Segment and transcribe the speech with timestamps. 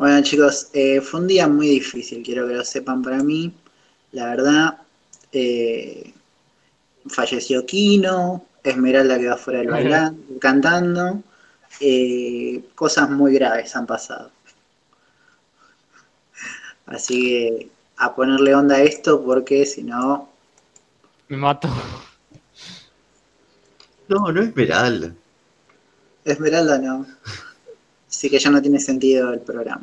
[0.00, 3.52] Bueno chicos, eh, fue un día muy difícil, quiero que lo sepan para mí.
[4.12, 4.78] La verdad,
[5.30, 6.14] eh,
[7.06, 11.22] falleció Kino, Esmeralda quedó fuera del bailando, cantando.
[11.80, 14.30] Eh, cosas muy graves han pasado.
[16.86, 20.30] Así que a ponerle onda a esto porque si no...
[21.28, 21.68] Me mato.
[24.08, 25.12] No, no es Esmeralda.
[26.24, 27.06] Esmeralda no.
[28.20, 29.80] Así que ya no tiene sentido el programa.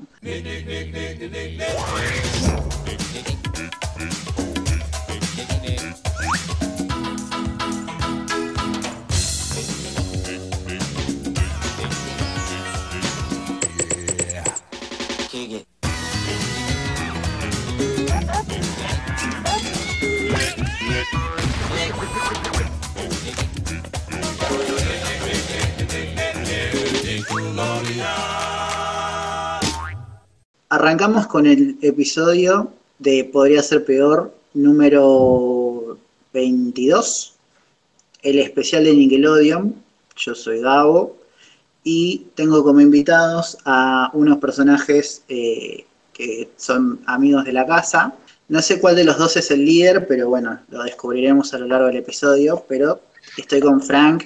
[30.69, 35.97] Arrancamos con el episodio de Podría ser peor, número
[36.33, 37.35] 22,
[38.21, 39.73] el especial de Nickelodeon.
[40.17, 41.15] Yo soy Gabo
[41.85, 48.13] y tengo como invitados a unos personajes eh, que son amigos de la casa.
[48.49, 51.67] No sé cuál de los dos es el líder, pero bueno, lo descubriremos a lo
[51.67, 52.65] largo del episodio.
[52.67, 52.99] Pero
[53.37, 54.25] estoy con Frank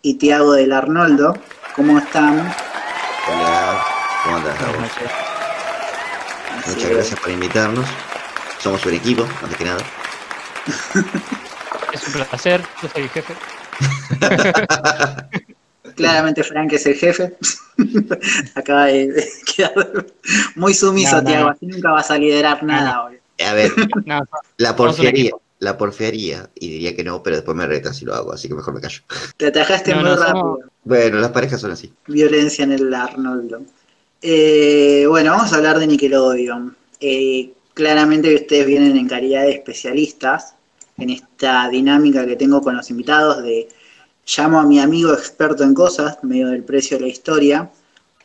[0.00, 1.36] y Tiago del Arnoldo.
[1.76, 2.38] ¿Cómo están?
[3.28, 3.84] Hola,
[4.24, 5.33] ¿cómo andas, Gabo?
[6.66, 7.86] Muchas gracias por invitarnos.
[8.58, 9.82] Somos un equipo, antes que nada.
[11.92, 13.34] Es un placer, yo soy el jefe.
[15.96, 17.36] Claramente Frank es el jefe.
[18.54, 19.72] Acaba de quedar
[20.56, 21.48] muy sumiso, No, no, Tiago.
[21.50, 23.18] Así nunca vas a liderar nada hoy.
[23.44, 23.70] A ver,
[24.06, 24.26] No,
[24.56, 24.70] la
[25.08, 25.40] equipo.
[25.58, 28.54] la porfiaría, y diría que no, pero después me retan si lo hago, así que
[28.54, 29.00] mejor me callo.
[29.36, 30.32] Te atajaste No, muy no, rápido.
[30.32, 31.92] somos- Bueno, las parejas son así.
[32.06, 33.62] Violencia en el Arnoldo.
[34.26, 36.74] Eh, bueno, vamos a hablar de Nickelodeon.
[36.98, 40.54] Eh, claramente ustedes vienen en calidad de especialistas
[40.96, 43.68] en esta dinámica que tengo con los invitados de
[44.24, 47.70] llamo a mi amigo experto en cosas, medio del precio de la historia.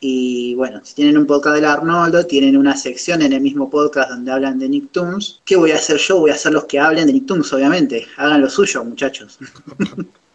[0.00, 4.08] Y bueno, si tienen un podcast del Arnoldo, tienen una sección en el mismo podcast
[4.08, 5.42] donde hablan de Nicktoons.
[5.44, 6.20] ¿Qué voy a hacer yo?
[6.20, 8.06] Voy a hacer los que hablen de Nicktoons, obviamente.
[8.16, 9.38] Hagan lo suyo, muchachos.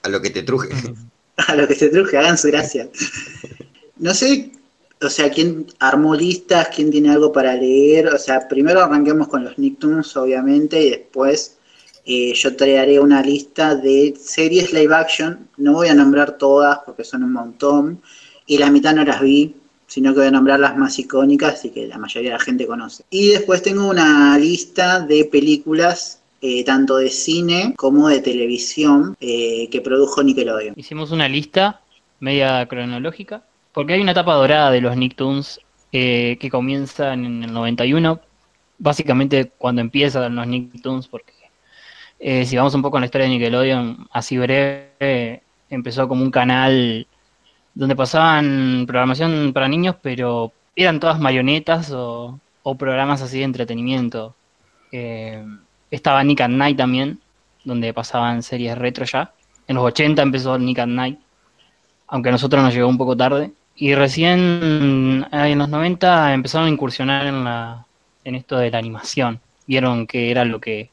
[0.04, 0.70] A lo que te truje.
[1.38, 2.88] a lo que se truje, hagan su gracia.
[3.98, 4.52] No sé,
[5.02, 8.08] o sea, quién armó listas, quién tiene algo para leer.
[8.08, 11.58] O sea, primero arranquemos con los Nicktoons, obviamente, y después
[12.06, 15.48] eh, yo traeré una lista de series live action.
[15.58, 18.02] No voy a nombrar todas porque son un montón,
[18.48, 19.56] y la mitad no las vi,
[19.88, 22.66] sino que voy a nombrar las más icónicas y que la mayoría de la gente
[22.66, 23.04] conoce.
[23.10, 26.22] Y después tengo una lista de películas.
[26.42, 30.76] eh, tanto de cine como de televisión eh, que produjo Nickelodeon.
[30.78, 31.82] Hicimos una lista
[32.20, 33.42] media cronológica,
[33.76, 35.60] porque hay una etapa dorada de los Nicktoons
[35.92, 38.22] eh, que comienza en el 91,
[38.78, 41.34] básicamente cuando empiezan los Nicktoons, porque
[42.18, 46.32] eh, si vamos un poco en la historia de Nickelodeon, así breve, empezó como un
[46.32, 47.06] canal
[47.74, 52.40] donde pasaban programación para niños, pero eran todas marionetas o,
[52.80, 54.36] programas así de entretenimiento.
[54.94, 55.46] Eh,
[55.92, 57.20] estaba Nick at Night también,
[57.66, 59.34] donde pasaban series retro ya.
[59.68, 61.20] En los 80 empezó Nick at Night,
[62.08, 63.52] aunque a nosotros nos llegó un poco tarde.
[63.76, 67.86] Y recién en los 90 empezaron a incursionar en, la,
[68.24, 69.42] en esto de la animación.
[69.68, 70.90] Vieron que era lo que,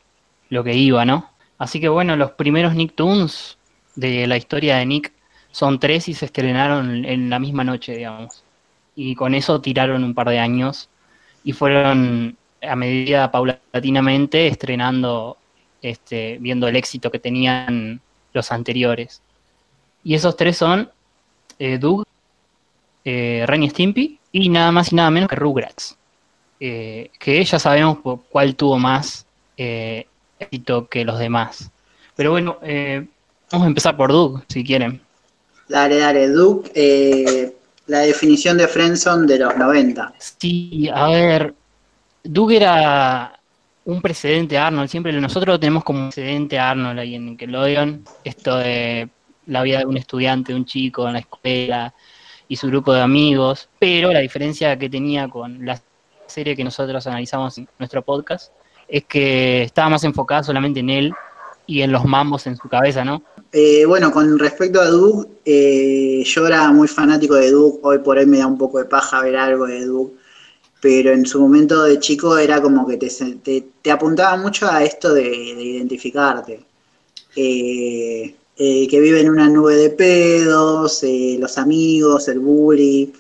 [0.49, 1.31] lo que iba, ¿no?
[1.59, 3.57] Así que bueno, los primeros Nicktoons
[3.95, 5.13] de la historia de Nick
[5.53, 8.43] son tres y se estrenaron en la misma noche, digamos.
[8.97, 10.89] Y con eso tiraron un par de años
[11.45, 15.37] y fueron a medida paulatinamente estrenando,
[15.83, 18.01] este, viendo el éxito que tenían
[18.33, 19.23] los anteriores.
[20.05, 20.91] Y esos tres son
[21.59, 22.05] eh, Doug,
[23.05, 25.97] eh, Ren y Stimpy y nada más y nada menos que Rugrats.
[26.61, 29.27] Eh, que ya sabemos por cuál tuvo más
[29.57, 30.07] eh,
[30.39, 31.71] éxito que los demás.
[32.17, 33.07] Pero bueno, eh,
[33.51, 35.01] vamos a empezar por Doug, si quieren.
[35.69, 36.29] Dale, dale,
[36.75, 37.53] eh,
[37.87, 40.15] la definición de Friendzone de los 90.
[40.19, 41.55] Sí, a ver,
[42.23, 43.39] Doug era
[43.85, 48.05] un precedente a Arnold, siempre nosotros lo tenemos como precedente a Arnold ahí en Nickelodeon,
[48.23, 49.09] esto de
[49.47, 51.93] la vida de un estudiante, de un chico en la escuela
[52.49, 55.81] y su grupo de amigos, pero la diferencia que tenía con la
[56.27, 58.53] serie que nosotros analizamos en nuestro podcast
[58.89, 61.13] es que estaba más enfocada solamente en él
[61.67, 63.23] y en los mambos en su cabeza, ¿no?
[63.53, 68.19] Eh, bueno, con respecto a Doug, eh, yo era muy fanático de Doug, hoy por
[68.19, 70.13] hoy me da un poco de paja ver algo de Doug,
[70.81, 73.09] pero en su momento de chico era como que te,
[73.43, 76.65] te, te apuntaba mucho a esto de, de identificarte.
[77.37, 78.35] Eh,
[78.65, 83.13] eh, que vive en una nube de pedos, eh, los amigos, el bully,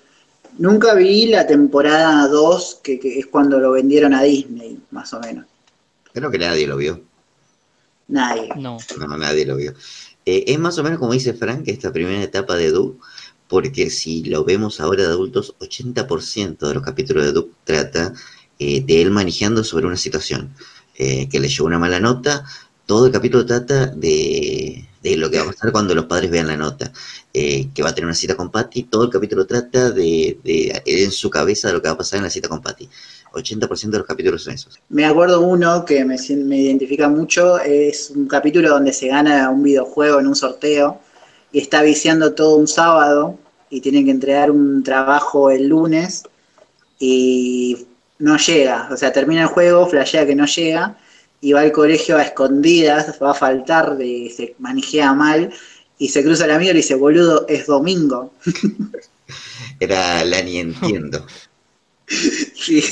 [0.58, 5.20] Nunca vi la temporada 2, que, que es cuando lo vendieron a Disney, más o
[5.20, 5.46] menos.
[6.12, 7.00] Creo que nadie lo vio.
[8.08, 8.50] Nadie.
[8.56, 8.76] No.
[8.98, 9.72] No, nadie lo vio.
[10.26, 12.98] Eh, es más o menos como dice Frank, esta primera etapa de Doug,
[13.48, 18.12] porque si lo vemos ahora de adultos, 80% de los capítulos de Doug trata
[18.58, 20.54] eh, de él manejando sobre una situación
[20.96, 22.44] eh, que le llevó una mala nota.
[22.84, 26.46] Todo el capítulo trata de, de lo que va a pasar cuando los padres vean
[26.46, 26.92] la nota,
[27.32, 28.84] eh, que va a tener una cita con Patty.
[28.84, 32.18] Todo el capítulo trata de, de en su cabeza de lo que va a pasar
[32.18, 32.88] en la cita con Patty.
[33.32, 34.78] 80% de los capítulos son esos.
[34.90, 39.62] Me acuerdo uno que me, me identifica mucho, es un capítulo donde se gana un
[39.62, 41.00] videojuego en un sorteo
[41.50, 43.38] y está viciando todo un sábado
[43.70, 46.24] y tienen que entregar un trabajo el lunes
[46.98, 47.86] y
[48.18, 50.96] no llega, o sea, termina el juego, flashea que no llega
[51.42, 55.52] y va al colegio a escondidas, va a faltar, de, se manijea mal
[55.98, 58.32] y se cruza el amigo y le dice, boludo, es domingo.
[59.80, 61.26] Era la ni entiendo.
[62.54, 62.84] Sí,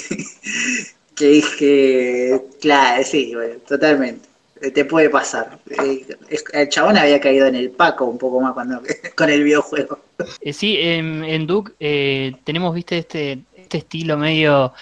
[1.15, 4.27] que dije, claro, sí, bueno, totalmente.
[4.73, 5.59] Te puede pasar.
[5.69, 6.07] Eh,
[6.53, 8.81] El chabón había caído en el Paco un poco más cuando
[9.17, 9.99] con el videojuego.
[10.41, 14.73] Eh, sí, en, en Duke eh, tenemos, viste, este, este estilo medio.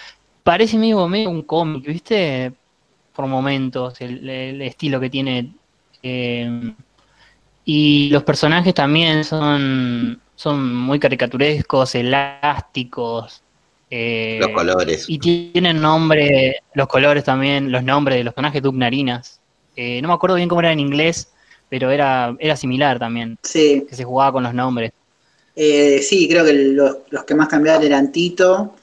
[0.43, 2.53] Parece medio, medio un cómic, viste,
[3.19, 5.53] por momentos, el, el estilo que tiene.
[6.03, 6.73] eh,
[7.65, 13.43] y los personajes también son, son muy caricaturescos, elásticos.
[13.89, 15.05] eh, Los colores.
[15.07, 19.41] y tienen nombre, los colores también, los nombres de los personajes Duke Narinas.
[19.75, 21.31] Eh, no me acuerdo bien cómo era en inglés,
[21.69, 24.93] pero era, era similar también, Sí, que se jugaba con los nombres.
[25.55, 28.75] eh, sí, creo que los, los que más cambiaban eran Tito,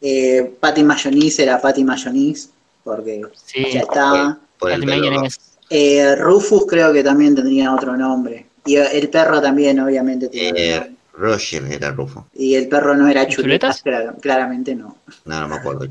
[0.00, 2.50] eh, Patty Mayonnaise era Patty Mayonnaise,
[2.88, 4.38] porque Sí, ya estaba.
[4.58, 5.38] Por el Patty pelo Mayonnaise.
[5.70, 8.46] Eh, Rufus creo que también tendría otro nombre.
[8.66, 10.92] Y el perro también, obviamente, tiene otro Eh, nombre.
[11.12, 12.26] Roger era Rufo.
[12.34, 13.82] Y el perro no era ¿Chuletas?
[13.82, 14.96] chuletas, clar- claramente no.
[15.24, 15.88] No, no me acuerdo,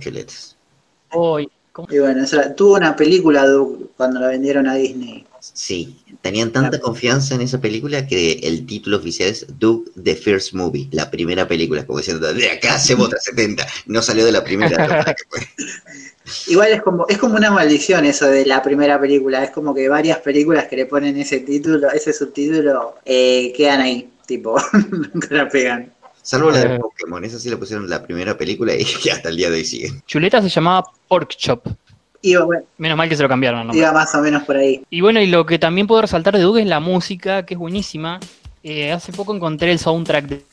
[1.74, 1.88] ¿cómo?
[1.92, 5.26] Y bueno, tuvo una película Duke, cuando la vendieron a Disney.
[5.40, 10.54] Sí, tenían tanta confianza en esa película que el título oficial es Duke the First
[10.54, 14.44] Movie, la primera película, como diciendo, de acá hacemos otra 70, no salió de la
[14.44, 15.06] primera.
[16.47, 19.88] Igual es como, es como una maldición eso de la primera película, es como que
[19.89, 24.57] varias películas que le ponen ese título, ese subtítulo, eh, quedan ahí, tipo,
[25.13, 25.91] nunca la pegan.
[26.21, 26.79] Salvo la de Eh.
[26.79, 29.65] Pokémon, esa sí la pusieron la primera película y que hasta el día de hoy
[29.65, 29.91] sigue.
[30.06, 31.65] Chuleta se llamaba Pork Chop.
[32.21, 33.59] Iba, bueno, Menos mal que se lo cambiaron.
[33.62, 33.77] nombre.
[33.77, 34.83] iba más o menos por ahí.
[34.89, 37.59] Y bueno, y lo que también puedo resaltar de Duke es la música, que es
[37.59, 38.19] buenísima.
[38.63, 40.44] Eh, hace poco encontré el soundtrack de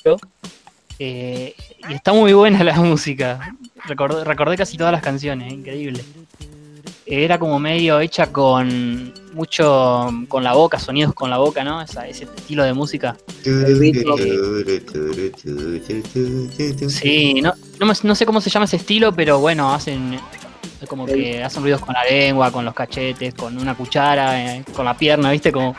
[0.98, 1.54] eh,
[1.88, 3.54] y está muy buena la música.
[3.86, 6.04] Recordé, recordé casi todas las canciones, eh, increíble.
[7.06, 11.82] Era como medio hecha con mucho con la boca, sonidos con la boca, ¿no?
[11.82, 13.16] Esa- ese estilo de música.
[16.88, 17.52] Sí, no,
[18.02, 20.18] no sé cómo se llama ese estilo, pero bueno, hacen
[20.88, 24.84] como que hacen ruidos con la lengua, con los cachetes, con una cuchara, eh, con
[24.84, 25.50] la pierna, ¿viste?
[25.52, 25.74] Como,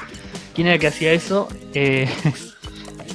[0.54, 1.48] ¿quién era el que hacía eso?
[1.74, 2.08] Eh,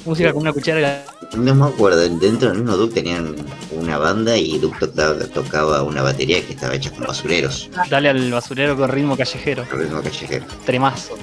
[0.04, 1.04] música con una cuchara.
[1.36, 3.36] No me acuerdo, dentro del mismo Duke tenían
[3.72, 8.30] una banda y Duke tocaba, tocaba una batería que estaba hecha con basureros, Dale al
[8.32, 9.64] basurero con ritmo callejero.
[9.72, 10.44] el ritmo callejero.
[10.64, 11.16] Tremazo.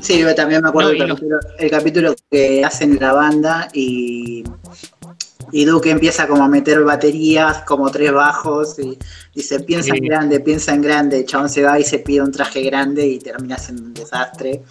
[0.00, 1.16] Sí, yo también me acuerdo No,
[1.58, 4.44] el capítulo que hacen la banda y,
[5.52, 8.98] y Duke empieza como a meter baterías, como tres bajos, y
[9.34, 9.98] dice, piensa Sí.
[9.98, 13.06] en grande, piensa en grande, el chabón se va y se pide un traje grande
[13.06, 14.62] y termina siendo un desastre.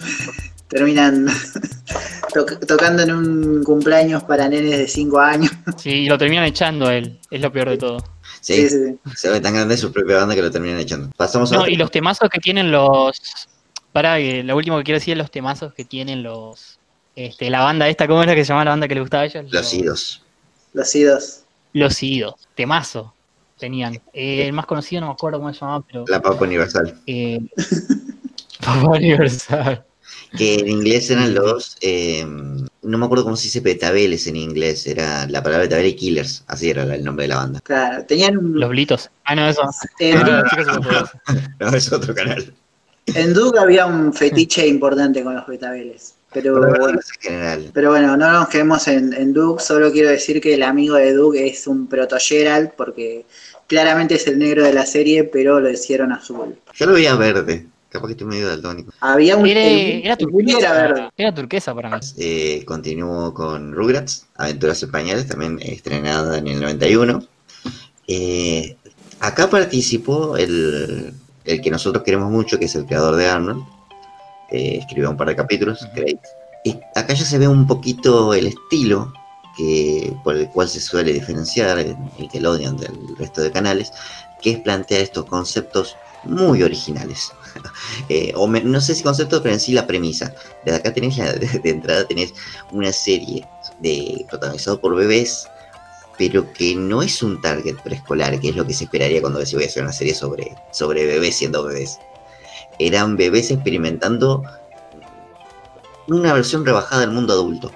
[0.67, 1.27] Terminan
[2.33, 5.51] toc- tocando en un cumpleaños para nenes de 5 años.
[5.77, 7.19] Sí, y lo terminan echando a él.
[7.29, 7.97] Es lo peor de todo.
[8.41, 9.11] Sí, Sí, sí, sí.
[9.15, 11.09] se ve tan grande su propia banda que lo terminan echando.
[11.17, 13.21] Pasamos No, y los temazos que tienen los.
[13.91, 16.79] Para, lo último que quiero decir es los temazos que tienen los.
[17.15, 19.25] Este, la banda esta, ¿cómo era que se llama la banda que le gustaba a
[19.27, 19.45] ellos?
[19.51, 20.21] Los idos.
[20.73, 21.43] Los idos.
[21.73, 22.35] Los idos.
[22.55, 23.13] Temazo
[23.57, 23.95] tenían.
[24.13, 26.05] Eh, el más conocido no me acuerdo cómo se llamaba, pero.
[26.07, 26.99] La Papa Universal.
[27.07, 27.39] Eh,
[28.59, 29.85] Papá Universal.
[30.37, 31.77] Que en inglés eran los.
[31.81, 34.85] eh, no me acuerdo cómo se dice petabeles en inglés.
[34.85, 36.43] Era la palabra petabel y killers.
[36.47, 37.59] Así era el nombre de la banda.
[37.61, 38.59] Claro, tenían un...
[38.59, 39.09] Los blitos.
[39.23, 39.61] Ah, no, eso.
[39.99, 40.19] en,
[41.59, 42.53] No, es otro canal.
[43.07, 46.15] en Duke había un fetiche importante con los betabeles.
[46.41, 46.99] Bueno.
[47.73, 51.13] Pero bueno, no nos quedemos en, en Duke, solo quiero decir que el amigo de
[51.13, 53.25] Duke es un proto Gerald, porque
[53.67, 56.55] claramente es el negro de la serie, pero lo hicieron azul.
[56.73, 57.67] Yo lo veía verde.
[57.95, 58.91] Capaz que estoy medio daltónico.
[58.99, 59.47] Había un.
[59.47, 61.09] Era, era turquesa.
[61.15, 61.97] Era turquesa para mí.
[62.17, 67.25] Eh, continuó con Rugrats, Aventuras Españolas, también estrenada en el 91.
[68.09, 68.75] Eh,
[69.21, 71.13] acá participó el,
[71.45, 73.63] el que nosotros queremos mucho, que es el creador de Arnold.
[74.51, 75.87] Eh, escribió un par de capítulos.
[75.95, 76.19] Craig.
[76.65, 79.13] Y acá ya se ve un poquito el estilo,
[79.55, 83.93] que, por el cual se suele diferenciar el Nickelodeon del resto de canales,
[84.41, 87.31] que es plantear estos conceptos muy originales.
[88.09, 90.33] Eh, no sé si conceptos, pero en sí la premisa.
[90.63, 91.15] Desde acá tenés
[91.63, 92.33] de, entrada tenés
[92.71, 93.47] una serie
[93.79, 95.47] de protagonizado por bebés,
[96.17, 99.55] pero que no es un target preescolar, que es lo que se esperaría cuando se
[99.55, 101.97] voy a hacer una serie sobre, sobre bebés siendo bebés.
[102.79, 104.43] Eran bebés experimentando
[106.07, 107.71] una versión rebajada del mundo adulto.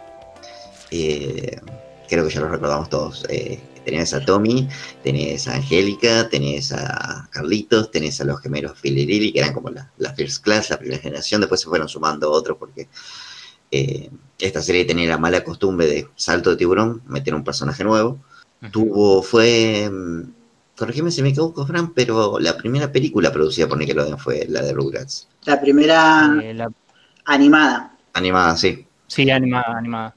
[0.92, 1.60] Eh,
[2.08, 3.26] creo que ya lo recordamos todos.
[3.30, 3.60] Eh,
[3.90, 4.68] tenés a Tommy,
[5.04, 9.54] tenés a Angélica, tenés a Carlitos, tenés a los gemelos Phil y Lily, que eran
[9.54, 11.42] como la, First Class, la primera generación.
[11.42, 12.88] Después se fueron sumando otros porque
[13.72, 18.20] eh, esta serie tenía la mala costumbre de salto de tiburón, meter un personaje nuevo.
[18.72, 19.90] Tuvo, fue.
[19.90, 20.32] Mm,
[20.76, 24.74] corregime si me equivoco, Fran, pero la primera película producida por Nickelodeon fue la de
[24.74, 25.28] Rugrats.
[25.46, 26.32] La primera
[27.26, 27.98] animada.
[28.14, 28.86] Animada, sí.
[29.08, 30.16] Sí, animada, animada.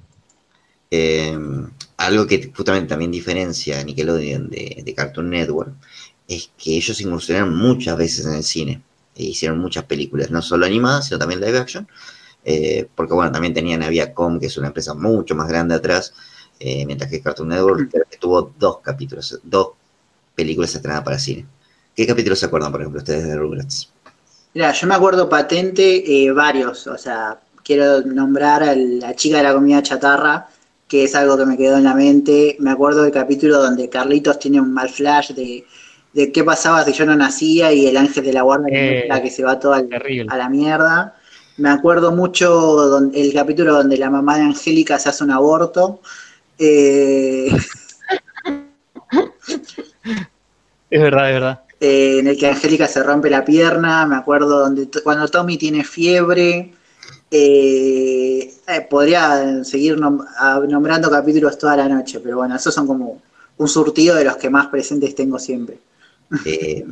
[0.90, 1.38] Eh,
[2.06, 5.72] algo que justamente también diferencia a Nickelodeon de, Cartoon Network
[6.26, 8.82] es que ellos incursionaron muchas veces en el cine
[9.14, 11.86] e hicieron muchas películas, no solo animadas, sino también live action,
[12.44, 16.14] eh, porque bueno, también tenían a Viacom, que es una empresa mucho más grande atrás,
[16.58, 19.68] eh, mientras que Cartoon Network tuvo dos capítulos, dos
[20.34, 21.46] películas estrenadas para cine.
[21.94, 23.92] ¿Qué capítulos se acuerdan, por ejemplo, ustedes de Rugrats?
[24.54, 29.54] Mira, yo me acuerdo patente varios, o sea, quiero nombrar a la chica de la
[29.54, 30.48] comida chatarra,
[30.92, 32.54] que es algo que me quedó en la mente.
[32.58, 35.64] Me acuerdo del capítulo donde Carlitos tiene un mal flash de,
[36.30, 39.42] qué pasaba si yo no nacía y el ángel de la guarda eh, que se
[39.42, 41.16] va todo a la mierda.
[41.56, 46.02] Me acuerdo mucho el capítulo donde la mamá de Angélica se hace un aborto.
[46.58, 47.50] Eh,
[50.90, 51.60] es verdad, es verdad.
[51.80, 54.04] Eh, en el que Angélica se rompe la pierna.
[54.04, 56.74] Me acuerdo donde cuando Tommy tiene fiebre.
[57.34, 63.22] Eh, eh, podría seguir nombrando capítulos toda la noche, pero bueno, esos son como
[63.56, 65.78] un surtido de los que más presentes tengo siempre.
[66.44, 66.84] Eh,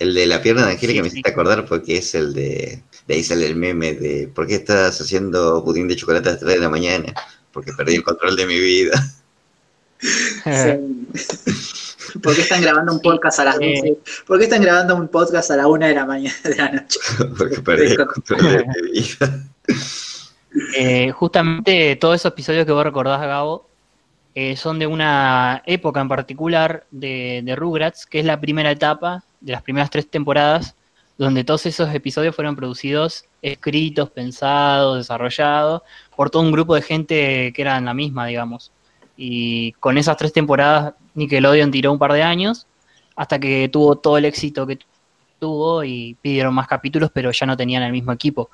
[0.00, 2.82] el de la pierna de Angélica me hiciste acordar porque es el de.
[3.06, 6.40] De ahí sale el meme de ¿por qué estás haciendo pudín de chocolate a las
[6.40, 7.14] 3 de la mañana?
[7.52, 9.00] Porque perdí el control de mi vida.
[12.22, 13.98] ¿Por qué están grabando un podcast a las 12?
[14.26, 16.98] ¿Por qué están grabando un podcast a la 1 de la mañana de la noche?
[17.38, 19.44] Porque perdí el control de mi vida.
[20.78, 23.68] Eh, justamente todos esos episodios que vos recordás, Gabo,
[24.34, 29.24] eh, son de una época en particular de, de, Rugrats, que es la primera etapa
[29.40, 30.74] de las primeras tres temporadas,
[31.18, 35.82] donde todos esos episodios fueron producidos, escritos, pensados, desarrollados,
[36.14, 38.72] por todo un grupo de gente que era la misma, digamos.
[39.16, 42.66] Y con esas tres temporadas, Nickelodeon tiró un par de años,
[43.14, 44.78] hasta que tuvo todo el éxito que
[45.38, 48.50] tuvo y pidieron más capítulos, pero ya no tenían el mismo equipo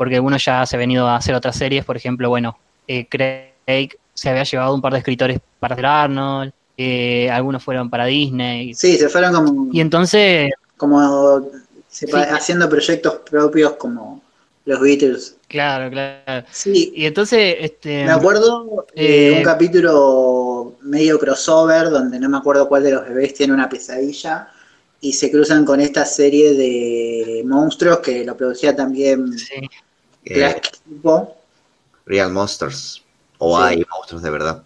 [0.00, 2.56] porque uno ya se ha venido a hacer otras series, por ejemplo, bueno,
[2.88, 7.90] eh, Craig se había llevado un par de escritores para hacer Arnold, eh, algunos fueron
[7.90, 8.72] para Disney.
[8.72, 9.68] Sí, se fueron como...
[9.70, 10.52] Y entonces...
[10.78, 11.42] Como
[12.30, 14.22] haciendo proyectos propios como
[14.64, 15.36] los Beatles.
[15.48, 16.46] Claro, claro.
[16.50, 16.94] Sí.
[16.96, 22.66] Y entonces, este, me acuerdo de un eh, capítulo medio crossover donde no me acuerdo
[22.68, 24.48] cuál de los bebés tiene una pesadilla
[25.02, 29.68] y se cruzan con esta serie de monstruos que lo producía también sí.
[30.24, 30.60] Eh,
[32.06, 33.04] Real Monsters.
[33.38, 34.62] O hay monstruos de verdad.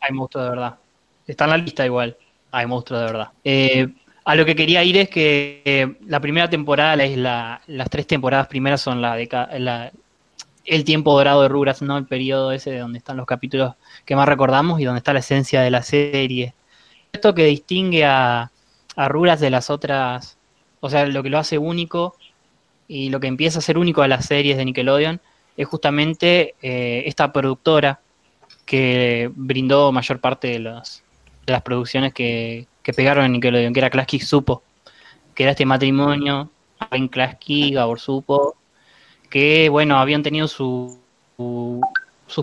[0.00, 0.78] Hay monstruos de verdad.
[1.26, 2.16] Está en la lista igual.
[2.50, 3.28] Hay monstruos de verdad.
[3.44, 3.88] Eh,
[4.24, 8.06] a lo que quería ir es que eh, la primera temporada, es la, las tres
[8.06, 9.16] temporadas primeras son la
[10.64, 11.98] el tiempo dorado de Rugrats, ¿no?
[11.98, 13.74] El periodo ese de donde están los capítulos
[14.04, 16.54] que más recordamos y donde está la esencia de la serie.
[17.12, 18.50] Esto que distingue a,
[18.96, 20.38] a Rugrats de las otras,
[20.80, 22.16] o sea, lo que lo hace único
[22.88, 25.20] y lo que empieza a ser único a las series de Nickelodeon
[25.56, 28.00] es justamente eh, esta productora
[28.64, 34.62] que brindó mayor parte de, las producciones que, pegaron en Nickelodeon, que era Klasky Supo,
[35.34, 36.50] que era este matrimonio,
[36.90, 38.56] Ben Klasky, Gabor Supo,
[39.30, 40.96] que bueno, habían tenido sus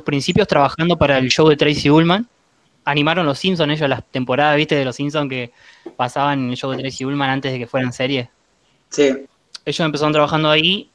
[0.04, 2.28] principios trabajando para el show de Tracy Ullman.
[2.86, 5.52] Animaron los Simpsons ellos las temporadas, viste, de los Simpsons que
[5.96, 8.30] pasaban en el show de Tracy Ullman antes de que fueran series.
[8.90, 9.28] Sí
[9.70, 10.90] ellos empezaron trabajando ahí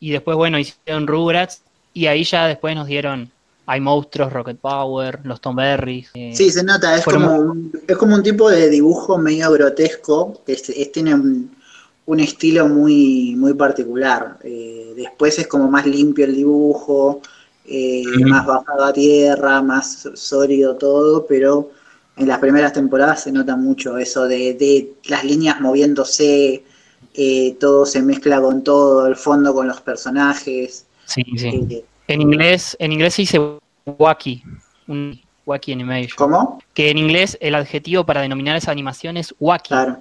[0.00, 1.62] y después, bueno, hicieron Rugrats
[1.92, 3.30] y ahí ya después nos dieron
[3.66, 6.10] Hay Monstruos, Rocket Power, Los Tom Berries.
[6.14, 10.40] Eh, sí, se nota, es como, un, es como un tipo de dibujo medio grotesco,
[10.46, 10.54] que
[10.92, 11.50] tiene un,
[12.20, 14.38] estilo muy, muy particular.
[14.42, 17.20] Eh, después es como más limpio el dibujo,
[17.66, 21.70] eh, más bajado a tierra, más sólido todo, pero
[22.16, 26.64] en las primeras temporadas se nota mucho eso de, de las líneas moviéndose,
[27.18, 30.86] eh, todo se mezcla con todo, el fondo con los personajes.
[31.04, 31.48] Sí, sí.
[31.48, 33.40] Eh, en inglés, en inglés se dice
[33.84, 34.42] wacky,
[35.44, 36.16] Wacky Animation.
[36.16, 36.62] ¿Cómo?
[36.74, 39.68] Que en inglés el adjetivo para denominar esa animación es wacky.
[39.68, 39.98] Claro.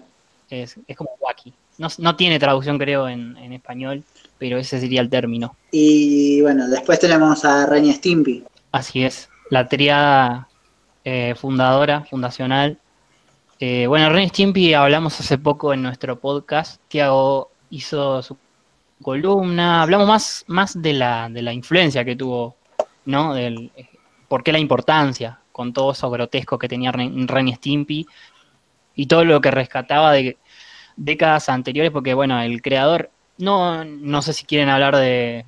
[0.49, 1.53] Es, es como wacky.
[1.79, 4.03] No, no tiene traducción, creo, en, en español,
[4.37, 5.55] pero ese sería el término.
[5.71, 8.43] Y bueno, después tenemos a Ren y Stimpy.
[8.71, 10.47] Así es, la triada
[11.03, 12.77] eh, fundadora, fundacional.
[13.59, 16.79] Eh, bueno, Ren y Stimpy hablamos hace poco en nuestro podcast.
[16.87, 18.37] Tiago hizo su
[19.01, 19.81] columna.
[19.81, 22.55] Hablamos más, más de, la, de la influencia que tuvo,
[23.05, 23.33] ¿no?
[23.33, 23.89] Del, eh,
[24.27, 25.39] ¿Por qué la importancia?
[25.51, 28.05] Con todo eso grotesco que tenía Ren, Ren y Stimpy
[28.95, 30.37] y todo lo que rescataba de
[30.95, 35.45] décadas anteriores, porque bueno, el creador, no, no sé si quieren hablar de,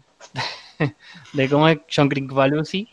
[1.33, 2.87] de cómo es John que Falusi.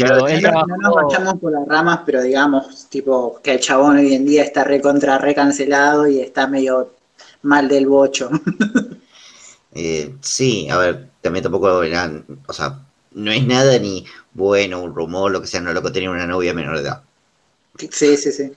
[0.00, 3.52] Pero Ya- él No, trabajó- no nos marchamos por las ramas, pero digamos, tipo, que
[3.52, 6.94] el chabón hoy en día está recontra recancelado y está medio
[7.42, 8.30] mal del bocho.
[9.76, 12.78] Eh, sí, a ver, también tampoco eran, o sea,
[13.12, 16.54] no es nada ni bueno, un rumor, lo que sea, no loco tenía una novia
[16.54, 17.02] menor de edad.
[17.90, 18.52] sí, sí, sí.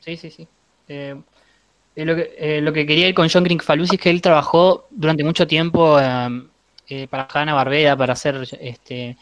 [0.00, 0.48] Sí, sí, sí.
[0.88, 1.14] Eh,
[1.94, 4.86] eh, lo, que, eh, lo que quería ir con John Crickfalusi es que él trabajó
[4.90, 6.42] durante mucho tiempo eh,
[6.88, 9.16] eh, para Hanna Barbera, para hacer este,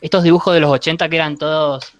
[0.00, 1.92] estos dibujos de los 80 que eran todos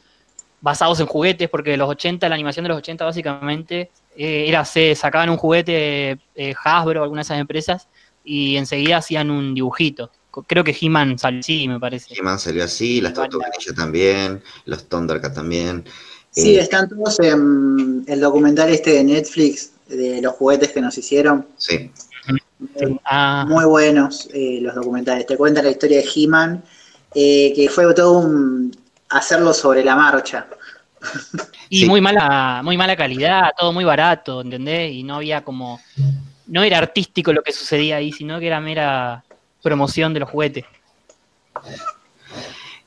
[0.60, 4.64] basados en juguetes, porque de los 80, la animación de los 80 básicamente eh, era,
[4.64, 7.88] se sacaban un juguete eh, Hasbro, algunas de esas empresas,
[8.24, 10.10] y enseguida hacían un dibujito.
[10.46, 12.14] Creo que He-Man salió así, me parece.
[12.14, 13.14] He-Man salió así, las.
[13.14, 15.84] Tortugas también, los Thundercats también.
[16.30, 20.96] Sí, Eh, están todos en el documental este de Netflix de los juguetes que nos
[20.98, 21.46] hicieron.
[21.56, 21.90] sí.
[23.04, 25.26] Ah, Muy buenos eh, los documentales.
[25.26, 26.62] Te cuenta la historia de He-Man,
[27.14, 28.76] eh, que fue todo un
[29.10, 30.46] hacerlo sobre la marcha.
[31.68, 31.86] Y Sí.
[31.86, 34.92] muy mala, muy mala calidad, todo muy barato, ¿entendés?
[34.92, 35.80] Y no había como,
[36.46, 39.24] no era artístico lo que sucedía ahí, sino que era mera
[39.62, 40.64] promoción de los juguetes.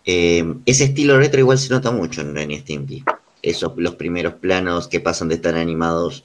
[0.04, 3.04] Eh, ese estilo retro igual se nota mucho en Ren y Stimpy.
[3.42, 6.24] Esos, los primeros planos que pasan de estar animados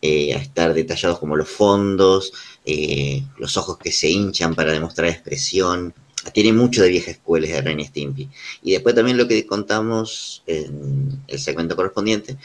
[0.00, 2.32] eh, a estar detallados como los fondos,
[2.64, 5.94] eh, los ojos que se hinchan para demostrar expresión.
[6.32, 8.28] Tiene mucho de vieja escuela de Ren y Stimpy.
[8.62, 12.36] Y después también lo que contamos en el segmento correspondiente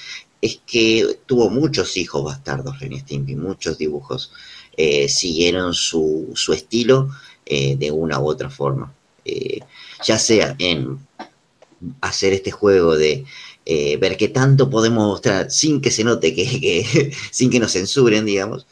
[0.42, 4.32] es que tuvo muchos hijos bastardos Ren Stimpy, muchos dibujos.
[4.76, 7.10] Eh, siguieron su, su estilo
[7.46, 8.94] eh, de una u otra forma.
[10.06, 11.00] Ya sea en
[12.02, 13.26] hacer este juego de
[14.00, 18.26] ver qué tanto podemos mostrar sin que se note, que, que- sin que nos censuren,
[18.26, 18.66] digamos,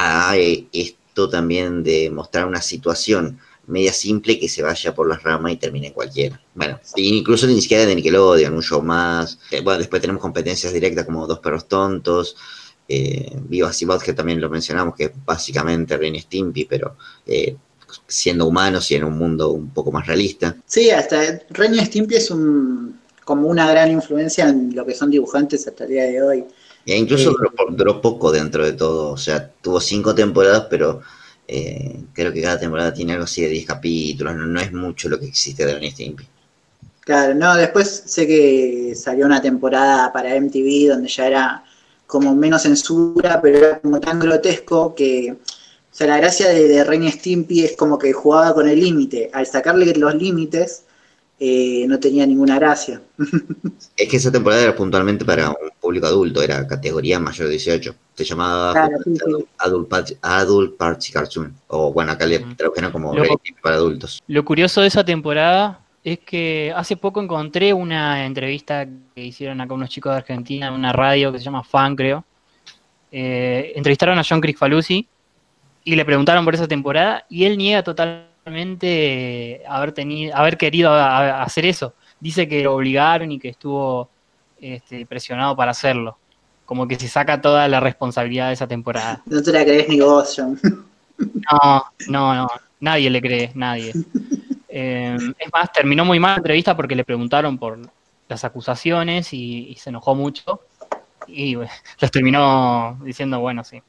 [0.00, 5.22] a eh, esto también de mostrar una situación media simple que se vaya por las
[5.22, 6.40] ramas y termine en cualquiera.
[6.54, 9.38] Bueno, incluso ni siquiera de Nickelodeon, un show más.
[9.50, 12.36] Eh, bueno, después tenemos competencias directas como Dos Perros Tontos,
[12.88, 17.56] eh, Vivas y Bots, que también lo mencionamos, que es básicamente Ren Stimpy, pero eh,
[18.06, 20.56] siendo humanos y en un mundo un poco más realista.
[20.66, 25.66] Sí, hasta Ren Stimpy es un, como una gran influencia en lo que son dibujantes
[25.66, 26.44] hasta el día de hoy.
[26.86, 31.00] E incluso duró, po- duró poco dentro de todo, o sea, tuvo cinco temporadas, pero
[31.48, 35.08] eh, creo que cada temporada tiene algo así de 10 capítulos, no, no es mucho
[35.08, 36.24] lo que existe de Ren Stimpy.
[37.00, 41.64] Claro, no, después sé que salió una temporada para MTV donde ya era
[42.06, 46.84] como menos censura, pero era como tan grotesco que, o sea, la gracia de, de
[46.84, 49.30] Ren Stimpy es como que jugaba con el límite.
[49.32, 50.84] Al sacarle los límites,
[51.42, 53.00] eh, no tenía ninguna gracia.
[53.96, 57.94] Es que esa temporada era puntualmente para un público adulto, era categoría mayor de 18.
[58.14, 59.50] Se llamaba Claro, sí, justamente sí.
[59.58, 63.14] Adult, Party, Adult Party Cartoon, o bueno, acá le tradujeron como
[63.62, 64.22] para adultos.
[64.26, 69.74] Lo curioso de esa temporada es que hace poco encontré una entrevista que hicieron acá
[69.74, 72.24] unos chicos de Argentina en una radio que se llama Fan, creo.
[73.12, 75.06] Eh, entrevistaron a John Crickfalusi
[75.84, 78.29] y le preguntaron por esa temporada y él niega totalmente
[79.68, 81.94] haber tenido, haber querido a- a- hacer eso.
[82.20, 84.08] Dice que lo obligaron y que estuvo
[84.60, 86.18] este, presionado para hacerlo.
[86.66, 89.22] Como que se saca toda la responsabilidad de esa temporada.
[89.26, 90.58] No te la crees ni vos, John.
[91.18, 92.48] No, no, no,
[92.80, 93.94] nadie le cree, nadie.
[94.68, 97.78] Eh, es más, terminó muy mal la entrevista porque le preguntaron por
[98.28, 100.60] las acusaciones y, y se enojó mucho
[101.26, 103.82] y bueno, les terminó diciendo, bueno, sí,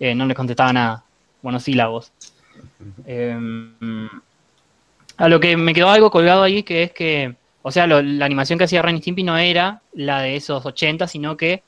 [0.00, 1.04] Eh, no les contestaba nada,
[1.42, 2.12] monosílabos.
[3.06, 3.38] Eh,
[5.16, 8.58] a lo que me quedó algo colgado ahí que es que, o sea, la animación
[8.58, 11.62] que hacía Ren y Stimpy no era la de esos 80, sino que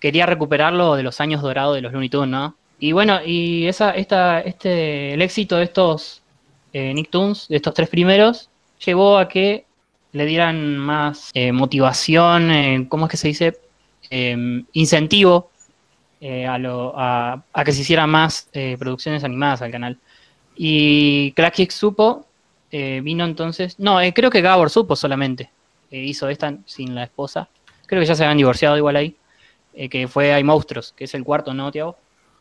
[0.00, 2.56] quería recuperarlo de los años dorados de los Looney Tunes, ¿no?
[2.78, 6.22] Y bueno, y esa, esta, este, el éxito de estos
[6.72, 8.50] eh, Nicktoons, de estos tres primeros,
[8.84, 9.64] llevó a que
[10.12, 13.56] le dieran más eh, motivación, eh, ¿cómo es que se dice?
[14.10, 15.50] Eh, incentivo
[16.20, 19.98] eh, a que se hicieran más eh, producciones animadas al canal.
[20.54, 22.26] Y Kick supo,
[22.70, 25.50] eh, vino entonces, no, eh, creo que Gabor supo solamente.
[25.90, 27.48] eh, hizo esta sin la esposa.
[27.86, 29.16] Creo que ya se habían divorciado igual ahí.
[29.74, 31.96] eh, que fue Hay Monstruos, que es el cuarto, ¿no, Tiago?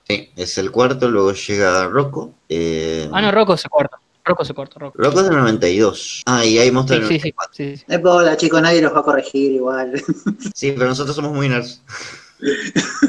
[0.08, 2.34] Sí, es el cuarto, luego llega Rocco.
[2.50, 3.98] eh, Ah, no, Rocco es el cuarto.
[4.26, 4.98] Rocco es el cuarto, Rocco.
[5.02, 6.24] Rocco es del 92.
[6.26, 7.54] Ah, y hay Sí, monstruos sí, sí, 94.
[7.56, 7.84] sí, sí.
[7.88, 9.94] No importa, chicos, nadie los va a corregir igual.
[10.56, 11.82] Sí, pero nosotros somos muy nerds.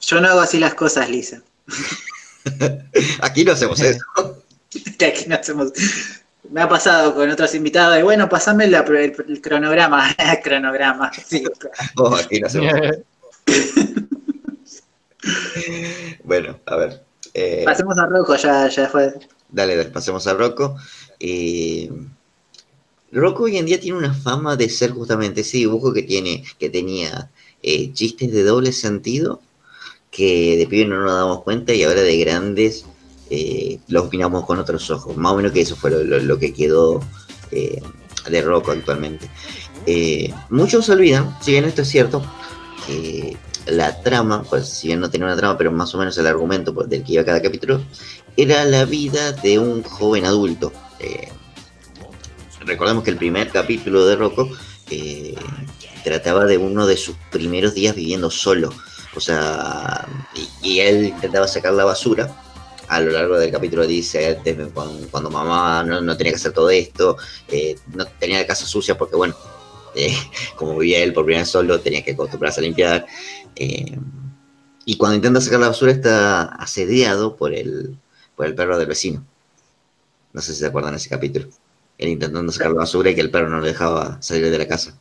[0.00, 1.42] Yo no hago así las cosas, Lisa.
[3.20, 4.04] Aquí no hacemos eso.
[5.06, 5.72] Aquí no hacemos-
[6.50, 10.14] Me ha pasado con otros invitados de, bueno, pasame la- el, el cronograma.
[10.44, 11.10] cronograma.
[11.26, 11.44] Sí,
[11.96, 12.72] Oh, aquí no hacemos
[16.24, 17.02] Bueno, a ver.
[17.34, 19.12] eh, Pasemos a Rocco, ya, ya fue.
[19.48, 20.76] Dale, dale, pasemos a Rocco.
[21.20, 21.90] Eh,
[23.12, 26.70] Rocco hoy en día tiene una fama de ser justamente ese dibujo que tiene, que
[26.70, 27.30] tenía
[27.62, 29.40] eh, chistes de doble sentido,
[30.12, 32.84] que de pibe no nos damos cuenta y ahora de grandes
[33.30, 35.16] eh, los opinamos con otros ojos.
[35.16, 37.00] Más o menos que eso fue lo, que quedó
[37.50, 37.82] eh,
[38.30, 39.28] de Rocco actualmente.
[39.86, 42.22] Eh, muchos olvidan, si bien esto es cierto,
[42.86, 46.26] que la trama, pues si bien no tenía una trama, pero más o menos el
[46.26, 47.80] argumento del que iba cada capítulo,
[48.36, 50.72] era la vida de un joven adulto.
[51.00, 51.28] Eh,
[52.64, 54.48] recordemos que el primer capítulo de Rocco
[54.90, 55.34] eh,
[56.04, 58.72] trataba de uno de sus primeros días viviendo solo.
[59.14, 60.06] O sea,
[60.62, 62.34] y, él intentaba sacar la basura.
[62.88, 64.38] A lo largo del capítulo dice,
[64.74, 67.16] cuando, cuando mamá no, no tenía que hacer todo esto,
[67.48, 69.34] eh, no tenía la casa sucia porque, bueno,
[69.94, 70.14] eh,
[70.56, 73.06] como vivía él por primera solo, tenía que acostumbrarse a limpiar.
[73.56, 73.98] eh,
[74.84, 77.96] y cuando intenta sacar la basura está asediado por el,
[78.36, 79.24] por el perro del vecino.
[80.32, 81.48] No sé si se acuerdan de ese capítulo.
[81.98, 84.66] Él intentando sacar la basura y que el perro no le dejaba salir de la
[84.66, 84.98] casa.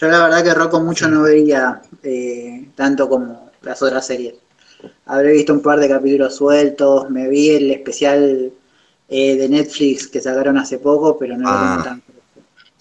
[0.00, 4.34] Yo la verdad que Rocco mucho no veía eh, tanto como las otras series.
[5.06, 8.52] Habré visto un par de capítulos sueltos, me vi el especial
[9.08, 11.70] eh, de Netflix que sacaron hace poco, pero no lo Ah.
[11.72, 12.12] tengo tanto.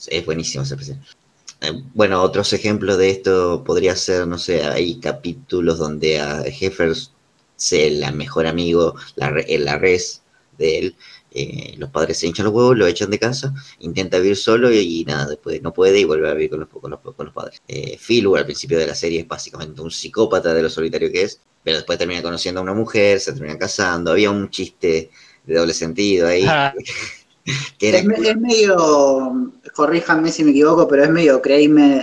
[0.08, 1.00] Es buenísimo ese especial.
[1.62, 7.12] Eh, Bueno, otros ejemplos de esto podría ser, no sé, hay capítulos donde a Jeffers,
[7.56, 10.22] se la mejor amigo, la, la res
[10.60, 10.96] de él,
[11.32, 15.02] eh, los padres se hinchan los huevos, lo echan de casa, intenta vivir solo y,
[15.02, 17.34] y nada, después no puede y vuelve a vivir con los, con los, con los
[17.34, 17.62] padres.
[17.68, 21.24] Eh, Phil, al principio de la serie, es básicamente un psicópata de lo solitario que
[21.24, 25.10] es, pero después termina conociendo a una mujer, se termina casando, había un chiste
[25.46, 26.46] de doble sentido ahí.
[26.48, 26.74] Ah.
[27.78, 31.42] que era Es, me- es medio, corríjanme si me equivoco, pero es medio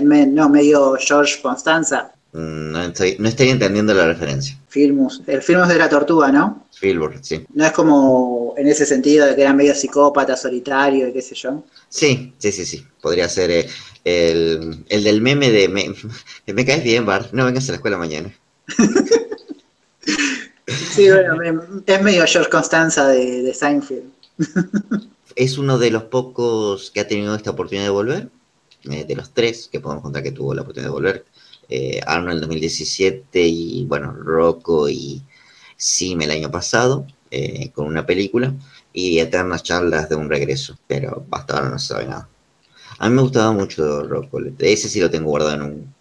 [0.02, 4.58] me- no, medio George Constanza, Mm, No estoy, no estoy entendiendo la referencia.
[4.74, 5.22] Filmus.
[5.26, 6.66] El Filmus de la tortuga, ¿no?
[6.74, 7.44] Spielberg, sí.
[7.54, 11.34] No es como en ese sentido de que era medio psicópata, solitario y qué sé
[11.36, 11.62] yo.
[11.88, 12.84] Sí, sí, sí, sí.
[13.00, 13.68] Podría ser eh,
[14.04, 15.94] el, el del meme de me,
[16.52, 17.32] me caes bien, Bart.
[17.32, 18.34] No vengas a la escuela mañana.
[20.66, 21.34] Sí, bueno,
[21.86, 24.10] es medio George Constanza de, de Seinfeld.
[25.36, 28.28] Es uno de los pocos que ha tenido esta oportunidad de volver.
[28.90, 31.24] eh, de los tres que podemos contar que tuvo la oportunidad de volver.
[31.68, 35.22] Eh, Arnold en 2017 y, bueno, Rocco y
[35.76, 38.52] Sim el año pasado eh, con una película.
[38.92, 40.78] Y eternas charlas de un regreso.
[40.86, 42.28] Pero hasta ahora no se sabe nada.
[42.98, 44.40] A mí me gustaba mucho Rocco.
[44.58, 45.94] Ese sí lo tengo guardado en un,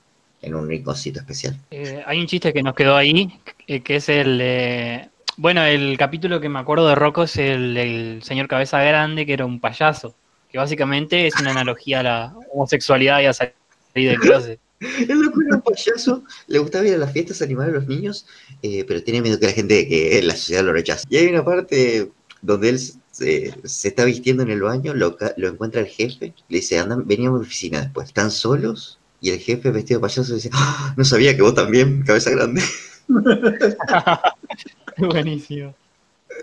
[0.43, 1.58] en un rinconcito especial.
[1.71, 5.10] Eh, hay un chiste que nos quedó ahí, eh, que es el...
[5.38, 9.34] bueno, el capítulo que me acuerdo de Rocco es el del señor Cabeza Grande, que
[9.34, 10.13] era un payaso,
[10.52, 13.54] que básicamente es una analogía a la homosexualidad y a salir
[13.95, 14.60] del closet.
[15.10, 18.26] El loco era un payaso, le gustaba ir a las fiestas animar a los niños,
[18.62, 21.06] eh, pero tiene miedo que la gente, que la sociedad lo rechace.
[21.10, 25.82] Y hay una parte donde él se, se está vistiendo en el baño, lo, encuentra
[25.82, 28.08] el jefe, le dice, andan, vení a mi oficina después.
[28.08, 32.04] Están solos y el jefe vestido de payaso dice, "Ah, no sabía que vos también,
[32.04, 32.62] cabeza grande.
[34.98, 35.74] Buenísimo.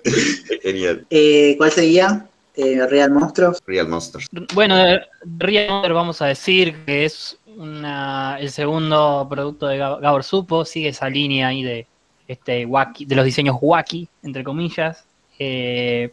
[0.63, 1.07] Genial.
[1.11, 2.27] Eh, ¿Cuál seguía?
[2.57, 3.59] Eh, Real Monstruos.
[3.67, 4.27] Real Monsters.
[4.55, 4.77] Bueno,
[5.39, 10.65] Real Monster vamos a decir que es una, el segundo producto de Gab- Gabor Supo,
[10.65, 11.87] sigue esa línea ahí de
[12.27, 15.05] este wacky, de los diseños wacky, entre comillas.
[15.39, 16.13] Eh,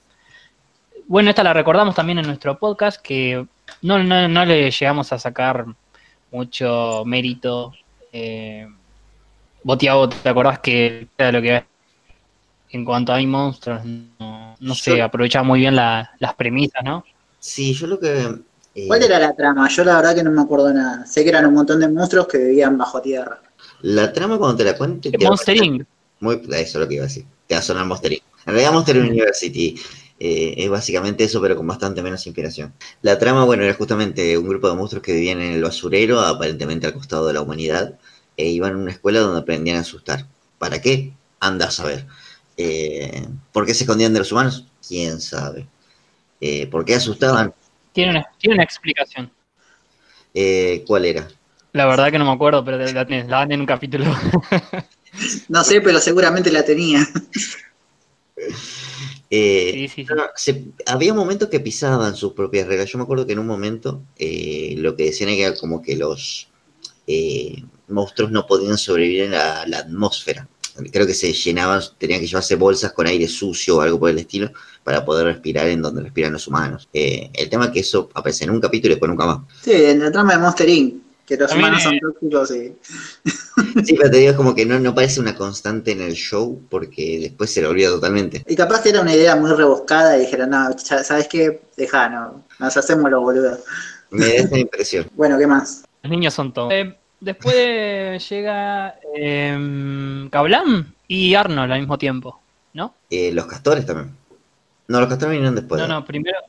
[1.07, 3.45] bueno, esta la recordamos también en nuestro podcast, que
[3.81, 5.65] no, no, no le llegamos a sacar
[6.31, 7.73] mucho mérito.
[8.12, 8.67] Eh,
[9.63, 11.63] vos, Tiago, ¿te acordás que era lo que
[12.71, 16.83] en cuanto a hay monstruos no, no se Yo- aprovechaba muy bien la- las premisas,
[16.83, 17.05] ¿no?
[17.39, 18.39] Sí, yo lo que...
[18.78, 19.68] eh, ¿Cuál era la trama?
[19.70, 21.04] Yo la verdad que no me acuerdo nada.
[21.08, 23.42] Sé que eran un montón de monstruos que vivían bajo tierra.
[23.82, 25.10] La trama cuando te la cuente...
[25.10, 25.84] te Monster Inc.
[26.20, 27.26] Muy, eso es lo que iba a decir.
[27.48, 28.22] Te va a sonar Monster Inc.
[28.46, 29.80] En realidad Monster University
[30.20, 32.72] eh, es básicamente eso, pero con bastante menos inspiración.
[33.02, 36.86] La trama, bueno, era justamente un grupo de monstruos que vivían en el basurero, aparentemente
[36.86, 37.98] al costado de la humanidad,
[38.36, 40.28] e iban a una escuela donde aprendían a asustar.
[40.60, 41.13] ¿Para qué?
[41.40, 42.06] Anda a saber.
[42.58, 44.66] Eh, ¿Por qué se escondían de los humanos?
[44.88, 45.68] ¿Quién sabe?
[46.42, 47.54] Eh, ¿Por qué asustaban?
[47.97, 49.31] Tiene una, tiene una explicación.
[50.36, 51.27] Eh, ¿Cuál era?
[51.73, 54.05] La verdad que no me acuerdo, pero la, la, la dan en un capítulo.
[55.49, 56.99] No sé, pero seguramente la tenía.
[59.29, 60.13] Eh, Sí, sí, sí.
[60.13, 62.89] no, se- había momentos que pisaban sus propias reglas.
[62.89, 66.47] Yo me acuerdo que en un momento eh, lo que decían era como que los
[67.07, 70.47] eh, monstruos no podían sobrevivir en la, la atmósfera.
[70.92, 74.20] Creo que se llenaban, tenían que llevarse bolsas con aire sucio o algo por el
[74.20, 74.52] estilo
[74.84, 76.88] para poder respirar en donde respiran los humanos.
[76.94, 79.40] Eh, el tema es que eso aparece en un capítulo y después nunca más.
[79.62, 81.08] Sí, en la trama de Monster Inc.
[81.28, 82.74] Que los También, humanos son tóxicos y.
[83.84, 86.62] Sí, pero te digo, es como que no, no parece una constante en el show
[86.70, 88.46] porque después se lo olvida totalmente.
[88.48, 91.60] Y capaz que era una idea muy rebuscada y dijeron, no, ¿sabes qué?
[91.76, 93.60] Deja, no, nos hacemos los boludos.
[94.10, 95.08] Me da esa impresión.
[95.16, 95.84] Bueno, ¿qué más?
[96.02, 96.72] Los niños son todos.
[96.72, 102.39] Eh, después llega eh, Kablam y Arnold al mismo tiempo,
[102.73, 102.93] ¿no?
[103.10, 104.15] Eh, los castores también.
[104.88, 105.82] No, los castores vinieron después.
[105.82, 106.39] No, no, primero.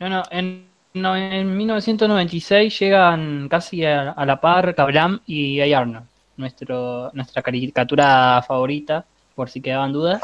[0.00, 5.72] No, no, en, no, en 1996 llegan casi a, a la par Kablam y hay
[5.72, 10.20] Arnold, nuestro, nuestra caricatura favorita, por si quedaban dudas.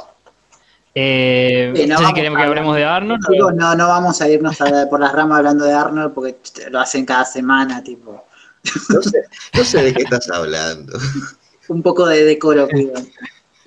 [0.95, 3.21] Eh, Sí, no no sé si vamos queremos a que hablemos de Arnold.
[3.31, 6.37] Chicos, no, no vamos a irnos a- por las ramas hablando de Arnold porque
[6.71, 8.25] lo hacen cada semana, tipo.
[8.89, 10.99] No sé, no sé de qué estás hablando.
[11.69, 12.95] Un poco de decoro, pido.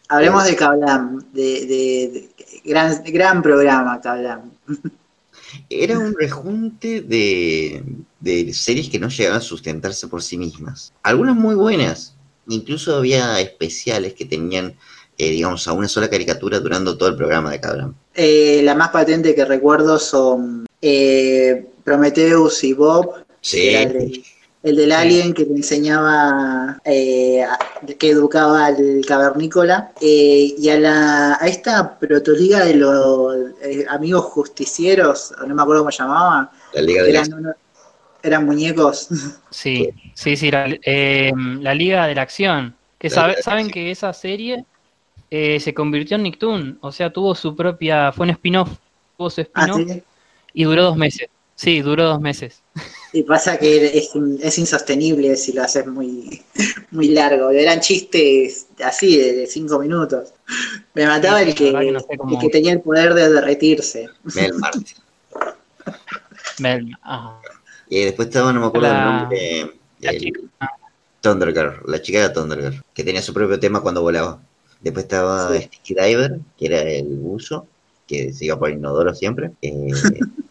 [0.09, 2.29] Hablemos de Kablam, de, de- de-
[2.65, 4.51] gran, gran programa Kablam.
[5.69, 7.83] Era un rejunte de,
[8.19, 10.93] de series que no llegaban a sustentarse por sí mismas.
[11.03, 12.15] Algunas muy buenas.
[12.47, 14.75] Incluso había especiales que tenían,
[15.17, 17.93] eh, digamos, a una sola caricatura durando todo el programa de Cabram.
[18.15, 24.23] Eh, la más patente que recuerdo son eh, Prometheus y Bob, que era el, de-
[24.63, 24.95] el del Sí.
[24.95, 27.43] alien que le enseñaba, eh,
[27.97, 34.25] que educaba al cavernícola, eh, y a, la, a esta protoliga de los eh, amigos
[34.25, 37.53] justicieros, no me acuerdo cómo se llamaba, La Liga de la eran, uno-
[38.23, 39.07] eran muñecos.
[39.49, 42.75] Sí, sí, sí, la, eh, la Liga de la Acción.
[42.99, 43.73] Que La sabe- la saben Acción.
[43.73, 44.65] que esa serie
[45.31, 48.69] eh, se convirtió en Nicktoon, o sea, tuvo su propia, fue un spin-off,
[49.17, 50.03] tuvo su Ah, spin-off ¿sí?
[50.53, 51.29] y duró dos meses.
[51.61, 52.61] Sí, duró dos meses.
[53.13, 54.09] Y pasa que es,
[54.41, 56.41] es insostenible si lo haces muy,
[56.91, 57.49] muy largo.
[57.51, 60.33] Eran chistes así de, de cinco minutos.
[60.93, 63.13] Me mataba Sí, el, que, verdad que no sé cómo- el que tenía el poder
[63.13, 64.09] de derretirse.
[64.35, 64.85] Mel Martin.
[66.59, 67.39] Mel- ah,
[67.89, 70.39] Y después estaba, no me acuerdo La- el nombre, la el chica.
[71.21, 74.41] Thunder Girl, la chica era Thunder Girl, que tenía su propio tema cuando volaba.
[74.79, 75.63] Después estaba Sí.
[75.65, 77.67] Sticky Diver, que era el buzo,
[78.07, 79.51] que se iba por inodoro siempre.
[79.61, 79.89] Eh,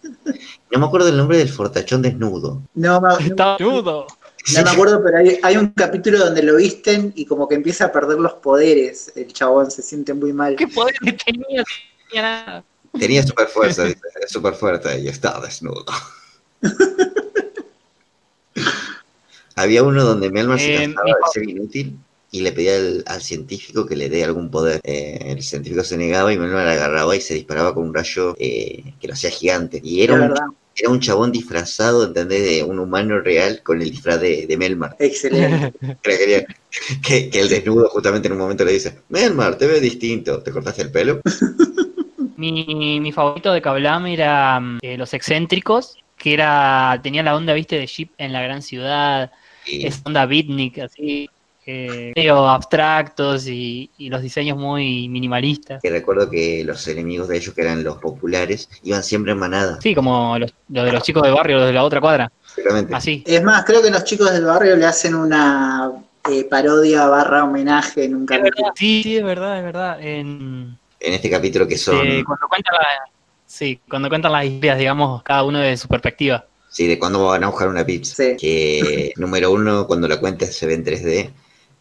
[0.70, 2.62] no me acuerdo el nombre del fortachón desnudo.
[2.74, 4.06] No, me- no- Estaba nudo.
[4.54, 7.86] no me acuerdo, pero hay, hay un capítulo donde lo visten y como que empieza
[7.86, 9.12] a perder los poderes.
[9.16, 10.56] El chabón se siente muy mal.
[10.56, 11.64] ¿Qué poder que tenía?
[12.08, 12.64] Tenía nada.
[12.98, 13.84] Tenía super fuerza,
[14.28, 15.84] super fuerte y estaba desnudo.
[19.56, 21.98] Había uno donde Melmar se Eh, cansaba mi de ser inútil
[22.32, 24.80] y le pedía al, al científico que le dé algún poder.
[24.84, 28.94] Eh, el científico se negaba y Melmar agarraba y se disparaba con un rayo eh,
[29.00, 29.80] que lo hacía gigante.
[29.82, 30.46] Y era un, verdad.
[30.76, 32.42] era un chabón disfrazado, ¿entendés?
[32.42, 34.96] De un humano real con el disfraz de, de Melmar.
[34.98, 35.72] Excelente.
[37.02, 40.52] Que, que, el desnudo justamente en un momento le dice, Melmar, te ves distinto, ¿te
[40.52, 41.20] cortaste el pelo?
[42.36, 47.52] Mi, mi favorito de Kablam era mm, eh, Los Excéntricos, que era tenía la onda,
[47.52, 49.30] viste, de Jeep en la gran ciudad,
[49.66, 51.28] Y esa onda beatnik, así,
[51.66, 55.80] eh, medio abstractos y, y los diseños muy minimalistas.
[55.82, 59.78] que recuerdo que los enemigos de ellos, que eran los populares, iban siempre en manada.
[59.80, 62.94] Sí, como los, los de los chicos del barrio, los de la otra cuadra, Exactamente.
[62.94, 63.22] así.
[63.26, 65.90] Es más, creo que los chicos del barrio le hacen una
[66.30, 68.72] eh, parodia barra homenaje en un capítulo.
[68.74, 70.00] sí, sí, es verdad, es verdad.
[70.02, 73.10] En, En este capítulo que son, eh, cuando cuentan la-
[73.46, 76.44] sí, cuando cuentan las historias, digamos, cada uno de su perspectiva.
[76.68, 78.14] sí, de cuándo van a buscar una pizza.
[78.14, 78.36] Sí.
[78.38, 81.30] Que número uno, cuando la cuenta se ve en 3D.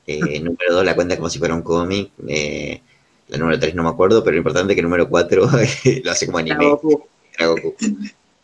[0.10, 2.12] Eh, número dos, la cuenta como si fuera un cómic.
[2.28, 2.82] Eh,
[3.28, 5.50] la número tres no me acuerdo, pero lo importante es que número cuatro
[6.04, 6.72] lo hace como Era anime.
[6.72, 7.04] Goku.
[7.38, 7.76] Era Goku.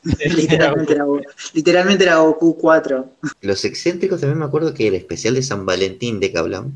[0.04, 1.24] Literalmente era Goku.
[1.54, 3.10] Literalmente era Goku 4.
[3.42, 6.72] Los excéntricos también me acuerdo que el especial de San Valentín de Kablam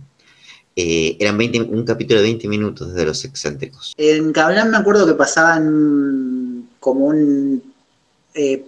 [0.75, 3.93] eh, eran 20, un capítulo de 20 minutos de los excéntricos.
[3.97, 7.61] En Kablam me acuerdo que pasaban como un
[8.33, 8.63] eh,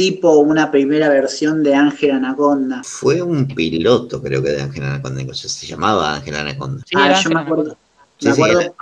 [0.00, 2.82] prototipo, una primera versión de Ángel Anaconda.
[2.84, 6.82] Fue un piloto, creo que de Ángel Anaconda, incluso se llamaba Ángel Anaconda.
[6.86, 7.76] Sí, ah, yo me acuerdo,
[8.18, 8.72] Sí, me sí, acuerdo era.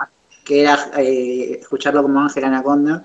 [0.44, 3.04] que era eh, escucharlo como Ángel Anaconda,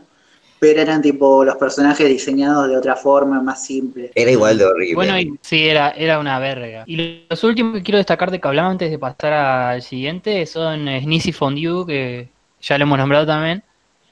[0.60, 4.12] pero eran tipo los personajes diseñados de otra forma, más simple.
[4.16, 4.96] Era igual de horrible.
[4.96, 6.84] Bueno, y, sí, era, era una verga.
[6.88, 11.02] Y los últimos que quiero destacar de Kablam antes de pasar al siguiente son eh,
[11.02, 12.30] Sneezy Fondue, que
[12.62, 13.64] ya lo hemos nombrado también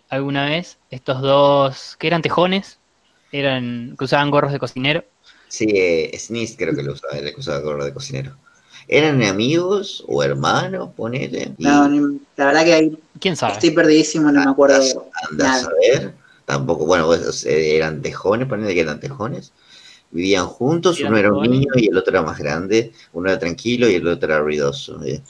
[0.10, 0.78] alguna vez.
[0.90, 2.81] Estos dos, que eran tejones,
[3.32, 5.04] eran que usaban gorros de cocinero.
[5.48, 8.38] Sí, eh, Sneeze creo que lo usaba, que usaba gorro de cocinero.
[8.88, 11.54] ¿Eran amigos o hermanos, ponele?
[11.58, 13.54] Y No, ni- la verdad que ahí ¿Quién sabe?
[13.54, 15.08] estoy perdidísimo, no me acuerdo.
[15.38, 15.68] nada.
[15.68, 16.14] a ver.
[16.46, 19.54] Tampoco, bueno, pues, eh, eran tejones, ponele que eran tejones.
[20.12, 22.92] Vivían juntos, uno era un niño y el otro era más grande.
[23.14, 25.04] Uno era tranquilo y el otro era ruidoso.
[25.06, 25.22] eh.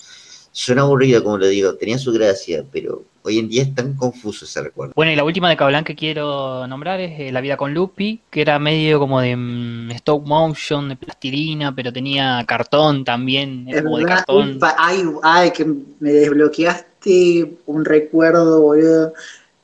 [0.51, 4.45] Suena aburrido, como lo digo, tenía su gracia, pero hoy en día es tan confuso
[4.45, 4.93] ese recuerdo.
[4.95, 8.21] Bueno, y la última de Cablan que quiero nombrar es eh, La vida con Lupi,
[8.29, 13.73] que era medio como de mm, stop motion, de plastilina, pero tenía cartón también, Es
[13.75, 14.59] era como de cartón.
[14.77, 19.13] ay, ay, que me desbloqueaste un recuerdo, boludo.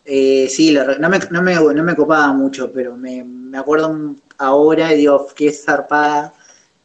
[0.05, 3.57] Eh, sí, lo re- no, me, no, me, no me copaba mucho, pero me, me
[3.57, 6.33] acuerdo ahora y digo, qué zarpada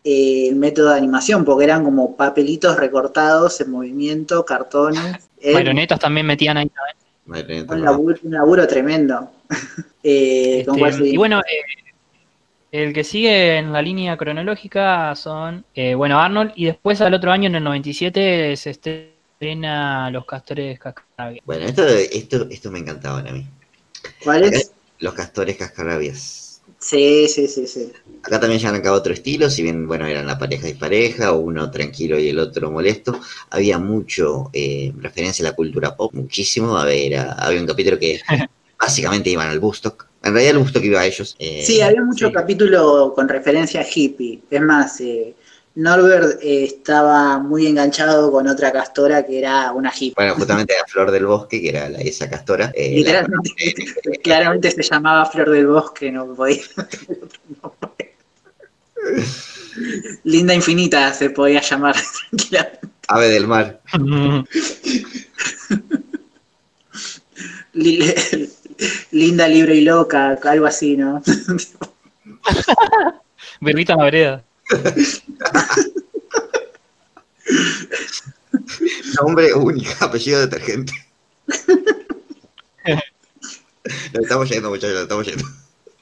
[0.04, 5.30] eh, el método de animación, porque eran como papelitos recortados en movimiento, cartones.
[5.42, 6.70] Era Marionetas también metían ahí.
[7.26, 9.31] Marioneta, un, laburo, un laburo tremendo.
[10.05, 11.83] Eh, ¿con Este, y bueno, eh,
[12.72, 17.31] el que sigue en la línea cronológica son, eh, bueno, Arnold, y después al otro
[17.31, 21.44] año, en el 97, se estrena Los Castores Cascarabias.
[21.46, 23.46] Bueno, esto, esto, esto me encantaban a mí.
[24.24, 24.72] ¿Cuál es?
[24.98, 26.41] Los castores cascarabias.
[26.82, 27.92] Sí, sí, sí, sí.
[28.24, 32.18] Acá también ya arrancaba otro estilo, si bien, bueno, eran la pareja dispareja, uno tranquilo
[32.18, 33.20] y el otro molesto.
[33.50, 36.76] Había mucho eh, referencia a la cultura pop, muchísimo.
[36.76, 38.20] Había, había un capítulo que
[38.78, 40.06] básicamente iban al Bustock.
[40.24, 41.36] En realidad el Bustock iba a ellos.
[41.38, 42.32] eh, Sí, había mucho sí.
[42.32, 44.42] capítulo con referencia a hippie.
[44.50, 45.34] Es más, eh,
[45.74, 50.12] Norbert eh, estaba muy enganchado con otra castora que era una hippie.
[50.16, 52.70] Bueno, justamente la Flor del Bosque, que era la, esa castora.
[52.74, 56.62] eh, la- Literalmente, claramente se llamaba Flor del Bosque, no podía.
[60.24, 61.96] Linda Infinita se podía llamar
[62.30, 62.80] tranquilamente.
[63.08, 63.80] ave del mar.
[67.72, 68.14] Li-
[69.12, 71.22] Linda, libre y loca, algo así, ¿no?
[73.61, 74.44] Verbita en la vereda.
[79.20, 80.92] Nombre único, apellido detergente.
[84.12, 85.44] Nos estamos yendo, muchachos, nos estamos yendo.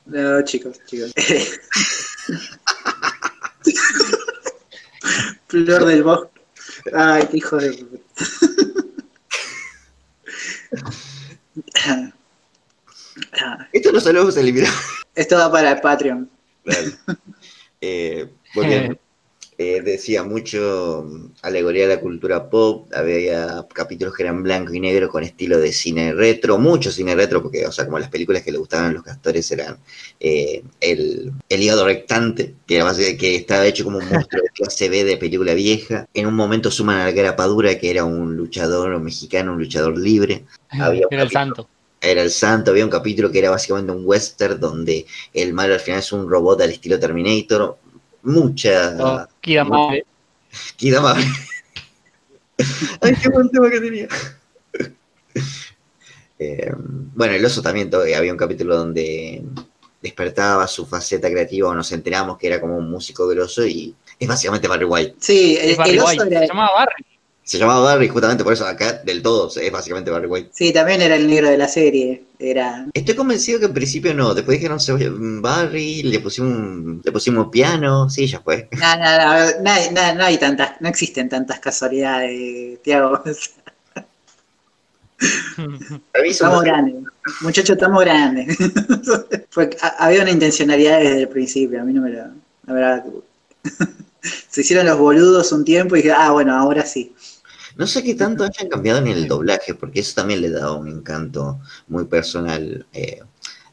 [0.04, 1.14] No, chicos, chicos.
[5.48, 6.42] Flor del bosque.
[6.92, 8.04] Ay, qué hijo de puta.
[13.72, 14.72] Esto lo solemos eliminar.
[15.14, 16.30] Esto va para el Patreon.
[16.64, 16.92] Dale.
[17.80, 18.96] Eh, volviendo.
[19.62, 24.80] Eh, decía mucho mm, alegoría de la cultura pop, había capítulos que eran blanco y
[24.80, 28.42] negro con estilo de cine retro, mucho cine retro, porque, o sea, como las películas
[28.42, 29.76] que le gustaban a los castores eran
[30.18, 34.48] eh, el, el hígado rectante, que, era básicamente- que estaba hecho como un monstruo de
[34.48, 36.06] clase B de película vieja.
[36.14, 40.46] En un momento suman a la Grapadura, que era un luchador mexicano, un luchador libre.
[40.70, 41.68] Había Era el santo.
[42.00, 45.80] era el santo, había un capítulo que era básicamente un western donde el malo al
[45.80, 47.76] final es un robot al estilo Terminator.
[48.22, 48.96] Mucha...
[48.98, 50.04] Oh, Kida Mare.
[50.76, 51.16] Kidama.
[53.00, 54.08] Ay, qué buen tema que tenía.
[56.42, 59.42] Eh, bueno, el oso también, había un capítulo donde
[60.00, 64.26] despertaba su faceta creativa o nos enteramos que era como un músico grosso y es
[64.26, 65.16] básicamente Barry White.
[65.18, 66.26] Sí, el, Es Barry el oso White.
[66.30, 67.04] era- Se llamaba Barry.
[67.50, 70.50] Se llamaba Barry justamente por eso acá del todo es básicamente Barry White.
[70.52, 72.22] Sí, también era el negro de la serie.
[72.38, 72.86] Era.
[72.94, 78.08] Estoy convencido que en principio no, después dijeron se- Barry, le pusimos le pusimos piano,
[78.08, 78.68] sí, ya fue.
[78.78, 83.20] No, no, no, no, hay- tantas, no existen tantas casualidades, Tiago.
[86.24, 86.94] Estamos grandes.
[87.40, 88.56] Muchachos, estamos grandes.
[89.50, 92.24] Fue- ha- había una intencionalidad desde el principio, a mí no me lo.
[92.66, 93.04] La verdad.
[94.50, 97.14] Se hicieron los boludos un tiempo y dije, ah, bueno, ahora sí.
[97.80, 100.86] No sé qué tanto hayan cambiado en el doblaje, porque eso también le da un
[100.86, 102.84] encanto muy personal.
[102.92, 103.20] Eh,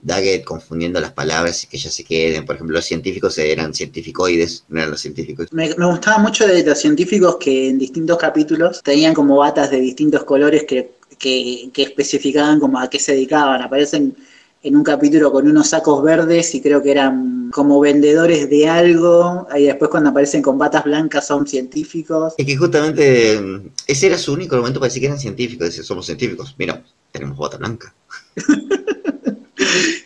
[0.02, 2.46] Daggett confundiendo las palabras y que ya se queden.
[2.46, 5.52] Por ejemplo, los científicos eran cientificoides, no eran los científicos.
[5.52, 10.24] Me, gustaba mucho de los científicos que en distintos capítulos tenían como batas de distintos
[10.24, 13.62] colores que, que, que especificaban como a qué se dedicaban.
[13.62, 14.16] Aparecen
[14.64, 19.48] en un capítulo con unos sacos verdes y creo que eran como vendedores de algo.
[19.56, 22.34] Y después cuando aparecen con batas blancas son científicos.
[22.38, 25.68] Es que justamente mm, ese era su único argumento para decir que eran científicos.
[25.68, 26.56] Decir, somos científicos.
[26.58, 27.94] Mira, tenemos bota blanca.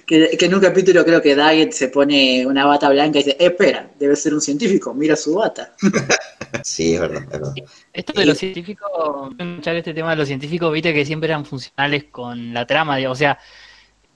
[0.05, 3.37] Que, que en un capítulo creo que Daggett se pone una bata blanca y dice,
[3.39, 5.73] "Eh, espera, debe ser un científico, mira su bata.
[6.63, 7.53] Sí, es verdad, es verdad.
[7.93, 8.89] Esto de los científicos,
[9.37, 13.17] escuchar este tema de los científicos, viste que siempre eran funcionales con la trama, digamos,
[13.17, 13.39] o sea,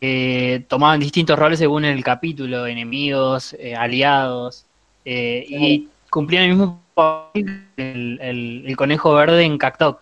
[0.01, 4.65] eh, tomaban distintos roles según el capítulo, enemigos, eh, aliados,
[5.05, 9.99] eh, y cumplían el mismo papel el, el- el conejo verde en Cactoc,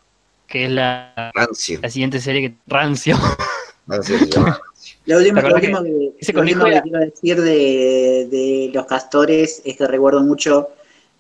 [0.47, 1.79] que es la, Rancio.
[1.81, 3.17] la siguiente serie que rancio.
[3.87, 4.63] Rancio se llama Rancio.
[5.05, 7.41] Lo último, ¿Te lo acordás último que, ese lo último conejo que era- quiero decir
[7.41, 10.69] de, de los castores es que recuerdo mucho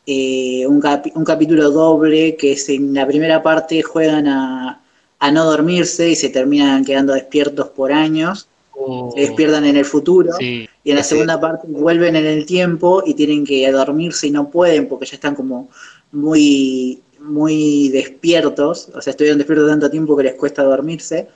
[0.05, 4.81] eh, un, capi- un capítulo doble que es en la primera parte juegan a,
[5.19, 9.85] a no dormirse y se terminan quedando despiertos por años, Oh, se despiertan en el
[9.85, 10.31] futuro.
[10.39, 10.67] sí.
[10.83, 14.49] Y en la segunda parte vuelven en el tiempo y tienen que dormirse y no
[14.49, 15.69] pueden porque ya están como
[16.11, 18.89] muy, muy despiertos.
[18.93, 21.27] O sea, estuvieron despiertos tanto tiempo que les cuesta dormirse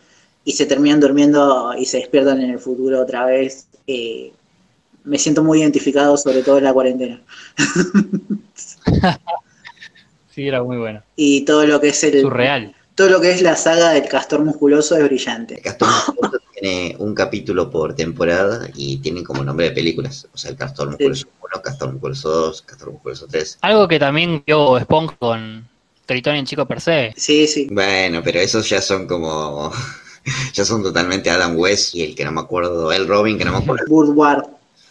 [0.43, 3.67] y se terminan durmiendo y se despiertan en el futuro otra vez.
[3.85, 4.33] Eh,
[5.05, 7.21] me siento muy identificado, sobre todo en la cuarentena.
[10.29, 11.01] Sí, era muy bueno.
[11.15, 12.75] Y todo lo que es el, Surreal.
[12.93, 15.59] todo lo que es la saga del castor musculoso es brillante.
[15.61, 20.27] Castor Musculoso tiene un capítulo por temporada y tienen como nombre de películas.
[20.33, 23.59] O sea, el Castor Musculoso 1, Castor Musculoso 2, Castor Musculoso 3.
[23.61, 25.67] Algo que también vio Sponge con
[26.05, 27.13] Tritón y el Chico per se.
[27.15, 27.67] Sí, sí.
[27.71, 29.71] Bueno, pero esos ya son como.
[30.53, 33.51] ya son totalmente Adam West y el que no me acuerdo, el Robin, que no
[33.51, 33.85] me acuerdo.
[33.89, 34.45] Woodward.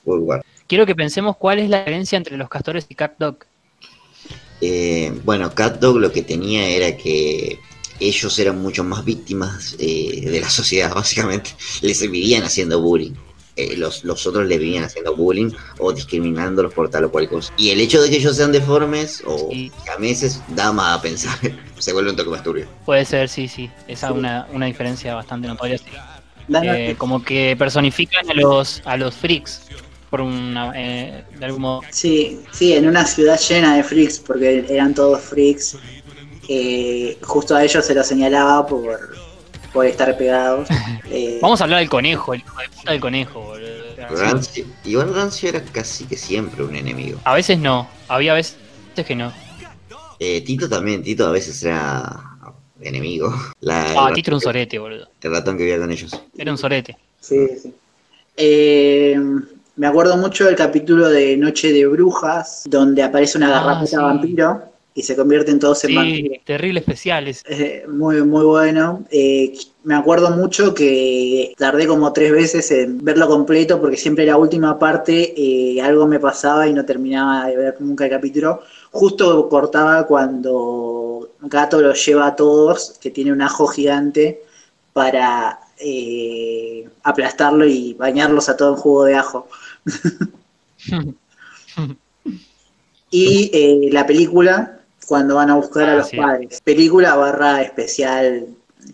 [0.05, 0.43] Woodward.
[0.69, 3.39] Quiero que pensemos cuál es la diferencia entre los castores y Cat Dog.
[4.61, 7.59] Eh, bueno, Cat Dog lo que tenía era que
[8.01, 11.51] ellos eran mucho más víctimas eh, de la sociedad, básicamente.
[11.83, 13.13] Les vivían haciendo bullying.
[13.59, 17.53] Eh, los, los otros les vivían haciendo bullying o discriminándolos por tal o cual cosa.
[17.57, 19.73] Y el hecho de que ellos sean deformes o Sí.
[19.99, 21.39] meses da más a pensar.
[21.79, 22.69] Se vuelve un toque más turbio.
[22.85, 23.71] Puede ser, sí, sí.
[23.89, 24.19] Esa es Sí.
[24.19, 25.79] una, una diferencia bastante notoria.
[25.79, 25.85] sí.
[26.63, 29.63] Eh, como que personifican a los, a los freaks.
[30.11, 31.81] Por una, eh, de algún modo.
[31.91, 35.77] Sí, sí, en una ciudad llena de freaks, porque eran todos freaks.
[36.49, 39.17] Eh, justo a ellos se los señalaba por,
[39.73, 40.69] por estar pegados.
[41.09, 43.69] Eh, Vamos a hablar del conejo, el hijo de puta del conejo, boludo.
[44.11, 47.21] Rancio, igual Rancio era casi que siempre un enemigo.
[47.23, 48.57] A veces no, había veces
[49.07, 49.33] que no.
[50.19, 52.21] Eh, Tito también, Tito a veces era
[52.81, 53.33] enemigo.
[53.61, 55.07] La- Ah, el, Tito era un sorete, boludo.
[55.23, 56.11] el ratón que vivía con ellos.
[56.37, 56.99] Era un sorete.
[57.21, 57.73] Sí, sí.
[58.37, 59.17] Eh,
[59.77, 63.97] me acuerdo mucho del capítulo de Noche de Brujas, donde aparece una Ah, garrapata sí.
[63.97, 64.63] vampiro
[64.97, 66.33] y se convierten todos en vampiros.
[66.33, 67.45] Sí, terrible especiales.
[67.47, 69.05] Eh, muy, muy bueno.
[69.11, 69.53] Eh,
[69.85, 74.79] me acuerdo mucho que tardé como tres veces en verlo completo porque siempre la última
[74.79, 78.63] parte eh, algo me pasaba y no terminaba de ver nunca el capítulo.
[78.91, 84.41] Justo cortaba cuando Gato los lleva a todos, que tiene un ajo gigante,
[84.95, 85.61] para
[87.03, 89.47] aplastarlo y bañarlos a todo en jugo de ajo.
[93.09, 94.76] Y la película,
[95.07, 96.17] cuando van a buscar a Ah, los sí.
[96.17, 96.61] padres.
[96.63, 98.47] Película barra especial,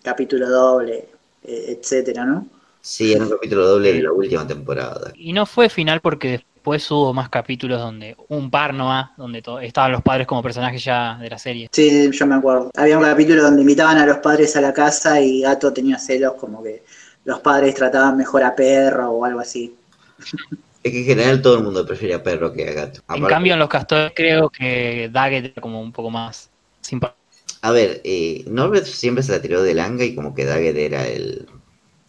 [0.03, 1.09] capítulo doble,
[1.45, 2.47] eh, etcétera, ¿no?
[2.81, 5.13] Sí, era un capítulo doble de la última temporada.
[5.15, 9.93] Y no fue final porque después hubo más capítulos donde, un par nomás, donde estaban
[9.93, 11.69] los padres como personajes ya de la serie.
[11.73, 12.71] Sí, yo me acuerdo.
[12.77, 16.35] Había un capítulo donde invitaban a los padres a la casa y Gato tenía celos,
[16.35, 16.83] como que
[17.25, 19.75] los padres trataban mejor a perro o algo así.
[20.83, 23.01] Es que en general todo el mundo prefiere a perro que a gato.
[23.15, 27.19] En cambio, en los castores creo que Daggett era como un poco más simpático.
[27.61, 31.07] A ver, eh, Norbert siempre se la tiró de langa y como que Daggett era
[31.07, 31.47] el,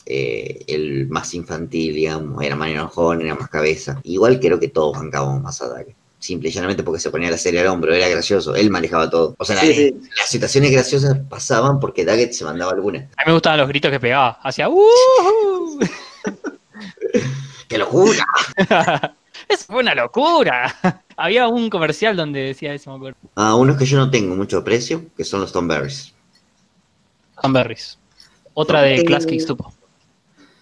[0.07, 3.99] eh, el más infantil, digamos, era más enojón, era más cabeza.
[4.03, 5.95] Igual creo que todos bancábamos más a Daggett.
[6.17, 9.35] Simple y llanamente porque se ponía la serie al hombro, era gracioso, él manejaba todo.
[9.37, 9.95] O sea, Sí, la- sí.
[10.17, 12.99] las situaciones graciosas pasaban porque Daggett se mandaba alguna.
[13.17, 14.39] A mí me gustaban los gritos que pegaba.
[14.41, 15.79] Hacía ¡Uh!
[17.67, 18.25] ¡Qué locura!
[19.49, 20.73] Eso fue una locura.
[21.17, 23.17] Había un comercial donde decía eso, me acuerdo.
[23.35, 26.13] A unos que yo no tengo mucho aprecio, que son los Tom Berries.
[27.41, 27.97] Tom Berries.
[28.53, 29.73] Otra de Eh, Class Kicks Tupo.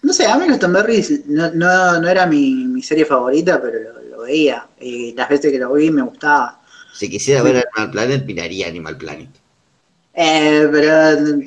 [0.02, 3.60] No sé, a mí los Tom Berries no, no, no era mi, mi serie favorita,
[3.62, 4.66] pero lo, lo veía.
[4.78, 6.60] Eh, las veces que lo vi me gustaba.
[6.92, 9.30] Si quisiera ver Animal Planet, miraría Animal Planet.
[10.14, 10.92] Eh, pero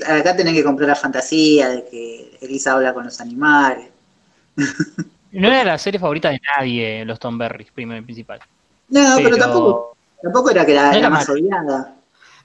[0.08, 3.90] acá tenés que comprar la fantasía de que Elisa habla con los animales.
[5.40, 8.40] No era la serie favorita de nadie, los Tom Berries, primero y principal.
[8.90, 11.96] No, pero, Pero- tampoco, tampoco era que No la era más odiada.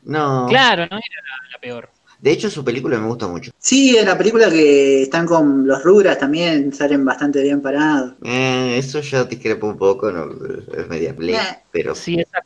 [0.04, 0.46] No.
[0.48, 1.90] Claro, no era la, la peor.
[2.18, 3.50] De hecho, su película me gusta mucho.
[3.58, 8.12] Sí, en la película que están con los Rugras también salen bastante bien parados.
[8.24, 10.26] Eh, eso ya discrepo un poco, no,
[10.76, 11.38] es media play, Eh.
[11.70, 12.40] pero Sí, esa,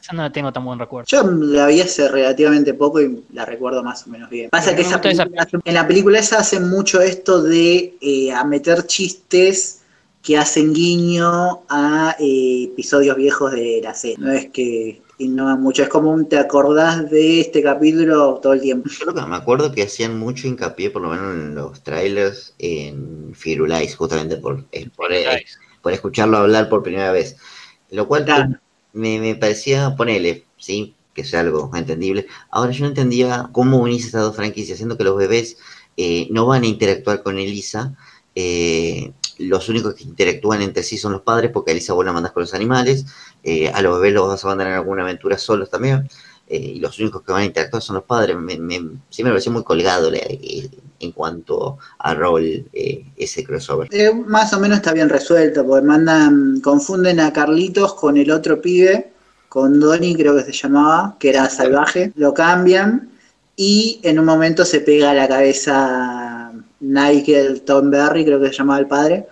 [0.00, 1.06] esa no la tengo tan buen recuerdo.
[1.08, 4.50] Yo la vi hace relativamente poco y la recuerdo más o menos bien.
[4.50, 8.84] Pasa que esa película en la película esa hacen mucho esto de eh, a meter
[8.86, 9.79] chistes
[10.22, 14.18] que hacen guiño a eh, episodios viejos de la serie.
[14.18, 18.60] No es que innovan mucho, es como un te acordás de este capítulo todo el
[18.60, 18.88] tiempo.
[18.88, 22.54] yo lo que me acuerdo que hacían mucho hincapié, por lo menos en los trailers,
[22.58, 25.44] en Firulais, justamente por, eh, por, eh,
[25.82, 27.36] por escucharlo hablar por primera vez.
[27.90, 28.56] Lo cual Claro.
[28.92, 32.26] me, me parecía, ponele, sí, que sea algo entendible.
[32.50, 35.58] Ahora yo no entendía cómo unís estas dos franquicias, siendo que los bebés
[35.96, 37.96] eh, no van a interactuar con Elisa
[38.34, 42.12] eh, los únicos que interactúan entre sí son los padres, porque a Elisa vos la
[42.12, 43.06] mandás con los animales,
[43.42, 46.08] eh, a los bebés los vas a mandar en alguna aventura solos también,
[46.48, 48.36] eh, y los únicos que van a interactuar son los padres.
[48.36, 53.88] Me, me, sí me pareció muy colgado en cuanto a rol ese crossover.
[54.26, 59.12] más o menos está bien resuelto, porque mandan, confunden a Carlitos con el otro pibe,
[59.48, 63.10] con Donnie creo que se llamaba, que era salvaje, lo cambian
[63.56, 66.29] y en un momento se pega a la cabeza
[66.80, 69.26] Nigel Tom Berry, creo que se llamaba el padre,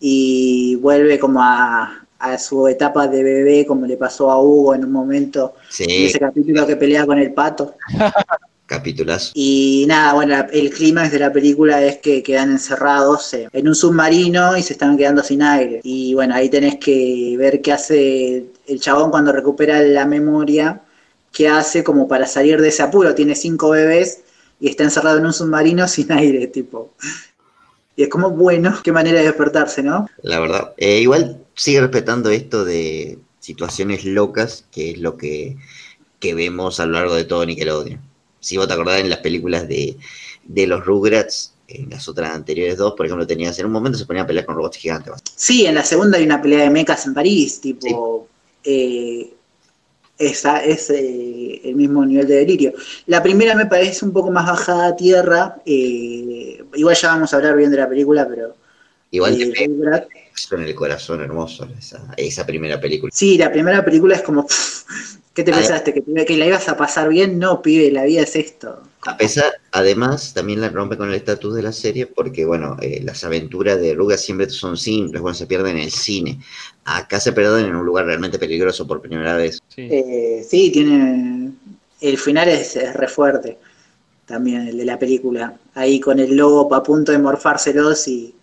[0.00, 1.96] y vuelve como a,
[2.38, 6.66] su etapa de bebé, como le pasó a Hugo en un momento, en ese capítulo
[6.66, 7.76] que pelea con el pato.
[8.66, 9.32] Capítulas.
[9.34, 14.56] Y nada, bueno, el clímax de la película es que quedan encerrados en un submarino
[14.56, 15.80] y se están quedando sin aire.
[15.82, 20.82] Y bueno, ahí tenés que ver qué hace el chabón cuando recupera la memoria,
[21.32, 23.12] qué hace como para salir de ese apuro.
[23.12, 24.20] Tiene cinco bebés
[24.60, 26.92] y está encerrado en un submarino sin aire, tipo.
[27.96, 30.08] Y es como, bueno, qué manera de despertarse, ¿no?
[30.22, 30.72] La verdad.
[30.76, 35.56] Eh, igual sigue respetando esto de situaciones locas, que es lo que,
[36.18, 39.68] que vemos a lo largo de todo Nickelodeon si vos te acordás en las películas
[39.68, 39.96] de,
[40.66, 44.24] los Rugrats, en las otras anteriores dos, por ejemplo, tenías en un momento se ponían
[44.24, 45.12] a pelear con robots gigantes.
[45.36, 48.26] Sí, en la segunda hay una pelea de mechas en París, tipo.
[48.64, 49.32] Eh,
[50.20, 52.74] esa es eh, el mismo nivel de delirio.
[53.06, 55.56] La primera me parece un poco más bajada a tierra.
[55.64, 58.54] Eh, igual ya vamos a hablar bien de la película, pero.
[59.10, 61.68] Igual te con el corazón hermoso
[62.16, 63.10] esa, primera película.
[63.14, 64.46] Sí, la primera película es como.
[65.32, 65.94] ¿Qué te pensaste?
[65.94, 67.38] ¿Que, ¿Que, la ibas a pasar bien?
[67.38, 68.82] No, pibe, la vida es esto.
[69.02, 73.00] A pesar, además, también la rompe con el estatus de la serie porque, bueno, eh,
[73.02, 76.40] las aventuras de Ruga siempre son simples, bueno, se pierden en el cine.
[76.84, 79.62] Acá se pierden en un lugar realmente peligroso por primera vez.
[79.68, 81.52] Sí, eh, sí tiene...
[82.00, 83.58] El final es, es re fuerte
[84.26, 85.54] también, el de la película.
[85.74, 88.34] Ahí con el lobo a punto de morfárselos y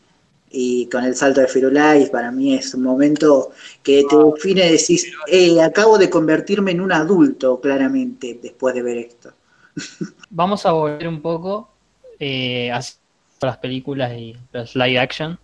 [0.60, 3.52] y con el salto de Firulais, para mí es un momento
[3.84, 8.98] que te define, decís, eh, acabo de convertirme en un adulto, claramente, después de ver
[8.98, 9.34] esto.
[10.32, 11.70] Vamos a volver un poco
[12.20, 12.82] eh, a
[13.42, 15.38] las películas y los live action,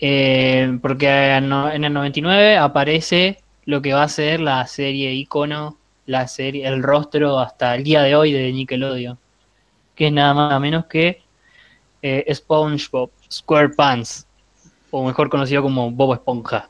[0.00, 6.26] eh, porque en el 99 aparece lo que va a ser la serie icono, la
[6.26, 9.16] serie, el rostro hasta el día de hoy de Nickelodeon,
[9.94, 11.22] que es nada más menos que
[12.02, 14.26] eh, SpongeBob SquarePants,
[14.90, 16.68] o mejor conocido como Bob Esponja.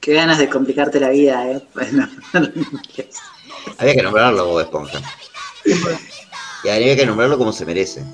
[0.00, 1.62] Qué ganas de complicarte la vida, ¿eh?
[3.78, 5.00] había que nombrarlo Bob Esponja.
[6.64, 8.04] y había que nombrarlo como se merece.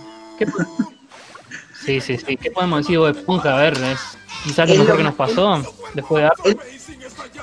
[1.84, 2.36] Sí, sí, sí.
[2.36, 3.58] ¿Qué podemos decir Bob Esponja?
[3.58, 4.00] A ver, es
[4.44, 5.62] quizás lo mejor que nos pasó
[5.94, 6.58] después de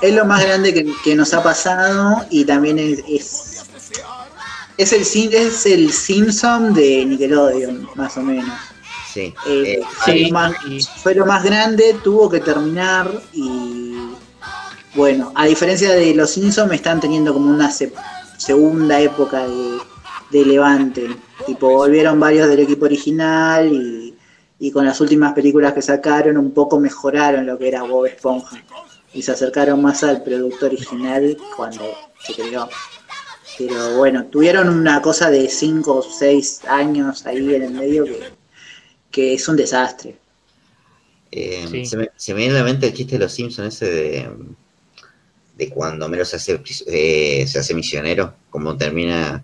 [0.02, 3.02] es, lo más grande que, nos ha pasado y también es,
[4.78, 8.71] es, el, es el Simpson de Nickelodeon, más o menos.
[9.12, 13.92] Sí, eh, eh, fue lo más grande, tuvo que terminar y
[14.94, 19.46] bueno, a diferencia de los Simpsons están teniendo como una segunda época
[20.30, 21.14] de, levante,
[21.46, 24.16] tipo volvieron varios del equipo original y,
[24.58, 28.62] y, con las últimas películas que sacaron un poco mejoraron lo que era Bob Esponja.
[29.12, 31.82] Y se acercaron más al producto original cuando
[32.18, 32.66] se creó.
[33.58, 38.41] Pero bueno, tuvieron una cosa de 5 o 6 años ahí en el medio que
[39.12, 40.16] que es un desastre.
[41.30, 44.30] Eh, se, me, viene a la mente el chiste de los Simpsons ese de,
[45.56, 49.42] de cuando Mero se hace, eh, se hace misionero, como termina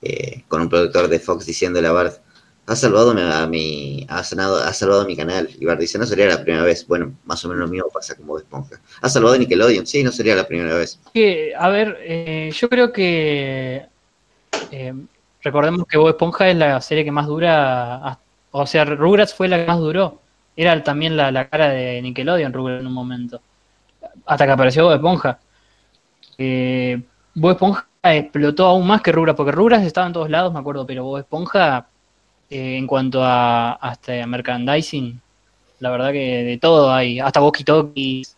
[0.00, 2.22] eh, con un productor de Fox diciéndole a Bart,
[2.68, 5.48] ha salvado a mi, ha, sanado, ha salvado a mi canal.
[5.60, 6.86] Y Bart dice, no sería la primera vez.
[6.86, 8.80] Bueno, más o menos lo mismo pasa como de Esponja.
[9.02, 10.98] Ha salvado a Nickelodeon, sí, no sería la primera vez.
[11.56, 13.86] a ver, yo creo que
[15.42, 18.25] recordemos que Bob Esponja es la serie que más dura hasta
[18.58, 20.20] o sea, Rugrats fue la que más duró.
[20.56, 23.40] Era también la, cara de Nickelodeon, Rugrats, en un momento.
[24.24, 25.38] Hasta que apareció Bob Esponja.
[26.38, 27.02] Eh,
[27.34, 30.86] Bob Esponja explotó aún más que Rugrats, porque Rugrats estaba en todos lados, me acuerdo,
[30.86, 31.86] pero Bob Esponja,
[32.48, 35.20] eh, en cuanto a hasta merchandising,
[35.80, 37.20] la verdad que de todo hay.
[37.20, 38.36] Hasta walkie-talkies,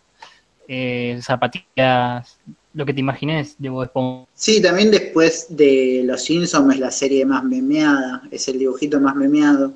[0.67, 2.39] eh, zapatillas,
[2.75, 4.27] lo que te imagines de Bob Esponja.
[4.35, 9.15] Sí, también después de Los Simpsons es la serie más memeada, es el dibujito más
[9.15, 9.73] memeado.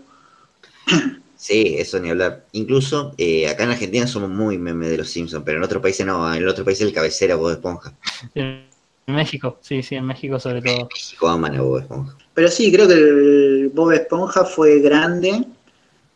[1.42, 2.44] Sí, eso ni hablar.
[2.52, 6.06] Incluso eh, acá en Argentina somos muy meme de los Simpsons, pero en otros países
[6.06, 6.32] no.
[6.32, 7.92] En otros países el cabecera Bob Esponja.
[8.34, 8.68] En
[9.08, 10.82] México, sí, sí, en México sobre todo.
[10.82, 12.16] En México aman a Bob Esponja.
[12.32, 15.44] Pero sí, creo que el Bob Esponja fue grande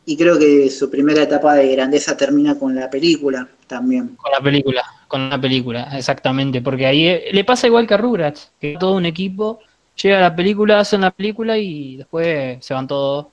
[0.05, 4.15] y creo que su primera etapa de grandeza termina con la película también.
[4.15, 6.63] Con la película, con la película, exactamente.
[6.63, 9.59] Porque ahí eh, le pasa igual que a Rugrats, que todo un equipo
[10.01, 13.27] llega a la película, hacen la película y después se van todos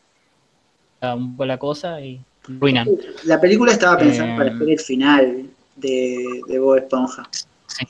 [1.11, 2.87] un poco la cosa y arruinan.
[3.25, 4.37] La película estaba pensando Eh.
[4.37, 5.45] para ser el final
[5.75, 7.23] de, de Bob Esponja.
[7.67, 7.85] Sí.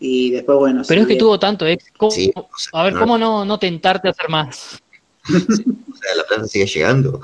[0.00, 0.82] Y después, bueno.
[0.86, 1.94] Pero es que tuvo tanto éxito.
[1.98, 4.82] ¿cómo- Sí, o sea, a ver, no- ¿cómo no, no tentarte a hacer más?
[5.28, 5.32] o
[5.96, 7.20] sea, la plata sigue llegando.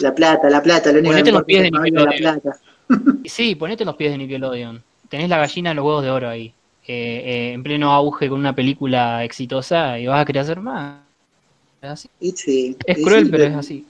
[0.00, 2.18] La plata, la plata, lo único Ponete que los pies es de la Nickelodeon.
[2.40, 2.58] plata.
[3.24, 4.82] Sí, ponete en los pies de Nickelodeon.
[5.08, 6.52] Tenés la gallina en los huevos de oro ahí.
[6.86, 10.98] eh, eh, en pleno auge con una película exitosa y vas a querer hacer más.
[11.80, 12.08] Es así.
[12.34, 13.86] Sí, Es cruel, sí, pero es así.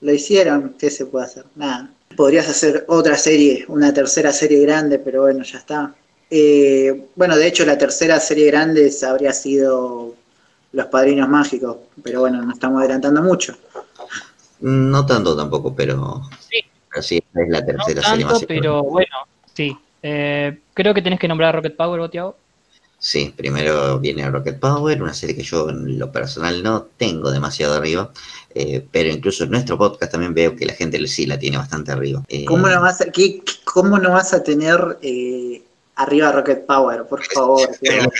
[0.00, 1.44] Lo hicieron, ¿qué se puede hacer?
[1.56, 1.90] Nada.
[2.16, 5.94] Podrías hacer otra serie, una tercera serie grande, pero bueno, ya está.
[6.30, 10.14] Eh, bueno, de hecho, la tercera serie grande habría sido
[10.72, 13.56] Los Padrinos Mágicos, pero bueno, nos estamos adelantando mucho.
[14.60, 16.58] No tanto tampoco, pero Sí.
[16.90, 19.16] pero sí, esta es la No tercera serie tanto, más pero bueno,
[19.54, 19.76] sí.
[20.02, 22.36] Eh, creo que tenés que nombrar a Rocket Power, Botiago.
[23.00, 27.74] Sí, primero viene Rocket Power, una serie que yo en lo personal no tengo demasiado
[27.74, 28.10] arriba,
[28.54, 31.92] eh, pero incluso en nuestro podcast también veo que la gente sí la tiene bastante
[31.92, 32.24] arriba.
[32.28, 35.62] Eh, ¿Cómo no vas a, qué- cómo no vas a tener eh,
[35.94, 37.04] arriba Rocket Power?
[37.04, 37.68] Por favor.
[37.80, 38.10] Tiago.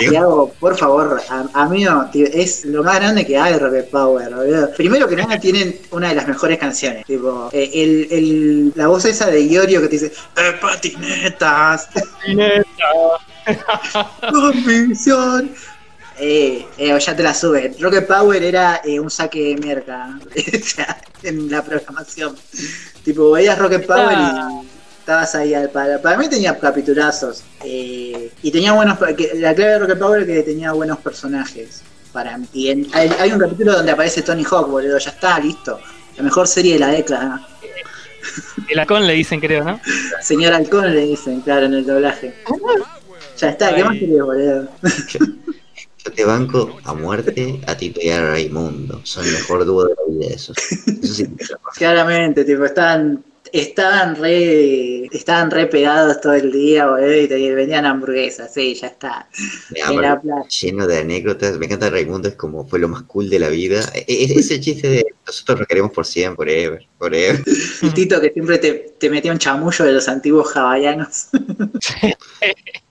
[0.00, 3.88] Tiago, por favor, a, a mí no, tío, es lo más grande que hay Rocket
[3.88, 4.34] Power.
[4.34, 4.70] boludo.
[4.76, 7.06] Primero que nada tienen una de las mejores canciones.
[7.06, 11.88] Tipo, eh, el, el- la voz esa de Iorio que te dice, ¡Eh, patinetas!
[14.30, 15.50] ¡Convicción!
[16.20, 17.74] Eh, eh, ya te la sube.
[17.80, 20.18] Rocket Power era eh, un saque de merca
[21.22, 22.36] en la programación.
[23.04, 24.66] Tipo, veías Rocket Power y
[25.00, 26.02] estabas ahí al para.
[26.02, 27.42] Para mí tenía capitulazos.
[27.64, 28.98] eh, y tenía buenos.
[29.34, 31.82] La clave de Rocket Power es que tenía buenos personajes.
[32.12, 32.48] Para mí.
[32.52, 34.98] Y en- hay, hay un capítulo donde aparece Tony Hawk, boludo.
[34.98, 35.78] Ya está, listo.
[36.16, 37.46] La mejor serie de la década.
[38.68, 39.80] El halcón le dicen, creo, ¿no?
[40.20, 42.34] Señor Halcón le dicen, claro, en el doblaje.
[43.38, 44.68] Ya está, ¿qué más querés, boludo?
[44.82, 45.18] Yo,
[46.04, 49.00] yo te banco a muerte a Tito y a Raimundo.
[49.04, 50.56] Son el mejor dúo de la vida esos.
[50.58, 51.26] Eso sí,
[51.76, 57.86] Claramente, tipo, estaban, estaban re, estaban re pegados todo el día, boludo, y te vendían
[57.86, 59.28] hamburguesas, sí, ya está.
[59.88, 61.58] Mira, lleno de anécdotas.
[61.58, 63.80] Me encanta Raimundo, es como fue lo más cool de la vida.
[63.94, 67.44] E- e- ese chiste de nosotros lo queremos por siempre, forever, forever.
[67.82, 71.28] Y Tito que siempre te, te metía un chamullo de los antiguos hawaianos.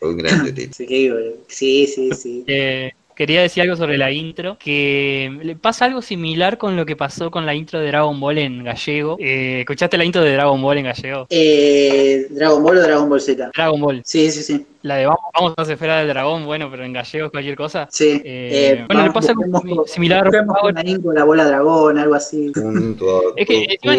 [0.00, 0.76] Un grande Tito.
[0.84, 2.44] Boludo, sí, sí, sí.
[2.46, 6.96] Eh, quería decir algo sobre la intro, que le pasa algo similar con lo que
[6.96, 9.18] pasó con la intro de Dragon Ball en gallego.
[9.20, 11.26] Eh, ¿Escuchaste la intro de Dragon Ball en gallego?
[11.28, 13.50] Eh, ¿Dragon Ball o Dragon Ball Z?
[13.54, 14.64] Dragon Ball, Sí, sí, sí.
[14.82, 17.56] la de vamos, vamos a hacer esfera del dragón, bueno, pero en gallego es cualquier
[17.56, 17.86] cosa.
[17.90, 18.22] sí.
[18.24, 20.30] Eh, bueno, le pasa algo similar
[20.86, 22.50] intro, la bola dragón, algo así.
[23.36, 23.96] Es que encima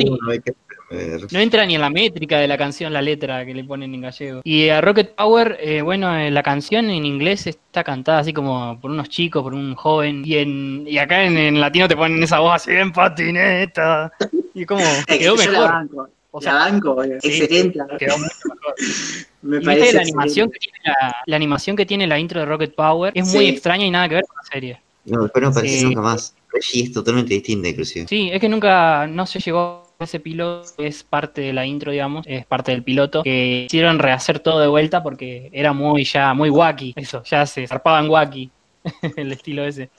[1.32, 4.02] no entra ni en la métrica de la canción, la letra que le ponen en
[4.02, 4.42] gallego.
[4.44, 8.80] Y a Rocket Power, eh, bueno, eh, la canción en inglés está cantada así como
[8.80, 10.24] por unos chicos, por un joven.
[10.26, 14.12] Y en y acá en, en latino te ponen esa voz así en patineta.
[14.54, 16.10] Y como quedó yo la mejor.
[16.34, 17.20] O la sea, banco, boludo.
[17.22, 17.80] sí, excelente.
[18.00, 18.76] Quedó mucho mejor.
[19.42, 22.40] Me Y parece que la animación que tiene la, la animación que tiene la intro
[22.40, 24.80] de Rocket Power es muy extraña y nada que ver con la serie.
[25.06, 25.86] No, después no aparece Sí.
[25.86, 26.36] nunca más.
[26.54, 28.06] Reggie es totalmente distinta, inclusive.
[28.08, 32.26] Sí, es que nunca no se llegó ese piloto, es parte de la intro, digamos,
[32.28, 36.50] es parte del piloto, que hicieron rehacer todo de vuelta porque era muy ya, muy
[36.50, 38.50] wacky, eso, ya se zarpaban wacky,
[39.16, 39.90] el estilo ese.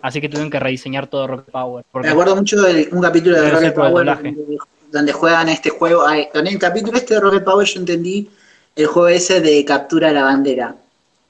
[0.00, 1.84] Así que tuvieron que rediseñar todo Rocket Power.
[2.02, 4.58] Me acuerdo mucho de un capítulo de Rocket Power donde,
[4.90, 6.06] donde juegan este juego.
[6.06, 8.30] ay, en el capítulo este de Rocket Power yo entendí
[8.76, 10.76] el juego ese de captura a la bandera.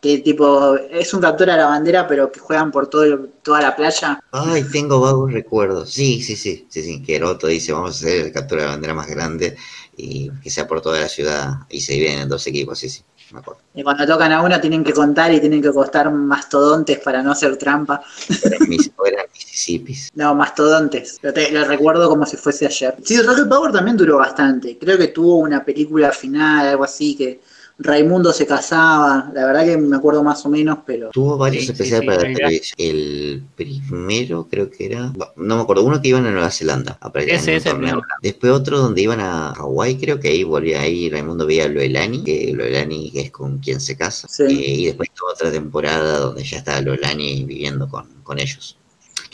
[0.04, 3.62] Que tipo, es un captura a la bandera, pero que juegan por todo el- toda
[3.62, 4.20] la playa.
[4.32, 5.90] Ay, tengo vagos recuerdos.
[5.90, 7.02] Sí, sí, sí, sí, sí.
[7.02, 9.56] Que Roto dice, vamos a hacer el captura de bandera más grande
[9.96, 13.02] y que sea por toda la ciudad y se dividen en dos equipos, sí, sí,
[13.32, 13.62] me acuerdo.
[13.74, 17.32] Y cuando tocan a uno tienen que contar y tienen que costar mastodontes para no
[17.32, 18.02] hacer trampa.
[18.42, 20.10] Eran, mis, eran Mississippis.
[20.14, 21.18] No, mastodontes.
[21.22, 22.94] Lo, te- lo recuerdo como si fuese ayer.
[23.02, 24.76] Sí, Rocket Power también duró bastante.
[24.78, 27.40] Creo que tuvo una película final, algo así, que
[27.78, 29.30] Raimundo se casaba.
[29.34, 31.10] La verdad que me acuerdo más o menos, pero...
[31.10, 32.76] Tuvo varios Sí, especiales sí, para la televisión.
[32.78, 37.10] El primero creo que era, no me acuerdo, uno que iban a Nueva Zelanda a
[37.18, 38.00] Ese en un es el.
[38.22, 42.22] Después otro donde iban a Hawái, creo que ahí volvía ahí Raimundo veía a Loelani,
[42.22, 44.28] que Loelani es con quien se casa.
[44.28, 44.44] Sí.
[44.44, 48.76] Eh, y después toda otra temporada donde ya está Loelani viviendo con, con ellos.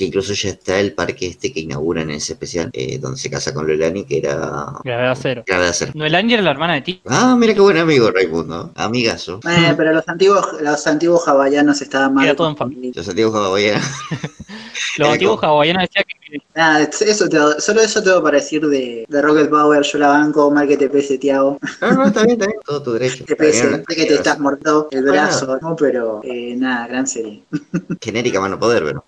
[0.00, 3.28] Que incluso ya está el parque este que inauguran en ese especial, eh, donde se
[3.28, 5.42] casa con Loelani, que era gravedad cero.
[5.46, 5.92] Gravedad Cero.
[5.94, 7.02] Noelani era la hermana de ti.
[7.06, 9.40] Ah, mira qué buen amigo Raimundo, amigazo.
[9.46, 12.24] Eh, pero los antiguos, los antiguos hawaianos estaban mal.
[12.24, 12.92] Era todo en familia.
[12.94, 13.84] Los antiguos hawaianos.
[14.96, 16.20] Los antiguos como- hawaianos decían que
[16.54, 19.82] Nada, eso te- solo eso tengo para decir de, de Rocket Power.
[19.82, 21.58] Yo la banco, mal que te pese, Tiago.
[21.80, 23.24] No, no, está bien, está bien, todo tu derecho.
[23.26, 25.12] Te pese, sé que te estás muerto el Bueno.
[25.12, 25.76] brazo, ¿no?
[25.76, 27.42] Pero eh, nada, gran serie.
[28.00, 29.04] Genérica mano poder, pero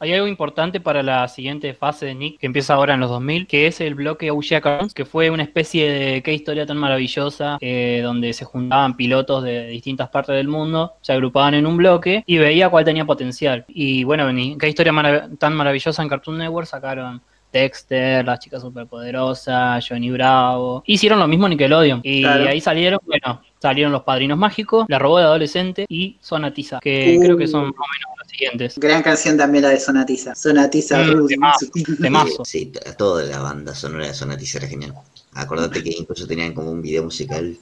[0.00, 3.46] Hay algo importante para la siguiente fase de Nick, que empieza ahora en los 2000,
[3.46, 4.30] que es el bloque
[4.62, 9.44] Cartoons, que fue una especie de qué historia tan maravillosa, eh, donde se juntaban pilotos
[9.44, 13.64] de distintas partes del mundo, se agrupaban en un bloque y veía cuál tenía potencial.
[13.68, 17.20] Y bueno, en qué historia marav- tan maravillosa en Cartoon Network sacaron
[17.52, 20.82] Dexter, las chicas superpoderosas, Johnny Bravo.
[20.86, 22.00] Hicieron lo mismo Nickelodeon.
[22.02, 22.48] Y Claro.
[22.48, 27.20] ahí salieron, bueno, salieron los padrinos mágicos, la robó de adolescente y Sonatiza, que Uh.
[27.22, 28.78] creo que son más o menos los siguientes.
[28.78, 30.34] Gran canción también la de Sonatiza.
[30.34, 31.66] Sonatiza Mm, temazo.
[32.00, 32.44] Temazo.
[32.44, 34.94] Sí, toda la banda sonora de Sonatiza era genial.
[35.34, 37.56] Acordate que incluso tenían como un video musical,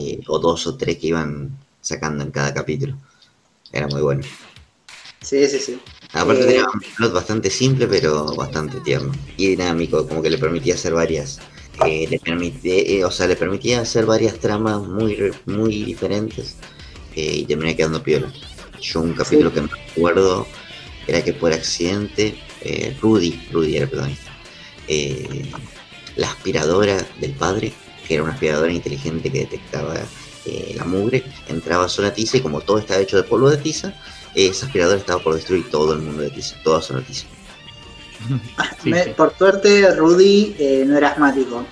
[0.00, 1.50] eh, o dos o tres que iban
[1.82, 2.96] sacando en cada capítulo.
[3.72, 4.22] Era muy bueno.
[5.20, 5.78] Sí, sí, sí.
[6.14, 6.46] Aparte Eh.
[6.46, 9.12] tenía un plot bastante simple, pero bastante tierno.
[9.36, 11.40] Y dinámico, como que le permitía hacer varias.
[11.84, 16.56] Eh, le permitía, eh, o sea, le permitía hacer varias tramas muy, muy diferentes.
[17.14, 18.30] eh, y terminé quedando piola.
[18.80, 20.46] Yo un capítulo que me acuerdo
[21.06, 24.32] era que por accidente, eh, Rudy, Rudy era el protagonista.
[26.16, 27.72] la aspiradora del padre,
[28.06, 29.94] que era una aspiradora inteligente que detectaba
[30.76, 33.94] la mugre, entraba a zona tiza y como todo estaba hecho de polvo de tiza,
[34.34, 37.26] esa aspiradora estaba por destruir todo el mundo de tiza, toda zona tiza.
[38.82, 39.10] Sí, Me- sí.
[39.16, 41.64] Por suerte, Rudy eh, no era asmático.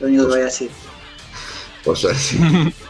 [0.00, 0.70] Lo único que voy a decir.
[1.84, 2.74] Por suerte.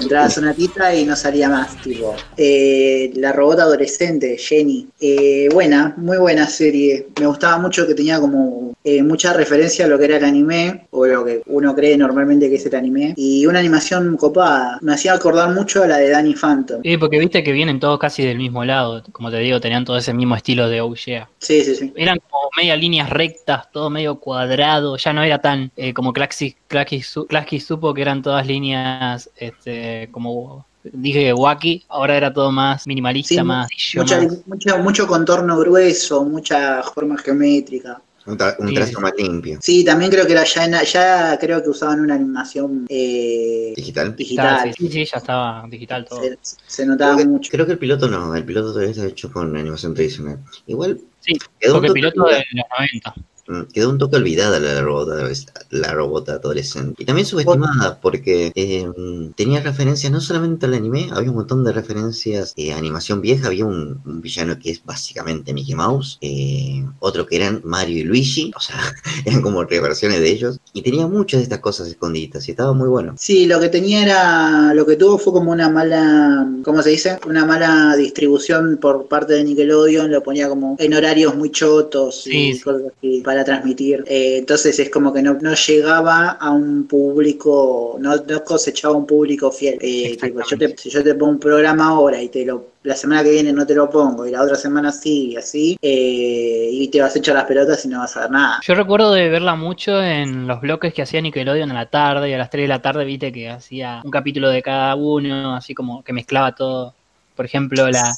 [0.00, 2.14] Entraba Sonatita y no salía más, tipo.
[2.36, 4.88] Eh, la robot adolescente, Jenny.
[5.00, 7.08] Eh, buena, muy buena serie.
[7.20, 10.86] Me gustaba mucho que tenía como eh, mucha referencia a lo que era el anime,
[10.90, 13.14] o lo que uno cree normalmente que es el anime.
[13.16, 14.78] Y una animación copada.
[14.80, 16.80] Me hacía acordar mucho a la de Danny Phantom.
[16.82, 19.96] Sí, porque viste que vienen todos casi del mismo lado, como te digo, tenían todo
[19.98, 21.30] ese mismo estilo de Oh Yeah.
[21.38, 21.92] Sí, sí, sí.
[21.96, 26.56] Eran como media líneas rectas, todo medio cuadrado, ya no era tan eh, como Klasky,
[27.02, 32.86] su- Klasky supo que eran todas líneas este, como dije wacky, ahora era todo más
[32.86, 38.00] minimalista, Sí, más, Mucha- más- mucho, mucho contorno grueso, mucha forma geométrica.
[38.26, 39.02] Un, tra- un Sí, trazo sí.
[39.02, 39.58] más limpio.
[39.62, 44.14] Sí, también creo que era ya, en- ya creo que usaban una animación eh, Digital.
[44.14, 44.72] digital.
[44.76, 46.22] Sí, sí, ya estaba digital todo.
[46.22, 47.50] Se, se notaba Creo que, mucho.
[47.50, 50.38] creo que el piloto no, el piloto todavía está hecho con animación tradicional.
[50.66, 53.14] Igual Sí, porque toque, piloto de los 90.
[53.50, 55.28] Mm, quedó un toque olvidada la robota,
[55.70, 57.02] la robota adolescente.
[57.02, 58.88] Y también subestimada porque eh,
[59.36, 63.46] tenía referencias no solamente al anime, había un montón de referencias eh, a animación vieja.
[63.46, 68.02] Había un, un villano que es básicamente Mickey Mouse, eh, otro que eran Mario y
[68.04, 68.80] Luigi, o sea,
[69.24, 70.60] eran como reversiones de ellos.
[70.72, 73.14] Y tenía muchas de estas cosas escondiditas y estaba muy bueno.
[73.18, 77.18] Sí, lo que tenía era, lo que tuvo fue como una mala, ¿cómo se dice?
[77.26, 82.54] Una mala distribución por parte de Nickelodeon, lo ponía como en horarios muy chotos y
[82.54, 84.04] Sí, cosas así para transmitir.
[84.06, 89.06] Eh, entonces es como que no, no llegaba a un público, no, no cosechaba un
[89.06, 89.78] público fiel.
[89.80, 92.96] Eh, tipo, yo te- si yo te pongo un programa ahora y te lo la
[92.96, 96.70] semana que viene no te lo pongo y la otra semana sí y así, eh,
[96.72, 98.60] y te vas a echar las pelotas y no vas a ver nada.
[98.62, 102.32] Yo recuerdo de verla mucho en los bloques que hacía Nickelodeon a la tarde y
[102.32, 105.74] a las 3 de la tarde, viste que hacía un capítulo de cada uno, así
[105.74, 106.94] como que mezclaba todo.
[107.36, 108.12] Por ejemplo, la,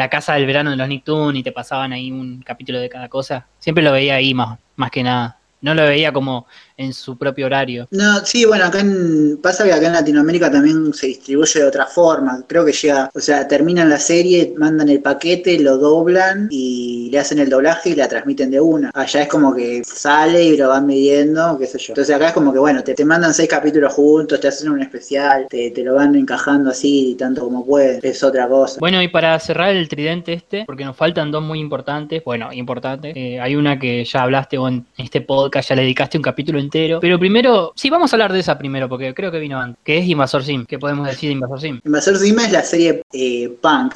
[0.00, 3.10] la casa del verano de los Nicktoons y te pasaban ahí un capítulo de cada
[3.10, 3.46] cosa.
[3.58, 5.36] Siempre lo veía ahí más, más que nada.
[5.60, 6.46] No lo veía como
[6.80, 7.86] en su propio horario.
[7.90, 11.86] No, sí, bueno, acá en, pasa que acá en Latinoamérica también se distribuye de otra
[11.86, 12.42] forma.
[12.46, 17.18] Creo que llega, o sea, terminan la serie, mandan el paquete, lo doblan y le
[17.18, 18.90] hacen el doblaje y la transmiten de una.
[18.94, 21.92] Allá es como que sale y lo van midiendo, qué sé yo.
[21.92, 24.80] Entonces acá es como que, bueno, te, te mandan seis capítulos juntos, te hacen un
[24.80, 28.00] especial, te, te lo van encajando así tanto como pueden.
[28.02, 28.78] Es otra cosa.
[28.80, 33.14] Bueno, y para cerrar el tridente este, porque nos faltan dos muy importantes, bueno, importantes,
[33.16, 36.58] eh, hay una que ya hablaste o en este podcast, ya le dedicaste un capítulo
[36.78, 39.78] entero, pero primero, sí, vamos a hablar de esa primero, porque creo que vino antes,
[39.84, 41.80] que es Invasor Sim, ¿qué podemos decir de Invasor Sim?
[41.84, 43.94] Invasor Sim es la serie eh, punk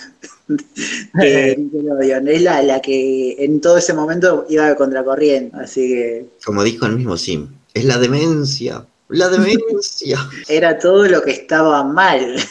[1.14, 2.28] de Nickelodeon.
[2.28, 5.56] Es la, la que en todo ese momento iba de contracorriente.
[5.56, 10.18] Así que Como dijo el mismo Sim, es la demencia, la demencia.
[10.48, 12.36] era todo lo que estaba mal.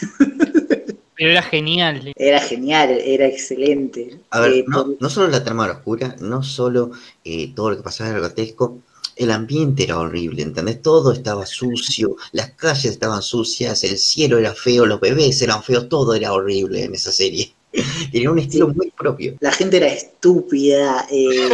[1.15, 2.11] Pero era genial.
[2.15, 4.17] Era genial, era excelente.
[4.31, 6.89] A ver, Eh, no, no solo la trama oscura, no solo
[7.23, 8.79] eh, todo lo que pasaba era grotesco,
[9.15, 10.81] el ambiente era horrible, ¿entendés?
[10.81, 15.89] Todo estaba sucio, las calles estaban sucias, el cielo era feo, los bebés eran feos,
[15.89, 17.53] todo era horrible en esa serie.
[18.11, 19.35] Tenía un estilo muy propio.
[19.39, 21.07] La gente era estúpida.
[21.11, 21.49] eh,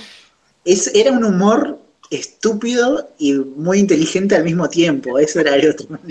[0.64, 1.78] es, era un humor
[2.10, 5.18] estúpido y muy inteligente al mismo tiempo.
[5.18, 5.86] Eso era el otro.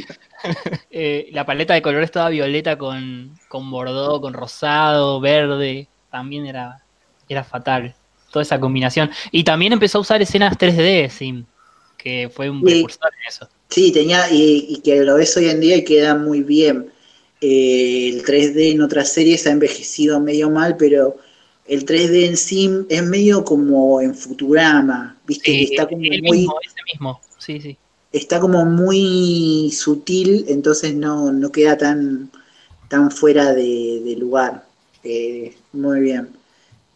[0.96, 6.84] Eh, la paleta de color estaba violeta con, con bordó, con rosado, verde, también era,
[7.30, 7.96] era fatal.
[8.34, 9.12] Toda esa combinación.
[9.32, 11.46] Y también empezó a usar escenas 3D, Sim,
[11.96, 13.48] que fue un precursor en eso.
[13.70, 16.92] Sí, tenía, y, y que lo ves hoy en día y queda muy bien.
[17.40, 21.18] Eh, el 3D en otras series ha envejecido medio mal, pero
[21.66, 25.52] el 3D en Sim es medio como en Futurama, ¿viste?
[25.52, 27.78] Sí, que está como el muy, mismo, ese mismo, sí, sí.
[28.12, 32.32] está como muy sutil, entonces no, no queda tan,
[32.90, 34.66] tan fuera de, de lugar.
[35.04, 36.30] Eh, muy bien.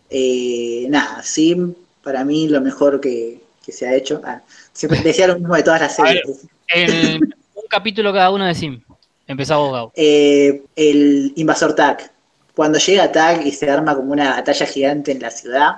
[0.09, 4.21] Eh, nada, Sim, para mí lo mejor que, que se ha hecho.
[4.23, 4.41] Ah,
[4.73, 6.21] siempre decía lo mismo de todas las ver.
[6.23, 6.47] series.
[6.67, 8.81] El- un capítulo cada uno de Sim.
[9.27, 9.91] Empezaba Gao.
[9.95, 12.11] Eh, el invasor Tag.
[12.55, 15.77] Cuando llega Tag y se arma como una batalla gigante en la ciudad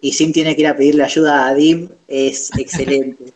[0.00, 3.32] y Sim tiene que ir a pedirle ayuda a Dim, es excelente.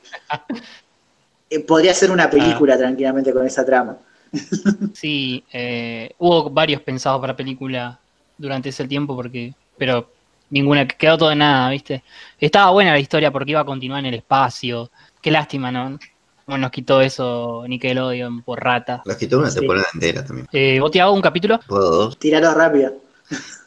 [1.50, 3.96] Eh, podría ser una película tranquilamente con esa trama.
[4.94, 7.98] Sí, eh, hubo varios pensados para película
[8.38, 10.08] durante ese tiempo, porque pero
[10.52, 12.04] ninguna, quedó todo en nada, ¿viste?
[12.38, 14.90] Estaba buena la historia porque iba a continuar en el espacio.
[15.20, 15.98] Qué lástima, ¿no?
[16.46, 19.02] Bueno, nos quitó eso Nickelodeon por rata.
[19.04, 19.58] Los quitó una Sí.
[19.60, 20.46] temporada entera también.
[20.52, 21.58] Eh, ¿Vos te hago un capítulo?
[21.66, 22.18] ¿Puedo dos?
[22.18, 22.92] Tiralo rápido.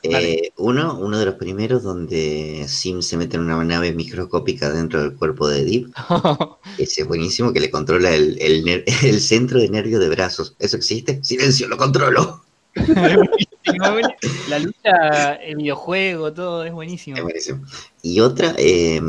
[0.03, 5.01] Eh, uno, uno de los primeros donde Sim se mete en una nave microscópica dentro
[5.01, 5.87] del cuerpo de Deep.
[6.77, 10.55] Ese es buenísimo que le controla el, el el centro de nervio de brazos.
[10.59, 11.23] ¿Eso existe?
[11.23, 12.44] Silencio, lo controlo.
[14.49, 17.17] la lucha, el videojuego, todo es buenísimo.
[17.17, 17.63] Es buenísimo.
[18.01, 19.01] Y otra, eh,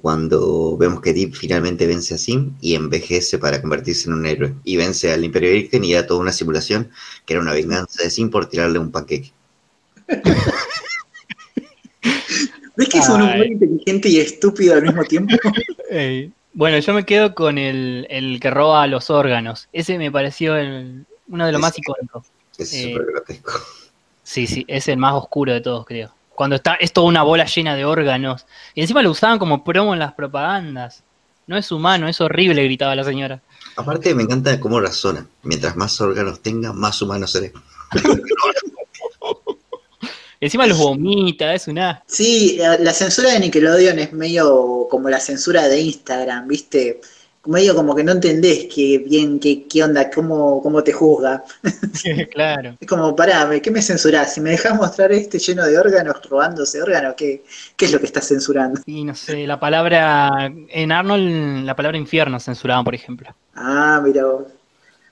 [0.00, 4.54] cuando vemos que Deep finalmente vence a Sim y envejece para convertirse en un héroe.
[4.64, 6.90] Y vence al Imperio Virgen y era toda una simulación
[7.24, 9.32] que era una venganza de Sim por tirarle un panqueque.
[12.76, 15.34] ¿Ves que es un humor inteligente y estúpido al mismo tiempo?
[15.90, 16.30] Ey.
[16.52, 19.68] Bueno, yo me quedo con el, el que roba los órganos.
[19.72, 22.26] Ese me pareció el- uno de los más icónicos.
[22.58, 23.52] Es Eh, súper grotesco.
[24.22, 26.10] Sí, sí, es el más oscuro de todos, creo.
[26.34, 28.44] Cuando está, es toda una bola llena de órganos.
[28.74, 31.02] Y encima lo usaban como promo en las propagandas.
[31.46, 33.40] No es humano, es horrible, gritaba la señora.
[33.76, 35.26] Aparte, me encanta cómo razona.
[35.44, 37.52] Mientras más órganos tenga, más humano seré.
[40.38, 42.02] Encima los vomita, es una.
[42.06, 47.00] Sí, la, la censura de Nickelodeon es medio como la censura de Instagram, ¿viste?
[47.46, 51.44] Medio como que no entendés que bien, qué, qué onda, cómo, cómo te juzga.
[52.32, 52.76] claro.
[52.80, 54.34] Es como, pará, ¿qué me censurás?
[54.34, 57.44] Si me dejás mostrar este lleno de órganos, robándose órganos, ¿qué,
[57.76, 58.80] qué es lo que estás censurando?
[58.86, 60.50] Y no sé, la palabra.
[60.68, 63.34] En Arnold, la palabra infierno censuraban, por ejemplo.
[63.54, 64.55] Ah, mira vos.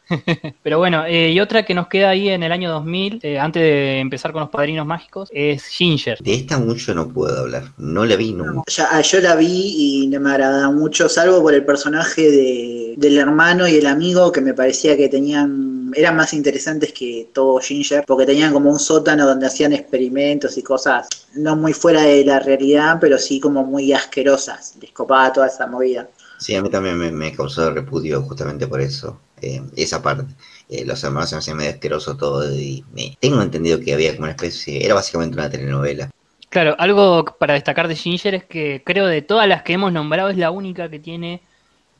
[0.62, 3.62] Pero bueno, eh, y otra que nos queda ahí en el año 2000, eh, antes
[3.62, 6.18] de empezar con los padrinos mágicos, es Ginger.
[6.18, 7.72] De esta mucho no puedo hablar.
[7.78, 8.62] No la vi nunca.
[8.68, 12.94] Ya, ah, yo la vi y no me agradaba mucho, salvo por el personaje de,
[12.96, 17.58] del hermano y el amigo, que me parecía que tenían, eran más interesantes que todo
[17.58, 22.24] Ginger, porque tenían como un sótano donde hacían experimentos y cosas no muy fuera de
[22.24, 24.74] la realidad, pero sí como muy asquerosas.
[24.80, 26.08] Les copaba toda esa movida.
[26.38, 29.18] Sí, a mí también me, me causó repudio justamente por eso.
[29.42, 30.32] Eh, esa parte.
[30.68, 34.12] Eh, los hermanos se me hacían medio asqueroso todo y me- tengo entendido que había
[34.12, 36.10] como una especie, era básicamente una telenovela.
[36.48, 40.28] Claro, algo para destacar de Ginger es que creo de todas las que hemos nombrado
[40.30, 41.40] es la única que tiene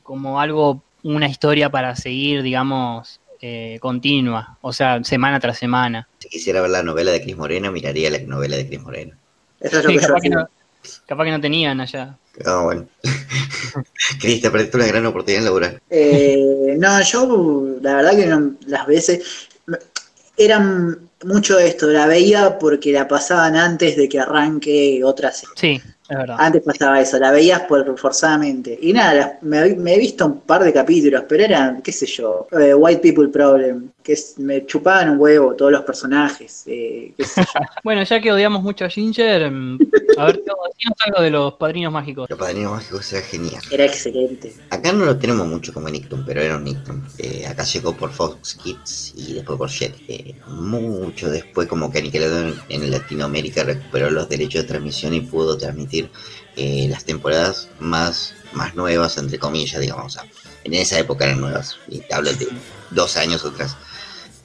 [0.03, 6.07] como algo, una historia para seguir, digamos, eh, continua, o sea, semana tras semana.
[6.19, 9.17] Si quisiera ver la novela de Cris Morena, miraría la novela de Cris Morena.
[9.59, 10.37] Eso es lo que yo capaz, que hacía.
[10.37, 10.49] no,
[11.05, 12.17] capaz que no tenían allá.
[12.43, 12.87] Ah, bueno.
[14.19, 15.81] Cris, te perdiste una gran oportunidad laboral.
[15.89, 19.49] Eh, no, yo la verdad que las veces
[20.37, 25.53] eran mucho esto, la veía porque la pasaban antes de que arranque otra serie.
[25.55, 26.35] Sí, es verdad.
[26.39, 28.77] Antes pasaba eso, la veías por, forzadamente.
[28.81, 32.05] Y nada, las- me, me he visto un par de capítulos, pero eran, qué sé
[32.05, 36.63] yo, eh, White People Problem, que es- me chupaban un huevo todos los personajes.
[36.67, 37.59] eh, qué sé yo.
[37.83, 39.79] Bueno, ya que odiamos mucho a Ginger, mm,
[40.17, 40.43] a ver,
[41.05, 42.29] algo de los padrinos mágicos.
[42.29, 43.61] Los padrinos mágicos era genial.
[43.71, 44.53] Era excelente.
[44.69, 47.03] Acá no lo tenemos mucho como Nicktoon, pero era un Nicktoon.
[47.17, 49.95] Eh, acá llegó por Fox Kids y después por Jet.
[50.07, 50.35] Eh,
[51.23, 56.09] después, como que Nickelodeon en Latinoamérica recuperó los derechos de transmisión y pudo transmitir
[56.55, 60.17] eh, las temporadas más, más nuevas, entre comillas, digamos.
[60.63, 61.77] En esa época eran nuevas.
[61.87, 62.47] Y te hablo de
[62.91, 63.77] dos años atrás.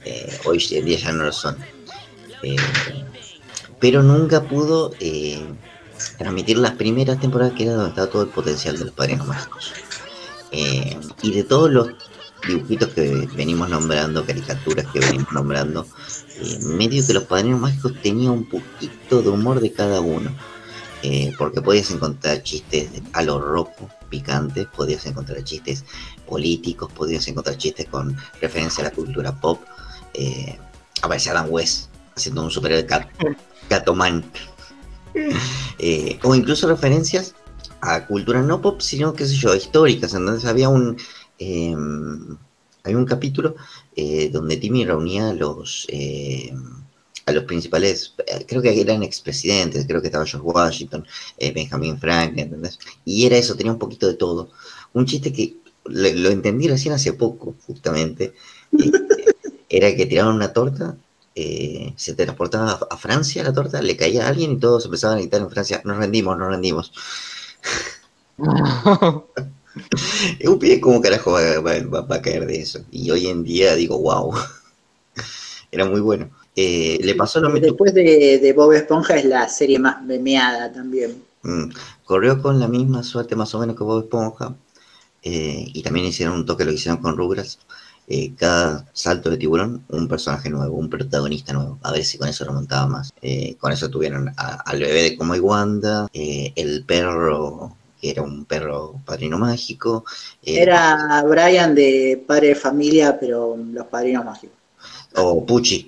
[0.05, 1.57] Eh, hoy en día ya no lo son.
[2.43, 2.55] Eh,
[3.79, 4.91] pero nunca pudo
[6.17, 9.73] transmitir las primeras temporadas que era donde estaba todo el potencial de los padrinos mágicos.
[10.51, 11.89] Y de todos los
[12.47, 15.87] dibujitos que venimos nombrando, caricaturas que venimos nombrando,
[16.41, 20.31] eh, medio que los padrinos mágicos tenían un poquito de humor de cada uno.
[21.03, 25.83] Eh, porque podías encontrar chistes a lo rojo, picantes, podías encontrar chistes
[26.27, 29.59] políticos, podías encontrar chistes con referencia a la cultura pop.
[30.13, 30.59] Eh,
[31.01, 33.07] aparecía Adam West haciendo un superhéroe cat,
[33.69, 34.23] Catoman.
[35.83, 37.33] Eh, o incluso referencias
[37.81, 40.13] a cultura no pop, sino, qué sé yo, históricas.
[40.13, 40.95] Entonces había un,
[42.83, 43.55] había un capítulo
[43.95, 46.53] eh, donde Timmy reunía a los, eh,
[47.25, 51.05] a los principales, eh, creo que eran expresidentes, creo que estaba George Washington,
[51.37, 52.79] eh, Benjamin Franklin, ¿entendés?
[53.05, 54.49] Y era eso, tenía un poquito de todo.
[54.93, 58.33] Un chiste que lo, lo entendí recién hace poco, justamente,
[59.69, 60.97] era que tiraban una torta
[61.33, 65.17] eh, se transportaba a, a Francia la torta, le caía a alguien y todos empezaban
[65.17, 66.91] a gritar en Francia, nos rendimos, nos rendimos.
[70.47, 72.79] Un pibe como carajo va, va- va- va a caer de eso.
[72.91, 74.33] Y hoy en día digo, wow.
[75.71, 76.29] Era muy bueno.
[76.55, 77.67] Eh, le pasó lo mismo.
[77.67, 81.23] Después de, de Bob Esponja es la serie más memeada también.
[81.43, 81.69] Mm,
[82.03, 84.53] corrió con la misma suerte más o menos que Bob Esponja.
[85.23, 87.59] eh, y también hicieron un toque lo que hicieron con Rugrats.
[88.07, 91.79] Eh, cada salto de tiburón, un personaje nuevo, un protagonista nuevo.
[91.83, 93.13] A ver si con eso remontaba más.
[93.21, 98.45] Eh, con eso tuvieron a- al bebé de Como y Wanda, el perro, era un
[98.45, 100.05] perro padrino mágico.
[100.43, 104.57] eh, Era Brian de Padre de Familia, pero los padrinos mágicos.
[105.15, 105.79] O Pucci,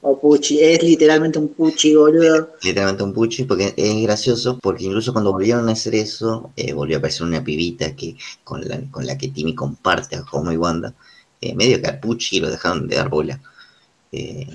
[0.00, 2.48] O Pucci, es literalmente un Pucci, boludo.
[2.62, 6.96] literalmente un Pucci, porque es gracioso, porque incluso cuando volvieron a hacer eso, eh, volvió
[6.96, 10.56] a aparecer una pibita que con la, con la que Timmy comparte a Homo y
[10.56, 10.94] Wanda,
[11.40, 13.40] eh, medio que a Pucci lo dejaron de dar bola.
[14.10, 14.46] Eh,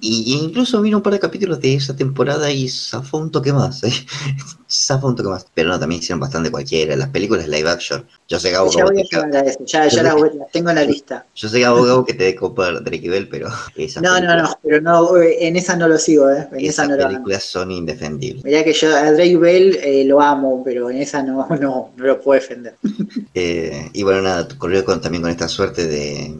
[0.00, 3.82] y, incluso vino un par de capítulos de esa temporada y zafó un toque más,
[3.82, 3.92] eh.
[4.70, 5.46] zafó un toque más.
[5.54, 8.06] Pero no, también hicieron bastante cualquiera, las películas live action.
[8.28, 10.14] Yo sé, Gabo, Ya voy a que- llegar a eso, ya, ya las,
[10.52, 11.26] tengo en la lista.
[11.34, 14.56] yo sé, Gabo, que te dé copa Drake y Bell, pero esas No, no, no,
[14.62, 16.48] pero no, eh, en esa no lo sigo, ¿eh?
[16.52, 18.44] En esa no películas son indefendibles.
[18.44, 22.04] Mirá que yo a Drake Bell eh, lo amo, pero en esa no, no, no
[22.04, 22.76] lo puedo defender.
[23.34, 26.34] Eh, y bueno, nada, corrió con, también con esta suerte de,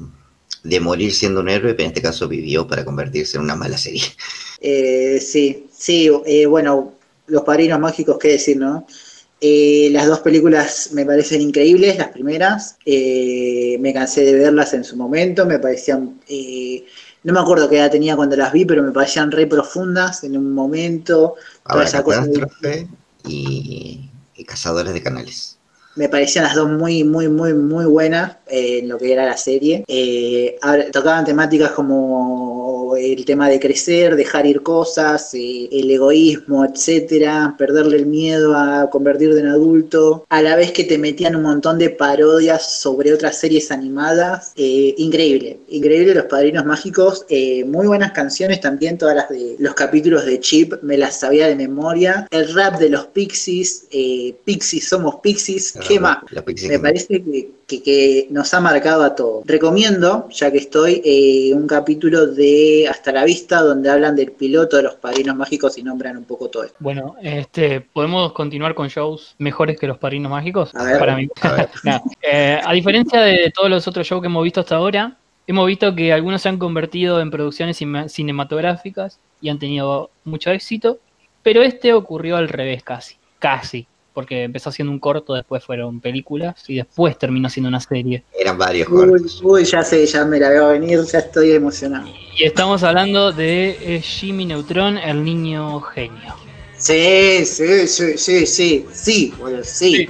[0.62, 3.78] de morir siendo un héroe, pero en este caso vivió para convertirse en una mala
[3.78, 4.02] serie.
[4.60, 6.94] Eh, sí, sí, eh, bueno,
[7.26, 8.86] Los Padrinos Mágicos, qué decir, ¿no?
[9.40, 12.76] Eh, las dos películas me parecen increíbles, las primeras.
[12.86, 16.20] Eh, me cansé de verlas en su momento, me parecían...
[16.28, 16.84] eh,
[17.24, 20.36] no me acuerdo qué edad tenía cuando las vi, pero me parecían re profundas en
[20.36, 21.36] un momento.
[21.64, 22.88] Ahora, esa cosa de- Catástrofe
[23.28, 25.51] y, y Cazadores de Canales.
[25.94, 29.36] Me parecían las dos muy, muy, muy, muy buenas eh, en lo que era la
[29.36, 29.84] serie.
[29.86, 30.58] Eh,
[30.92, 32.61] tocaban temáticas como
[32.96, 38.88] el tema de crecer, dejar ir cosas, eh, el egoísmo, etcétera, perderle el miedo a
[38.90, 43.38] convertirte en adulto, a la vez que te metían un montón de parodias sobre otras
[43.38, 44.52] series animadas.
[44.56, 49.74] Eh, increíble, increíble los Padrinos Mágicos, eh, muy buenas canciones también, todas las de los
[49.74, 52.26] capítulos de Chip, me las sabía de memoria.
[52.30, 53.86] El rap de los Pixies,
[54.44, 56.18] Pixies somos Pixies, ¿qué más?
[56.68, 59.44] Me parece que, que- que nos ha marcado a todos.
[59.46, 64.76] Recomiendo, ya que estoy, eh, un capítulo de Hasta la Vista, donde hablan del piloto
[64.76, 66.76] de los padrinos mágicos y nombran un poco todo esto.
[66.80, 70.74] Bueno, este, ¿podemos continuar con shows mejores que los Padrinos Mágicos?
[70.74, 70.98] A ver.
[70.98, 71.28] Para mí.
[71.42, 71.68] A ver.
[71.84, 75.16] No, eh, a diferencia de todos los otros shows que hemos visto hasta ahora,
[75.46, 80.50] hemos visto que algunos se han convertido en producciones cine- cinematográficas y han tenido mucho
[80.50, 80.98] éxito,
[81.42, 86.54] pero este ocurrió al revés casi, casi, porque empezó siendo un corto, después fueron películas
[86.68, 88.22] y después terminó siendo una serie.
[88.38, 89.40] Eran varios Uy, cortos.
[89.42, 92.08] uy, ya sé, ya me la veo venir, ya estoy emocionado.
[92.38, 96.34] Y estamos hablando de eh, Jimmy Neutron, el niño genio.
[96.76, 100.08] Sí, sí, sí, sí, sí, sí, boludo, sí.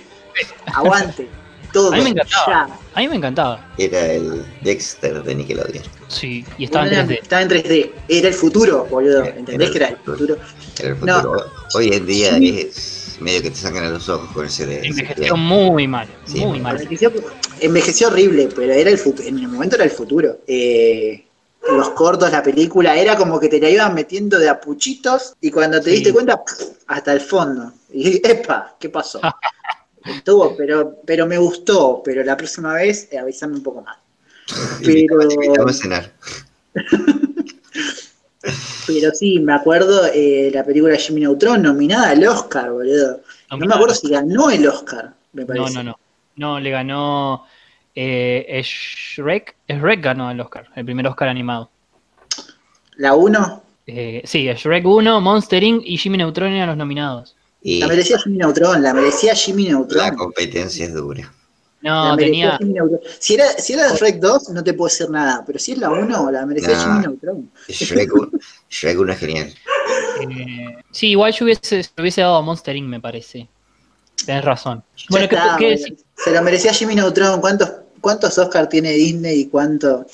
[0.75, 1.29] Aguante.
[1.73, 1.93] Todo.
[1.93, 2.47] A mí me encantaba.
[2.69, 2.79] ya.
[2.95, 3.73] A mí me encantaba.
[3.79, 5.85] Era el Dexter de Nickelodeon.
[6.09, 7.19] Sí, y estaba en Era- 3D.
[7.23, 7.91] Estaba en 3D.
[8.09, 9.25] Era el futuro, boludo.
[9.25, 10.17] ¿Entendés que era el futuro.
[10.19, 10.39] futuro?
[10.79, 11.15] Era el No.
[11.23, 11.45] futuro.
[11.75, 12.61] Hoy en día Sí.
[12.61, 12.92] es
[13.23, 14.87] medio que te sacan los ojos con ese de.
[14.87, 16.77] Envejeció muy mal, Sí, muy mal.
[16.77, 17.13] Envejeció,
[17.61, 19.29] envejeció horrible, pero era el futuro.
[19.29, 20.39] En el momento era el futuro.
[20.47, 21.25] Eh,
[21.71, 25.51] los cortos, la película, era como que te la iban metiendo de a puchitos y
[25.51, 25.97] cuando te Sí.
[25.97, 26.43] diste cuenta,
[26.89, 27.73] hasta el fondo.
[27.93, 29.21] Y epa, ¿qué pasó?
[30.05, 33.97] Estuvo, pero, pero me gustó, pero la próxima vez eh, avísame un poco más.
[34.85, 36.13] Pero- a cenar.
[38.87, 43.21] Pero sí, me acuerdo eh, la película Jimmy Neutron nominada al Oscar, boludo.
[43.51, 45.75] No me acuerdo si ganó el Oscar, me No, parece.
[45.75, 45.99] no, no.
[46.35, 47.45] No, le ganó
[47.95, 49.55] eh, Shrek.
[49.69, 51.71] Shrek ganó el Oscar, el primer Oscar animado.
[52.97, 55.83] La 1 Eh, sí, Shrek 1, Monster Inc.
[55.85, 57.37] y Jimmy Neutron eran los nominados.
[57.63, 60.17] Y la merecía Jimmy Neutron, la merecía Jimmy la Neutron.
[60.17, 61.33] competencia es dura.
[61.83, 62.59] No, tenía.
[63.19, 65.91] Si era, si era Shrek 2, no te puedo decir nada, pero si es la
[65.91, 66.81] 1, la merecía No.
[66.83, 67.51] Jimmy Neutron.
[67.69, 68.31] Shrek 1
[68.71, 69.55] Shrek 1 es genial.
[70.31, 73.49] eh, sí, igual yo hubiese, se lo hubiese dado a Monster Inc., me parece.
[74.25, 74.83] Tenés razón.
[75.11, 75.97] Bueno, Ya ¿qué, está, qué?
[76.23, 77.41] Se lo merecía Jimmy Neutron.
[77.41, 80.07] ¿Cuántos, cuántos Oscar tiene Disney y cuánto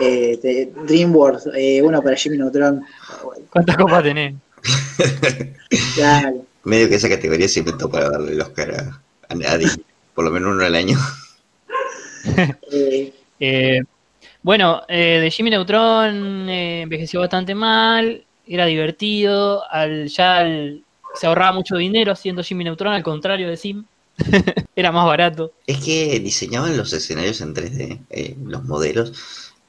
[0.00, 1.48] eh, de DreamWorks?
[1.54, 2.82] Eh, uno para Jimmy Neutron.
[3.50, 4.34] ¿Cuántas copas tenés?
[5.94, 6.44] Claro.
[6.64, 9.66] Medio que esa categoría se inventó para darle el Oscar a, a nadie,
[10.14, 10.98] por lo menos uno al año.
[13.42, 13.80] Eh,
[14.42, 20.84] bueno, eh, de Jimmy Neutron eh, envejeció bastante mal, era divertido, al, ya al-
[21.14, 23.84] se ahorraba mucho dinero haciendo Jimmy Neutron, al contrario de Sim.
[24.76, 25.52] era más barato.
[25.66, 29.12] Es que diseñaban los escenarios en 3D, eh, los modelos,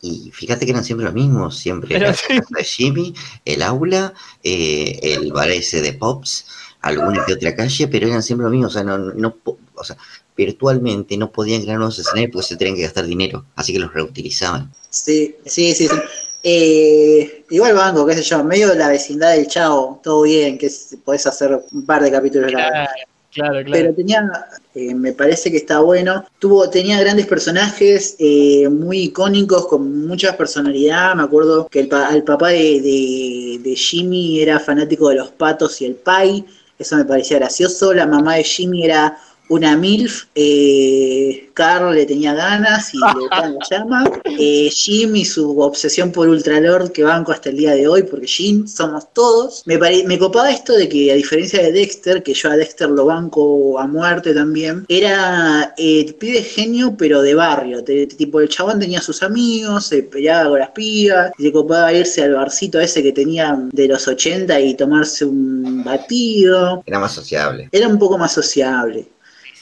[0.02, 2.34] y fíjate que eran siempre los mismos, siempre Pero sí.
[2.34, 3.14] la casa de Jimmy,
[3.46, 4.14] el aula,
[4.44, 6.48] eh, el bar ese de Pops,
[6.82, 9.38] alguna que otra calle, pero eran siempre los mismos, o sea, no, no,
[9.76, 9.98] o sea,
[10.46, 13.94] virtualmente no podían crear nuevos escenarios porque se tenían que gastar dinero, así que los
[13.94, 14.72] reutilizaban.
[14.90, 15.88] sí, sí, sí.
[15.88, 15.96] sí.
[16.44, 20.70] Eh, igual banco, qué sé yo, medio de la vecindad del Chavo, todo bien, que
[21.06, 22.72] podés hacer un par de capítulos largos.
[22.72, 22.90] Claro,
[23.32, 23.72] claro, claro.
[23.72, 24.30] Pero tenía,
[24.74, 26.26] eh, me parece que está bueno.
[26.40, 31.14] Tuvo, tenía grandes personajes eh, muy icónicos, con mucha personalidad.
[31.16, 35.30] Me acuerdo que el, pa- el papá de, de- de Jimmy era fanático de los
[35.30, 36.44] patos y el pie.
[36.80, 37.94] Eso me parecía gracioso.
[37.94, 39.16] La mamá de Jimmy era
[39.52, 40.28] una MILF.
[40.36, 44.12] Eh, Carl le tenía ganas y le gustaba la llama.
[44.40, 48.66] Eh, Jimmy, su obsesión por Ultralord que banco hasta el día de hoy, porque Jim
[48.68, 49.64] somos todos.
[49.66, 52.90] Me, pare- me copaba esto de que, a diferencia de Dexter, que yo a Dexter
[52.90, 57.84] lo banco a muerte también, era eh, pibe genio, pero de barrio.
[57.84, 61.92] Te- tipo, el chabón tenía sus amigos, se peleaba con las pibas, y le copaba
[61.94, 66.82] irse al barcito ese que tenía de los 80 y tomarse un batido.
[66.86, 67.68] Era más sociable.
[67.74, 69.08] Era un poco más sociable.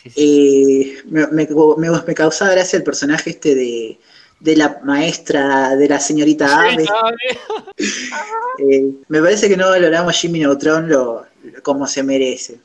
[0.09, 0.95] Sí, sí.
[0.95, 1.47] Eh, me, me-
[1.77, 3.99] me- me causaba gracia el personaje este de,
[4.39, 6.85] de la maestra, de la señorita Ave.
[8.59, 11.25] Eh, me parece que no valoramos Jimmy Neutron lo,
[11.63, 12.59] como se merece.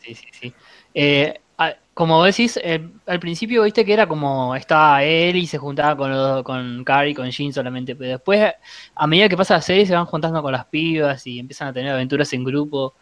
[0.00, 0.54] Sí, sí, sí.
[0.94, 5.58] Eh, a- como decís, eh, al principio viste que era como estaba él y se
[5.58, 8.52] juntaba con, los- con Carrie, con Jean solamente, pero después,
[8.94, 11.72] a medida que pasa la serie, se van juntando con las pibas y empiezan a
[11.72, 12.94] tener aventuras en grupo.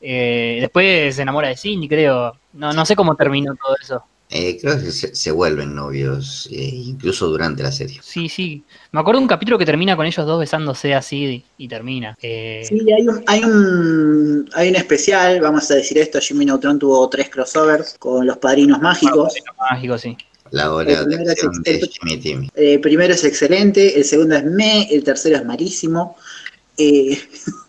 [0.00, 2.36] Eh, después se enamora de Cindy, creo.
[2.54, 4.04] No, no sé cómo terminó todo eso.
[4.30, 8.00] Eh, creo que se, se vuelven novios, eh, incluso durante la serie.
[8.02, 8.64] Sí, sí.
[8.90, 12.16] Me acuerdo de un capítulo que termina con ellos dos besándose así y, y termina.
[12.20, 16.78] Eh, Sí, hay un, hay un hay un especial, vamos a decir esto, Jimmy Neutron
[16.78, 19.34] tuvo tres crossovers con los padrinos mágicos.
[19.70, 20.16] mágico, sí.
[20.50, 22.48] La hora El de primero es de Jimmy Timmy.
[22.54, 26.16] El primero es excelente, el segundo es me, el tercero es malísimo.
[26.76, 27.18] Eh,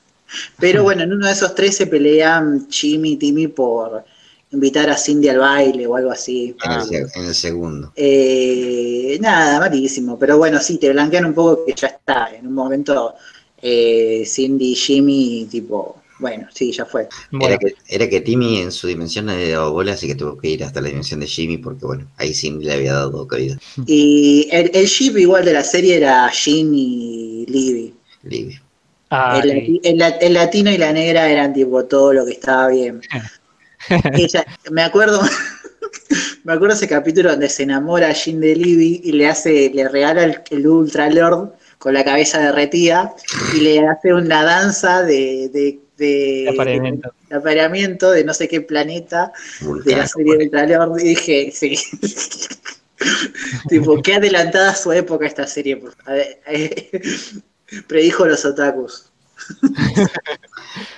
[0.60, 4.04] pero bueno, en uno de esos tres se pelean Jimmy y Timmy por
[4.52, 6.56] invitar a Cindy al baile o algo así.
[6.64, 7.92] En, el, se- en el segundo.
[7.96, 10.18] Eh, nada, malísimo.
[10.20, 12.34] Pero bueno, sí, te blanquean un poco que ya está.
[12.36, 13.16] En un momento
[13.62, 17.08] eh, Cindy y Jimmy, tipo, bueno, sí, ya fue.
[17.32, 20.38] Bueno, Era, que, era que Timmy en su dimensión le daba bola, así que tuvo
[20.38, 23.58] que ir hasta la dimensión de Jimmy, porque bueno, ahí sí le había dado cabida.
[23.86, 27.94] Y el, el ship igual de la serie era Jean y Libby.
[28.24, 28.60] Libby.
[29.43, 33.01] El, latino y la negra eran tipo todo lo que estaba bien.
[34.13, 35.22] Ella- me acuerdo,
[36.43, 39.88] me acuerdo ese capítulo donde se enamora a Jean de Libby y le hace, le
[39.89, 43.13] regala el, el Ultra Lord con la cabeza derretida
[43.55, 47.13] y le hace una danza de, de, de- apareamiento.
[47.30, 49.32] de apareamiento de no sé qué planeta
[49.84, 51.78] de la serie de Ultra Lord y dije, sí.
[53.70, 55.78] tipo, qué adelantada a su época esta serie.
[55.78, 56.22] por favor.
[57.72, 59.11] Eh, Predijo los otakus.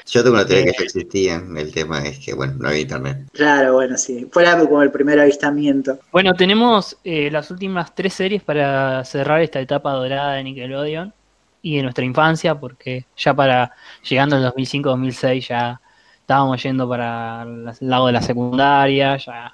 [0.08, 0.74] Yo tengo una teoría Eh.
[0.74, 3.28] que ya existían, el tema es que bueno, no había internet.
[3.34, 4.28] Claro, bueno, sí.
[4.32, 6.00] Fue como el primer avistamiento.
[6.12, 11.14] Bueno, tenemos eh, las últimas tres series para cerrar esta etapa dorada de Nickelodeon
[11.62, 13.74] y de nuestra infancia, porque ya para
[14.08, 15.82] llegando al 2005-2006 ya
[16.22, 19.54] estábamos yendo para el lado de la secundaria, ya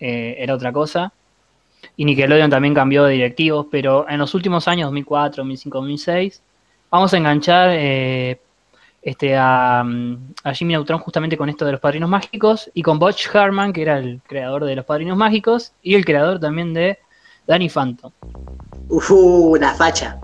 [0.00, 1.12] eh, era otra cosa.
[1.96, 6.42] Y Nickelodeon también cambió de directivos, pero en los últimos años, 2004, 2005, 2006,
[6.90, 8.40] vamos a enganchar eh,
[9.02, 12.98] este, a, mm, a Jimmy Neutron justamente con esto de los Padrinos Mágicos y con
[12.98, 16.98] Butch Harman, que era el creador de los Padrinos Mágicos y el creador también de
[17.46, 18.12] Danny Phantom.
[18.88, 20.18] Uh, la facha.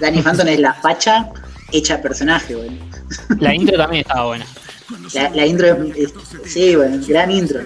[0.00, 1.30] Danny Phantom es la facha
[1.72, 2.76] hecha personaje, bueno.
[3.40, 4.46] La intro también estaba buena.
[5.14, 6.14] La, la intro es, es-
[6.52, 7.60] sí, bueno, gran intro.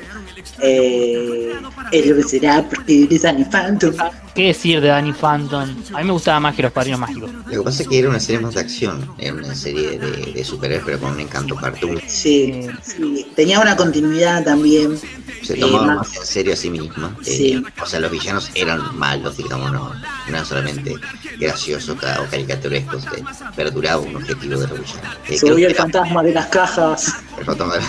[0.60, 1.54] Eh,
[1.92, 3.94] es lo que será porque eres Danny Phantom.
[4.34, 5.68] ¿Qué decir de Danny Phantom?
[5.94, 7.30] A mí me gustaba más que los Padrinos Mágicos.
[7.46, 10.32] Lo que pasa es que era una serie más de acción, era una serie de,
[10.32, 12.00] de superhéroes, pero con un encanto cartoon.
[12.06, 13.26] Sí, sí.
[13.34, 14.98] Tenía una continuidad también.
[15.42, 17.16] Se Eh, tomaba más- más en serio a sí misma.
[17.20, 17.64] Eh, Sí.
[17.80, 20.94] o sea, los villanos eran malos, digamos, no, no eran solamente
[21.38, 23.22] graciosos o caricaturescos, eh,
[23.56, 25.16] pero duraba un objetivo de los villanos.
[25.28, 27.12] Eh, Subió que el era fantasma de las cajas.
[27.38, 27.86] el fantasma de la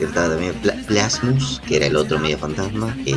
[0.00, 2.96] Estaba también Pla- Plasmus, que era el otro medio fantasma.
[3.06, 3.14] eh,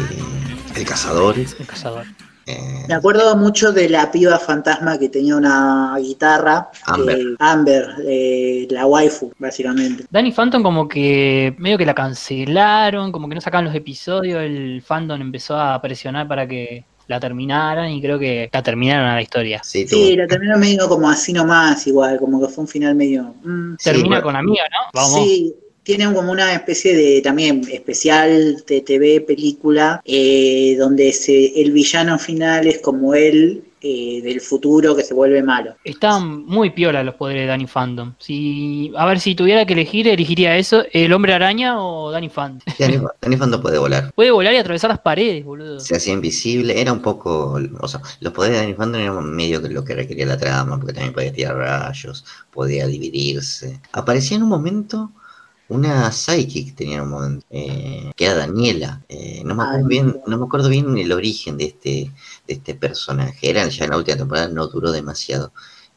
[0.75, 1.35] el cazador.
[1.37, 2.05] El cazador.
[2.47, 6.69] Eh, Me acuerdo mucho de la piba fantasma que tenía una guitarra.
[6.85, 7.19] Amber.
[7.19, 10.05] eh, Amber, eh, la waifu, básicamente.
[10.09, 14.81] Danny Phantom como que medio que la cancelaron, como que no sacaban los episodios, el
[14.81, 19.21] fandom empezó a presionar para que la terminaran y creo que la terminaron a la
[19.21, 19.61] historia.
[19.63, 23.35] sí, Sí, la terminó medio como así nomás, igual, como que fue un final medio.
[23.43, 24.23] mm, Sí, Termina bueno.
[24.23, 24.99] con amiga, ¿no?
[24.99, 25.13] Vamos.
[25.27, 25.53] Sí,
[25.83, 32.19] tienen como una especie de también especial de TV, película, eh, donde se, el villano
[32.19, 35.75] final es como él eh, del futuro que se vuelve malo.
[35.83, 38.13] Están muy piola los poderes de Danny Phantom.
[38.19, 42.61] Si, a ver, si tuviera que elegir, elegiría eso, el hombre araña o Danny Phantom.
[42.79, 44.11] Danny, Danny Phantom puede volar.
[44.13, 45.79] Puede volar y atravesar las paredes, boludo.
[45.79, 47.59] Se hacía invisible, era un poco.
[47.79, 50.77] O sea, los poderes de Danny Phantom eran medio que lo que requería la trama,
[50.77, 53.81] porque también podía tirar rayos, podía dividirse.
[53.93, 55.09] Aparecía en un momento
[55.71, 59.01] una psychic, tenía en un momento, eh, que era Daniela.
[59.09, 60.37] Eh, no, me acuerdo Ay, bien, no.
[60.37, 62.11] me acuerdo bien el origen de este,
[62.47, 63.49] de este personaje.
[63.49, 65.51] Era ya en la última temporada, no duró demasiado.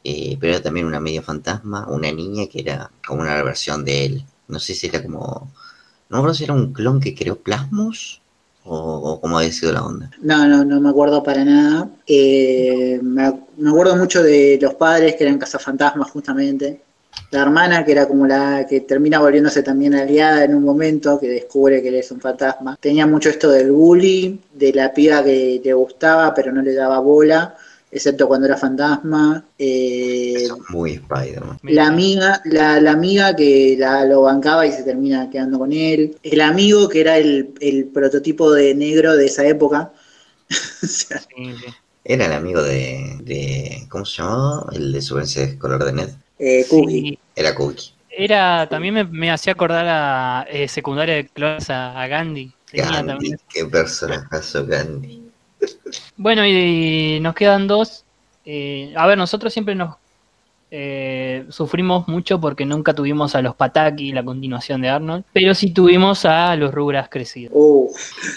[0.04, 4.04] Eh, pero era también una media fantasma, una niña que era como una versión de
[4.06, 4.24] él.
[4.48, 5.50] No sé si era como.
[6.08, 8.20] No me acuerdo si era un clon que creó Plasmos
[8.64, 10.10] o, o cómo había sido la onda.
[10.20, 11.88] No, no, no me acuerdo para nada.
[12.06, 16.82] Eh, me, me acuerdo mucho de los padres que eran cazafantasmas justamente.
[17.30, 21.28] La hermana que era como la que termina volviéndose también aliada en un momento, que
[21.28, 22.76] descubre que él es un fantasma.
[22.80, 27.00] Tenía mucho esto del bully, de la piba que le gustaba pero no le daba
[27.00, 27.56] bola,
[27.90, 29.44] excepto cuando era fantasma.
[29.58, 31.58] Eh, Eso es muy Spider-Man.
[31.66, 36.16] la amiga, la, la amiga que la, lo bancaba y se termina quedando con él.
[36.22, 39.92] El amigo que era el, el prototipo de negro de esa época.
[40.84, 41.66] O sea, Sí, sí.
[42.04, 44.66] Era el amigo de, de ¿cómo se llamaba?
[44.72, 46.10] El de Superhéroes color de Ned.
[46.38, 47.00] Eh, Cookie.
[47.00, 47.18] Sí.
[47.36, 47.92] Era Cookie.
[48.10, 52.52] Era, también me, me hacía acordar a eh, secundaria de clones a, a Gandhi.
[52.72, 53.38] Gandhi, también.
[53.52, 55.22] qué personajazo Gandhi.
[56.16, 58.04] Bueno, y, nos quedan dos.
[58.44, 59.96] Eh, a ver, nosotros siempre nos
[60.76, 65.70] eh, sufrimos mucho porque nunca tuvimos a los Pataki, la continuación de Arnold, pero sí
[65.72, 67.52] tuvimos a los Rugras crecidos.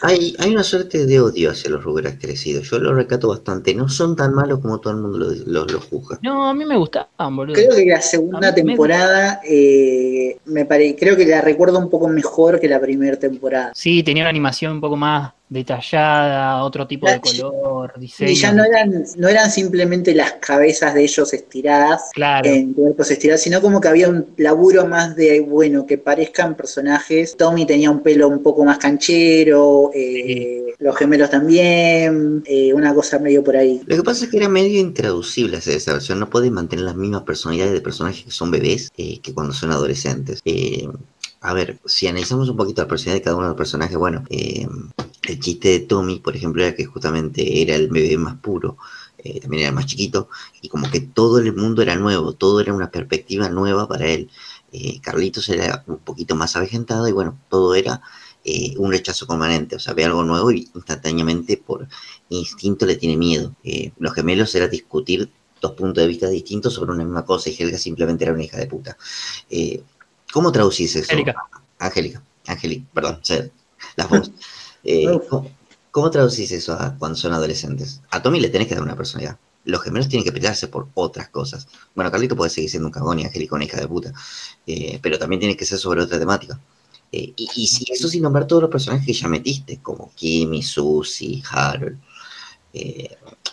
[0.03, 2.69] Hay, hay una suerte de odio hacia los Rugrats crecidos.
[2.69, 3.73] Yo lo recato bastante.
[3.73, 6.19] No son tan malos como todo el mundo los lo, lo juzga.
[6.21, 7.55] No, a mí me gustaban, boludo.
[7.55, 11.89] creo que la segunda mí me- temporada eh, me pare, creo que la recuerdo un
[11.89, 13.71] poco mejor que la primera temporada.
[13.73, 18.31] Sí, tenía una animación un poco más detallada, otro tipo de color, diseño.
[18.31, 22.49] Y ya no eran, no eran simplemente las cabezas de ellos estiradas Claro.
[22.49, 27.37] en cuerpos estirados, sino como que había un laburo más de, bueno, que parezcan personajes.
[27.37, 33.17] Tommy tenía un pelo un poco más canchero, eh, los gemelos también, eh, una cosa
[33.19, 33.81] medio por ahí.
[33.85, 36.19] Lo que pasa es que era medio intraducible hacer esa versión.
[36.19, 39.71] No pueden mantener las mismas personalidades de personajes que son bebés eh, que cuando son
[39.71, 40.41] adolescentes.
[40.45, 40.87] Eh,
[41.41, 44.23] a ver, si analizamos un poquito la personalidad de cada uno de los personajes, bueno,
[44.29, 44.67] eh,
[45.23, 48.77] el chiste de Tommy, por ejemplo, era que justamente era el bebé más puro,
[49.17, 50.29] eh, también era el más chiquito,
[50.61, 54.29] y como que todo el mundo era nuevo, todo era una perspectiva nueva para él.
[54.71, 58.01] Eh, Carlitos era un poquito más avejentado y bueno, todo era
[58.49, 61.85] eh, un rechazo permanente, o sea, ve algo nuevo y instantáneamente por
[62.29, 63.53] instinto le tiene miedo.
[63.61, 65.29] Eh, los gemelos era discutir
[65.61, 68.57] dos puntos de vista distintos sobre una misma cosa y Helga simplemente era una hija
[68.57, 68.97] de puta.
[69.49, 69.83] Eh,
[70.31, 71.11] ¿Cómo traducís eso?
[71.11, 71.35] Angélica.
[71.77, 73.19] Angélica, Angélica, perdón,
[73.97, 74.31] las voz.
[74.87, 75.19] Eh.
[75.29, 75.51] ¿cómo,
[75.91, 78.01] cómo traducís eso a cuando son adolescentes?
[78.09, 79.37] A Tommy le tenés que dar una personalidad.
[79.65, 81.67] Los gemelos tienen que pelearse por otras cosas.
[81.93, 84.13] Bueno, Carlito puede seguir siendo un cagón y Angélica una hija de puta.
[84.65, 86.57] Eh, pero también tiene que ser sobre otra temática.
[87.11, 91.97] Eh, y, eso sin nombrar todos los personajes que ya metiste, como Kimmy, Susie, Harold.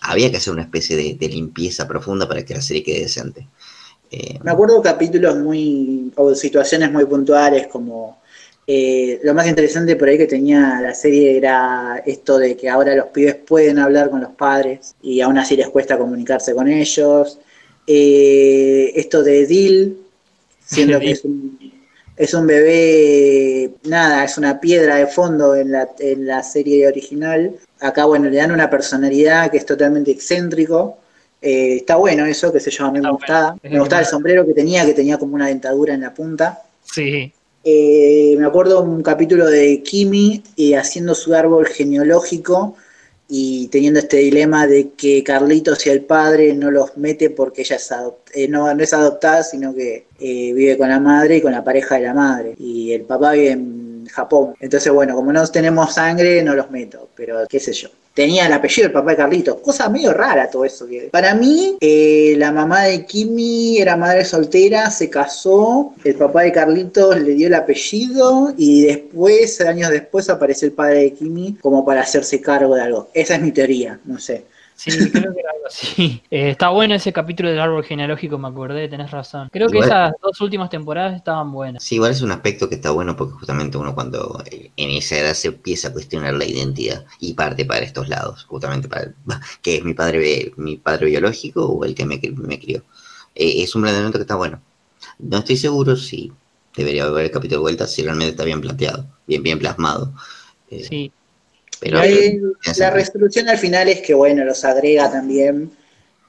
[0.03, 3.49] había que hacer una especie de, de limpieza profunda para que la serie quede decente.
[4.45, 8.19] Me acuerdo capítulos muy, o situaciones muy puntuales, como
[8.67, 12.95] eh, lo más interesante por ahí que tenía la serie era esto de que ahora
[12.95, 17.39] los pibes pueden hablar con los padres y aún así les cuesta comunicarse con ellos.
[17.87, 19.99] Eh, esto de Dil,
[20.65, 21.59] siendo que es un,
[22.17, 27.55] es un bebé, nada, es una piedra de fondo en la, en la serie original.
[27.81, 30.97] Acá, bueno, le dan una personalidad que es totalmente excéntrico.
[31.43, 33.57] Eh, está bueno eso, que se yo, a mí me Está gustaba.
[33.61, 33.75] bueno.
[33.75, 36.63] Me gustaba el sombrero que tenía, que tenía como una dentadura en la punta.
[36.83, 37.31] Sí.
[37.65, 42.77] Eh, me acuerdo un capítulo de Kimi eh, haciendo su árbol genealógico
[43.27, 47.77] y teniendo este dilema de que Carlitos y el padre no los mete porque ella
[47.77, 47.91] es
[48.35, 51.65] eh, no, no es adoptada, sino que eh, vive con la madre y con la
[51.65, 52.55] pareja de la madre.
[52.59, 54.55] Y el papá vive en Japón.
[54.61, 57.89] Entonces, bueno, como no tenemos sangre, no los meto, pero qué sé yo.
[58.15, 60.87] Tenía el apellido del papá de Carlitos, cosa medio rara todo eso.
[61.11, 66.53] Para mí, eh, la mamá de Kimi era madre soltera, se casó, el papá de
[66.53, 71.85] Carlitos le dio el apellido y después, años después, apareció el padre de Kimi como
[71.85, 73.09] para hacerse cargo de algo.
[73.15, 74.45] Esa es mi teoría, no sé.
[74.77, 76.23] Sí, creo que era algo así.
[76.31, 79.49] Eh, está bueno ese capítulo del árbol genealógico, me acordé, tenés razón.
[79.53, 81.83] Creo que esas dos últimas temporadas estaban buenas.
[81.83, 85.19] Sí, igual es un aspecto que está bueno porque justamente uno cuando eh, en esa
[85.19, 89.13] edad se empieza a cuestionar la identidad y parte para estos lados, justamente para
[89.63, 92.83] que es mi padre mi padre biológico o el que me, me crió.
[93.35, 94.61] Eh, es un planteamiento que está bueno.
[95.19, 96.33] No estoy seguro si
[96.77, 100.13] debería haber el capítulo de vuelta, si realmente está bien planteado, bien, bien plasmado.
[100.69, 101.13] sí,
[101.83, 105.71] la resolución al final es que, bueno, los agrega también.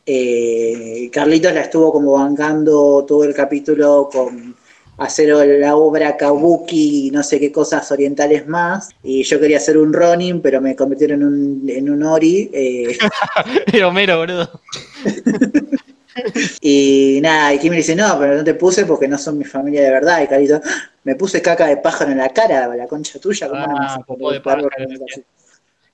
[0.06, 4.56] Eh, Carlitos la estuvo como bancando todo el capítulo con
[4.98, 8.90] hacer la obra Kabuki y no sé qué cosas orientales más.
[9.04, 12.50] Y yo quería hacer un Ronin, pero me convirtieron en un, en un Ori.
[12.54, 12.98] Eh.
[13.84, 14.62] Homero, boludo.
[16.62, 19.46] y nada, y Kim me dice, no, pero no te puse porque no son mi
[19.46, 20.24] familia de verdad.
[20.24, 20.92] Y Carlitos, ¡Ah!
[21.04, 23.48] me puse caca de pájaro en la cara, la concha tuya.
[23.50, 24.70] ¿cómo ah, no de pájaro,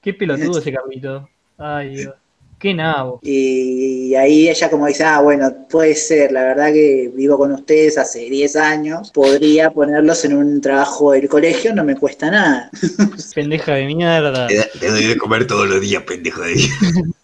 [0.02, 1.30] Qué pelotudo ese capítulo.
[1.57, 2.15] Ay, Dios.
[2.61, 3.19] Qué nabo.
[3.23, 7.98] Y ahí ella como dice, ah, bueno, puede ser, la verdad que vivo con ustedes
[7.98, 12.69] hace 10 años, podría ponerlos en un trabajo del colegio, no me cuesta nada.
[13.35, 14.48] Pendeja de mierda.
[14.48, 17.10] Te, doy de comer todos los días, pendejo de mierda.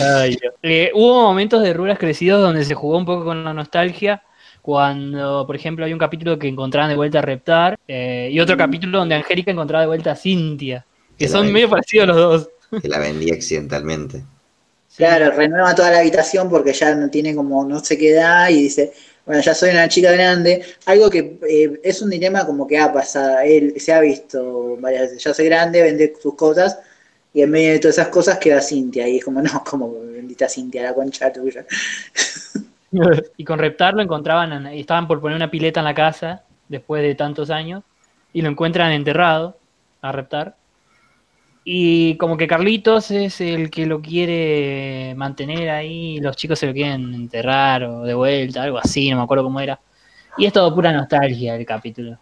[0.00, 0.38] Ay.
[0.62, 4.22] Eh, hubo momentos de Ruras Crecidos donde se jugó un poco con la nostalgia,
[4.60, 8.54] cuando, por ejemplo, hay un capítulo que encontraban de vuelta a Reptar, eh, y otro
[8.54, 8.58] mm.
[8.58, 10.86] capítulo donde Angélica encontraba de vuelta a Cintia.
[11.18, 12.48] Que, son medio parecidos los dos.
[12.80, 14.22] Que la vendía accidentalmente.
[14.96, 18.62] Claro, renueva toda la habitación porque ya no tiene como no sé qué edad y
[18.64, 18.92] dice,
[19.24, 20.62] bueno, ya soy una chica grande.
[20.86, 25.02] Algo que eh, es un dilema como que ha pasado, él se ha visto varias
[25.02, 26.78] veces, ya soy grande, vende sus cosas
[27.34, 30.48] y en medio de todas esas cosas queda Cintia y es como, no, como bendita
[30.48, 31.64] Cintia, la concha tuya.
[33.36, 37.14] y con Reptar lo encontraban, estaban por poner una pileta en la casa después de
[37.14, 37.82] tantos años
[38.32, 39.56] y lo encuentran enterrado
[40.00, 40.56] a Reptar
[41.64, 46.72] y como que Carlitos es el que lo quiere mantener ahí, los chicos se lo
[46.72, 49.78] quieren enterrar o de vuelta, algo así, no me acuerdo cómo era.
[50.36, 52.18] Y es todo pura nostalgia el capítulo.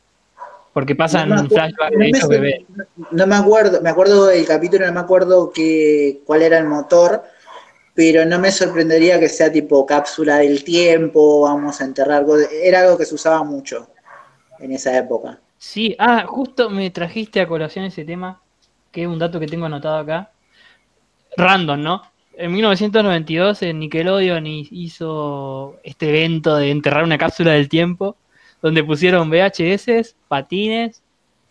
[0.72, 2.66] Porque pasan un flashback de no bebé.
[3.10, 7.24] No me acuerdo, me acuerdo del capítulo, no me acuerdo que, cuál era el motor,
[7.94, 12.24] pero no me sorprendería que sea tipo cápsula del tiempo, vamos a enterrar,
[12.62, 13.88] era algo que se usaba mucho
[14.60, 15.40] en esa época.
[15.58, 18.40] Sí, ah, justo me trajiste a colación ese tema
[18.90, 20.30] que es un dato que tengo anotado acá.
[21.36, 22.02] Random, ¿no?
[22.34, 28.16] En 1992 en Nickelodeon hizo este evento de enterrar una cápsula del tiempo,
[28.62, 31.02] donde pusieron VHS, patines,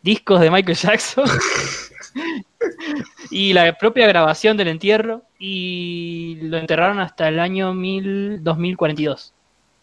[0.01, 1.25] discos de Michael Jackson
[3.31, 9.33] y la propia grabación del entierro y lo enterraron hasta el año 2042.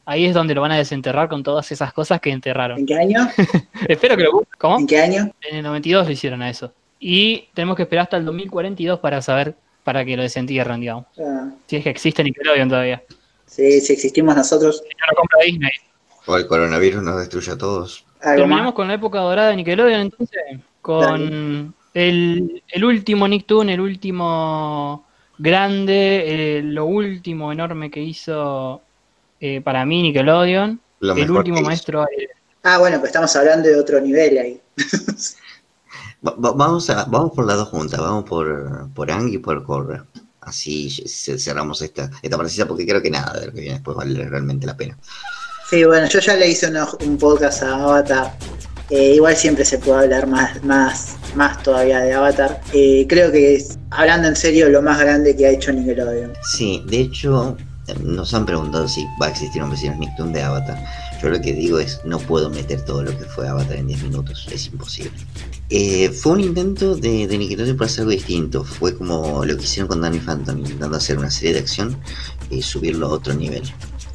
[0.05, 2.79] Ahí es donde lo van a desenterrar con todas esas cosas que enterraron.
[2.79, 3.29] ¿En qué año?
[3.89, 4.79] Espero que lo ¿Cómo?
[4.79, 5.33] ¿En qué año?
[5.43, 6.73] En el 92 lo hicieron a eso.
[7.01, 11.07] Y tenemos que esperar hasta el 2042 para saber, para que lo desentierren, digamos.
[11.19, 11.51] Ah.
[11.67, 13.03] Si es que existe Nickelodeon todavía.
[13.47, 14.83] Sí, si existimos nosotros.
[15.45, 15.73] Disney.
[16.27, 18.05] O el coronavirus nos destruye a todos.
[18.21, 20.41] Terminamos con la época dorada de Nickelodeon, entonces,
[20.83, 25.07] con el, el, último Nicktoon, el último
[25.39, 28.83] grande, eh, lo último enorme que hizo
[29.41, 32.07] eh, para mí Nickelodeon, el último maestro.
[32.63, 34.61] Ah, bueno, pues estamos hablando de otro nivel ahí.
[36.21, 40.05] vamos, a, vamos por las dos juntas, vamos por, por Ang y por Corra.
[40.41, 44.29] Así cerramos esta, esta partida porque creo que nada de lo que viene después vale
[44.29, 44.97] realmente la pena.
[45.69, 46.71] Sí, bueno, yo ya le hice
[47.05, 48.39] un podcast a Avatar.
[48.89, 52.61] Eh, igual siempre se puede hablar más, más, más todavía de Avatar.
[52.73, 56.35] Eh, creo que es, hablando en serio, lo más grande que ha hecho Nickelodeon.
[56.53, 57.57] Sí, de hecho,
[58.01, 60.79] nos han preguntado si va a existir un vecino Nicktoon de Avatar.
[61.21, 64.05] Yo lo que digo es, no puedo meter todo lo que fue Avatar en 10
[64.05, 65.11] minutos, es imposible.
[65.71, 68.63] Eh, fue un intento de, de Nickelodeon para hacer algo distinto.
[68.63, 71.97] Fue como lo que hicieron con Danny Phantom, intentando hacer una serie de acción
[72.51, 73.65] y subirlo a otro nivel.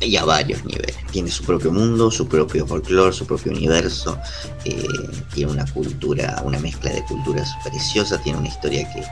[0.02, 0.98] Y a varios niveles.
[1.12, 4.18] Tiene su propio mundo, su propio folclore, su propio universo.
[4.66, 4.88] Eh,
[5.34, 8.22] tiene una cultura, una mezcla de culturas preciosa.
[8.22, 9.04] Tiene una historia que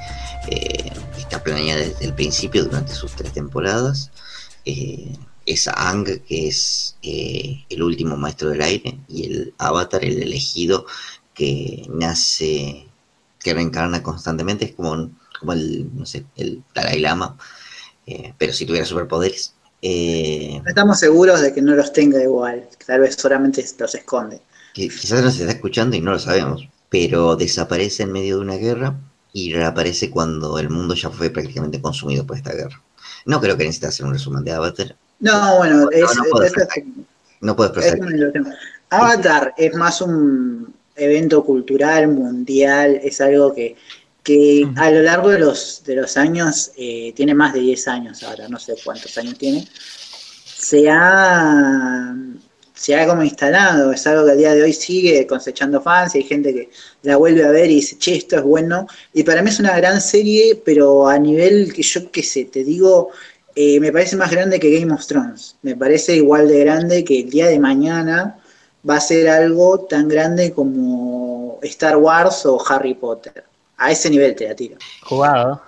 [0.56, 4.12] eh, está planeada desde el principio durante sus tres temporadas.
[4.66, 10.86] es Ang, que es el último maestro del aire, y el avatar, el elegido,
[11.40, 12.86] que nace,
[13.40, 15.10] que reencarna constantemente, es como,
[15.40, 17.38] como el, no sé, el Dalai Lama,
[18.06, 19.54] eh, pero si tuviera superpoderes.
[19.82, 24.42] Eh, estamos seguros de que no los tenga igual, tal vez solamente los esconde.
[24.74, 26.68] quizás nos está escuchando y no lo sabemos.
[26.90, 28.96] pero desaparece en medio de una guerra
[29.32, 32.82] y reaparece cuando el mundo ya fue prácticamente consumido por esta guerra.
[33.26, 34.96] No creo que necesites hacer un resumen de Avatar.
[35.20, 36.84] No, bueno, es, no puedo es- expresar.
[37.42, 37.56] No
[38.14, 38.56] es los temas.
[38.90, 43.76] Avatar es más un evento cultural, mundial, es algo que,
[44.24, 48.24] que a lo largo de los, de los años, eh, tiene más de 10 años
[48.24, 49.68] ahora, no sé cuántos años tiene,
[50.46, 52.16] se ha,
[52.74, 56.20] se ha como instalado, es algo que a día de hoy sigue cosechando fans, y
[56.20, 56.70] hay gente que
[57.04, 59.76] la vuelve a ver y dice, che, esto es bueno, y para mí es una
[59.78, 63.10] gran serie, pero a nivel que yo qué sé, te digo,
[63.56, 67.22] eh, me parece más grande que Game of Thrones, me parece igual de grande que
[67.22, 68.40] el día de mañana
[68.88, 73.49] va a ser algo tan grande como Star Wars o Harry Potter.
[73.80, 74.78] A ese nivel te la tiro.
[75.04, 75.62] Jugado.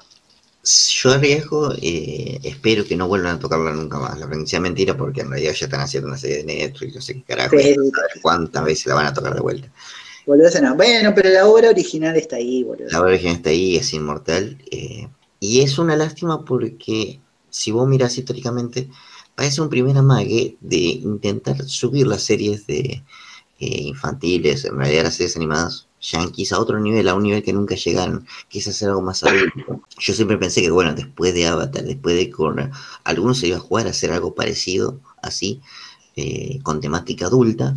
[0.63, 4.19] Yo arriesgo, eh, espero que no vuelvan a tocarla nunca más.
[4.19, 7.01] La franquicia es mentira porque en realidad ya están haciendo una serie de Netflix, no
[7.01, 7.75] sé qué carajo, Sí.
[8.21, 9.71] cuántas veces la van a tocar de vuelta.
[10.27, 10.75] Boludo, ese no.
[10.75, 12.87] Bueno, pero la obra original está ahí, boludo.
[12.91, 14.57] La origen está ahí, es inmortal.
[14.71, 15.07] eh,
[15.39, 17.19] y es una lástima porque
[17.49, 18.87] si vos mirás históricamente,
[19.33, 23.03] parece un primer amague de intentar subir las series de
[23.59, 27.53] eh, infantiles, en realidad las series animadas yankees a otro nivel, a un nivel que
[27.53, 29.81] nunca llegaron, que es hacer algo más adulto.
[29.99, 32.71] Yo siempre pensé que, bueno, después de Avatar, después de Corner,
[33.03, 35.61] algunos se iba a jugar a hacer algo parecido, así,
[36.15, 37.75] eh, con temática adulta,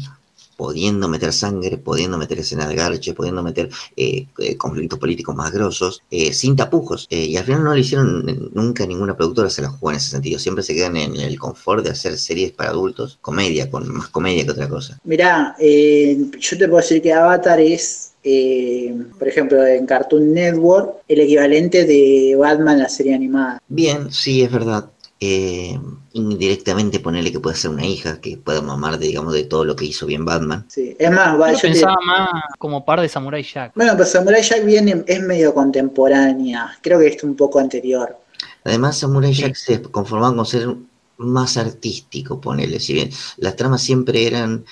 [0.56, 5.52] pudiendo meter sangre, pudiendo meter escenas de garche, pudiendo meter eh, eh, conflictos políticos más
[5.52, 7.06] grosos, eh, sin tapujos.
[7.10, 10.10] Eh, y al final no lo hicieron nunca ninguna productora se la jugó en ese
[10.10, 10.38] sentido.
[10.38, 14.44] Siempre se quedan en el confort de hacer series para adultos, comedia, con más comedia
[14.44, 14.98] que otra cosa.
[15.04, 20.96] Mirá, eh, yo te puedo decir que Avatar es, eh, por ejemplo, en Cartoon Network,
[21.08, 23.60] el equivalente de Batman, la serie animada.
[23.68, 24.90] Bien, sí, es verdad.
[25.26, 25.80] Eh,
[26.12, 29.74] indirectamente ponerle que puede ser una hija, que pueda mamar de, digamos, de todo lo
[29.74, 30.66] que hizo bien Batman.
[30.68, 30.94] Sí.
[30.98, 32.28] Es más, va, Yo yo te- pensaba más
[32.58, 33.72] como par de Samurai Jack.
[33.74, 36.76] Bueno, pues Samurai Jack viene, es medio contemporánea.
[36.82, 38.18] Creo que es un poco anterior.
[38.64, 39.40] Además, Samurai Sí.
[39.42, 40.68] Jack se conformaban con ser
[41.16, 42.78] más artístico, ponele.
[42.80, 44.64] Si bien las tramas siempre eran.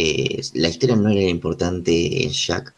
[0.00, 2.72] eh, la historia no era importante en Jack,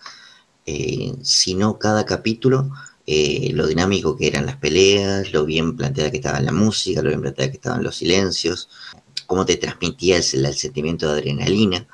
[0.66, 2.70] eh, sino cada capítulo,
[3.12, 7.08] eh, lo dinámico que eran las peleas, lo bien planteada que estaba la música, lo
[7.08, 8.68] bien planteada que estaban los silencios,
[9.26, 11.86] cómo te transmitía el, sentimiento de adrenalina.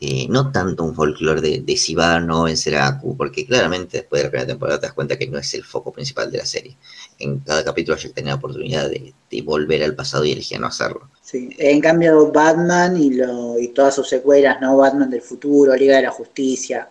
[0.00, 3.46] eh, no tanto un folclore de, de si va o no vencer a Aku, porque
[3.46, 6.30] claramente después de la primera temporada te das cuenta que no es el foco principal
[6.30, 6.76] de la serie
[7.18, 9.12] en cada capítulo Jack tenía la oportunidad de,
[9.42, 11.08] volver al pasado y elegía no hacerlo.
[11.22, 11.50] Sí.
[11.58, 14.76] En cambio, Batman y, lo, y todas sus secuelas, ¿no?
[14.76, 16.88] Batman del futuro, Liga de la Justicia,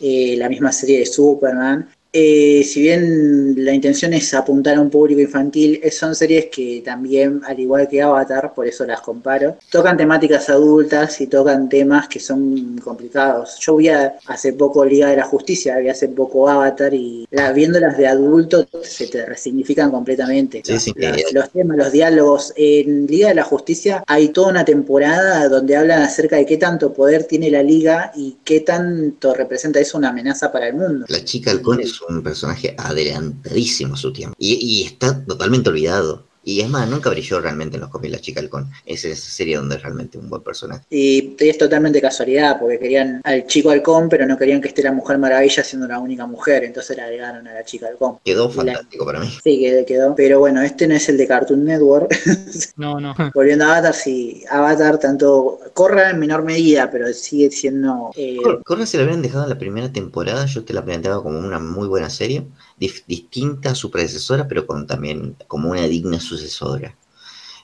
[0.00, 1.88] eh, la misma serie de Superman.
[2.18, 7.42] Eh, si bien la intención es apuntar a un público infantil, son series que también,
[7.44, 12.18] al igual que Avatar, por eso las comparo, tocan temáticas adultas y tocan temas que
[12.18, 13.58] son complicados.
[13.60, 17.52] Yo vi a- hace poco Liga de la Justicia, vi hace poco Avatar y la,
[17.52, 20.62] viéndolas de adulto se te resignifican completamente.
[20.64, 22.52] Sí, sí, Las- los temas, los diálogos.
[22.56, 26.94] En Liga de la Justicia hay toda una temporada donde hablan acerca de qué tanto
[26.94, 31.04] poder tiene la Liga y qué tanto representa eso una amenaza para el mundo.
[31.08, 36.25] La chica halcón es un personaje adelantadísimo a su tiempo y, y está totalmente olvidado.
[36.48, 38.70] Y es más, nunca brilló realmente en los cómics la chica halcón.
[38.86, 40.84] Es esa serie donde es realmente un buen personaje.
[40.90, 44.92] Y es totalmente casualidad, porque querían al chico halcón, pero no querían que esté la
[44.92, 48.18] Mujer Maravilla siendo la única mujer, entonces le agregaron a la chica halcón.
[48.24, 49.26] Quedó La- fantástico para mí.
[49.42, 50.14] Sí, que quedó.
[50.14, 52.14] Pero bueno, este no es el de Cartoon Network.
[52.76, 53.14] No, no.
[53.34, 58.10] Volviendo a Avatar, sí, Avatar tanto corra en menor medida, pero sigue siendo...
[58.16, 61.22] eh, Cor- Corra se la habían dejado en la primera temporada, yo te la planteaba
[61.22, 62.46] como una muy buena serie,
[62.78, 66.96] dif- distinta a su predecesora, pero con también como una digna sucesora.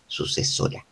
[0.06, 0.84] Sucesora.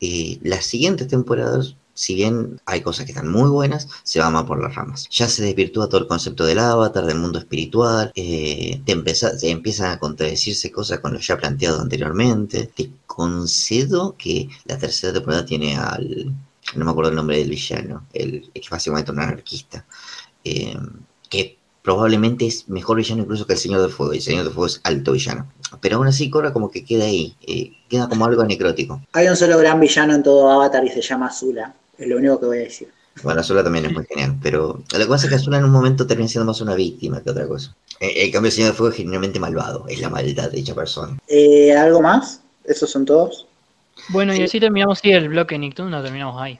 [0.00, 4.44] Eh, las siguientes temporadas, si bien hay cosas que están muy buenas, se van más
[4.44, 5.08] por las ramas.
[5.10, 9.90] Ya se desvirtúa todo el concepto del avatar, del mundo espiritual, eh, te, te empiezan
[9.92, 12.70] a contradecirse cosas con lo ya planteado anteriormente.
[12.74, 16.32] Te concedo que la tercera temporada tiene al,
[16.74, 19.84] no me acuerdo el nombre del villano, el, es básicamente un anarquista,
[20.44, 20.76] eh,
[21.28, 24.50] que probablemente es mejor villano incluso que el Señor de Fuego, y el Señor de
[24.50, 25.46] Fuego es alto villano.
[25.80, 29.00] Pero aún así Korra como que queda ahí, eh, queda como algo anecdótico.
[29.12, 31.74] Hay un solo gran villano en todo Avatar y se llama Azula.
[31.96, 32.88] Es lo único que voy a decir.
[33.22, 35.70] Bueno, Azula también es muy genial, pero lo que pasa es que Azula en un
[35.70, 37.74] momento termina siendo más una víctima que otra cosa.
[38.00, 40.74] Eh, En cambio el Señor de Fuego es genuinamente malvado, es la maldad de dicha
[40.74, 41.18] persona.
[41.28, 42.40] Eh, ¿Algo más?
[42.64, 43.46] ¿Esos son todos?
[44.08, 46.58] Bueno, y así terminamos sí, el bloque Nicktoons, lo terminamos ahí.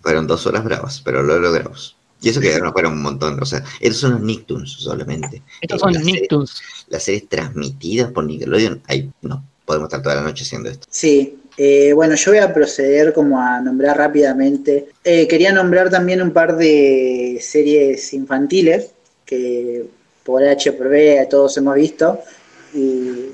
[0.00, 1.96] Fueron dos horas bravas, pero lo logramos.
[2.20, 5.42] Y eso que no fueron un montón, o sea, estos son los Nicktoons solamente.
[5.60, 6.62] Estos Eh, son la serie- Nicktoons.
[6.88, 10.86] Las series transmitidas por Nickelodeon, ahí no, podemos estar toda la noche haciendo esto.
[10.90, 14.90] Sí, Eh, bueno, yo voy a proceder como a nombrar rápidamente.
[15.02, 18.92] Eh, quería nombrar también un par de series infantiles
[19.26, 19.84] que
[20.22, 22.20] por H por B todos hemos visto
[22.72, 23.30] y,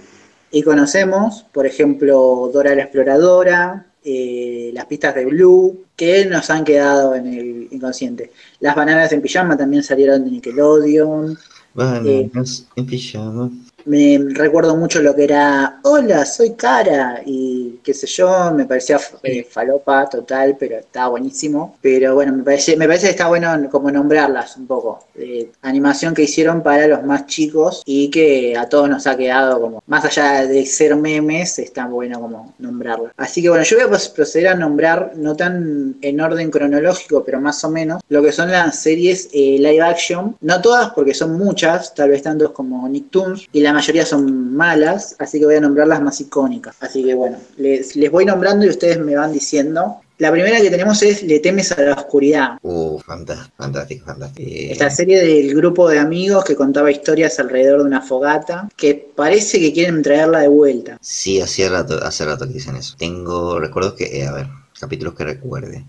[0.50, 1.44] y conocemos.
[1.52, 7.26] Por ejemplo, Dora la Exploradora, eh, las pistas de Blue, que nos han quedado en
[7.26, 8.32] el inconsciente.
[8.60, 11.38] Las bananas en pijama también salieron de Nickelodeon.
[11.72, 13.50] Bananas en pijama.
[13.86, 18.98] Me recuerdo mucho lo que era, hola, soy Cara, y qué sé yo, me parecía
[19.22, 21.76] eh, falopa total, pero estaba buenísimo.
[21.82, 25.04] Pero bueno, me parece, me parece que está bueno como nombrarlas un poco.
[25.14, 29.60] Eh, animación que hicieron para los más chicos y que a todos nos ha quedado
[29.60, 33.12] como, más allá de ser memes, está bueno como nombrarlas.
[33.18, 37.40] Así que bueno, yo voy a proceder a nombrar, no tan en orden cronológico, pero
[37.40, 40.36] más o menos, lo que son las series eh, live action.
[40.40, 45.16] No todas, porque son muchas, tal vez tantos como Nicktoons, y la mayoría son malas,
[45.18, 46.76] así que voy a nombrar las más icónicas.
[46.80, 50.00] Así que bueno, les, les voy nombrando y ustedes me van diciendo.
[50.18, 52.58] La primera que tenemos es Le temes a la oscuridad.
[52.62, 54.48] Uh, fantástico, fantástico, fantástico.
[54.48, 59.58] Esta serie del grupo de amigos que contaba historias alrededor de una fogata, que parece
[59.58, 60.98] que quieren traerla de vuelta.
[61.00, 62.94] Sí, hace rato, hace rato que dicen eso.
[62.96, 64.46] Tengo recuerdos que, eh, a ver,
[64.78, 65.84] capítulos que recuerde.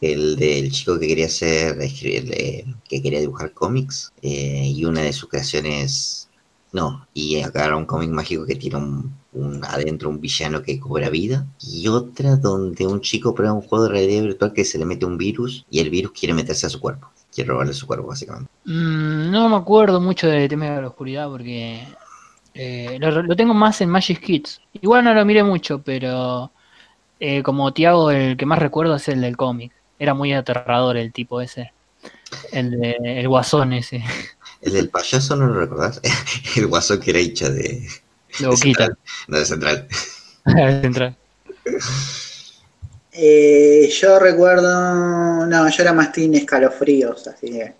[0.00, 5.02] El del chico que quería hacer, escribir, eh, que quería dibujar cómics, eh, y una
[5.02, 6.27] de sus creaciones
[6.72, 11.08] no, y acá un cómic mágico que tiene un, un, adentro un villano que cobra
[11.08, 11.46] vida.
[11.60, 15.06] Y otra donde un chico prueba un juego de realidad virtual que se le mete
[15.06, 17.08] un virus y el virus quiere meterse a su cuerpo.
[17.32, 18.50] Quiere robarle su cuerpo, básicamente.
[18.64, 21.86] Mm, no me acuerdo mucho de Teme a la Oscuridad porque
[22.54, 24.60] eh, lo, lo, tengo más en Magic Kids.
[24.80, 26.50] Igual no lo miré mucho, pero
[27.20, 29.72] eh, como Tiago, el que más recuerdo es el del cómic.
[29.98, 31.72] Era muy aterrador el tipo ese.
[32.52, 34.02] El, de, el guasón ese.
[34.60, 36.00] El del payaso no lo recordás.
[36.56, 37.86] El guasón que era hecho de.
[38.40, 38.86] De boquita.
[38.86, 38.98] Central.
[39.28, 39.88] No, de central.
[40.44, 41.16] de central.
[43.12, 45.46] Eh, yo recuerdo.
[45.46, 47.74] No, yo era más team escalofríos, así que.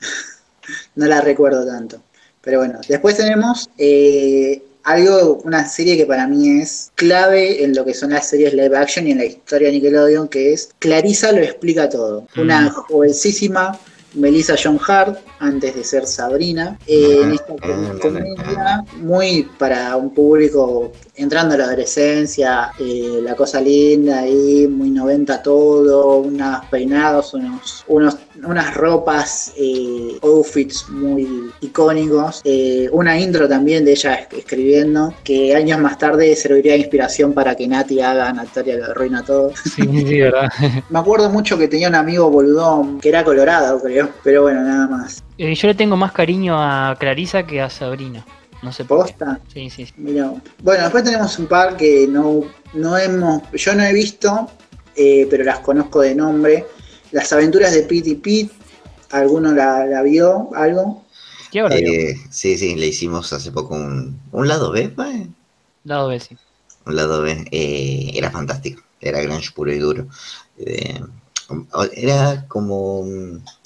[0.96, 2.02] no la recuerdo tanto.
[2.40, 7.84] Pero bueno, después tenemos eh, algo, una serie que para mí es clave en lo
[7.84, 11.30] que son las series live action y en la historia de Nickelodeon, que es Clarisa
[11.32, 12.26] lo explica todo.
[12.36, 12.70] Una Mm.
[12.70, 13.78] jovencísima
[14.14, 20.12] Melissa John Hart, antes de ser Sabrina, eh, en esta com- comedia muy para un
[20.12, 27.34] público entrando a la adolescencia, eh, la cosa linda ahí, muy 90 todo, unos peinados,
[27.34, 34.38] unos, unos, unas ropas, eh, outfits muy icónicos, eh, una intro también de ella es-
[34.38, 39.22] escribiendo, que años más tarde serviría de inspiración para que Nati haga Natalia lo arruina
[39.22, 39.52] todo.
[39.64, 40.48] Sí, sí, verdad.
[40.88, 44.86] Me acuerdo mucho que tenía un amigo boludón que era colorado, creo, pero bueno, nada
[44.88, 45.22] más.
[45.36, 48.24] Eh, yo le tengo más cariño a Clarisa que a Sabrina.
[48.62, 49.14] No sé por qué.
[49.16, 49.40] ¿Posta?
[49.52, 49.92] Sí, sí, sí.
[49.96, 50.32] Mira,
[50.62, 52.42] bueno, después tenemos un par que no,
[52.74, 54.50] no hemos, yo no he visto,
[54.96, 56.66] eh, pero las conozco de nombre.
[57.10, 58.52] Las aventuras de Pete y Pete,
[59.10, 60.50] ¿alguno la, la vio?
[60.54, 61.04] ¿Algo?
[61.50, 61.76] ¿Qué ahora?
[61.76, 65.28] Eh, sí, sí, le hicimos hace poco un, un lado B, ¿fue?
[65.84, 66.36] Lado B, sí.
[66.86, 67.44] Un lado B.
[67.50, 68.82] eh, era fantástico.
[69.00, 70.06] Era grunge puro y duro.
[71.94, 73.04] Era como.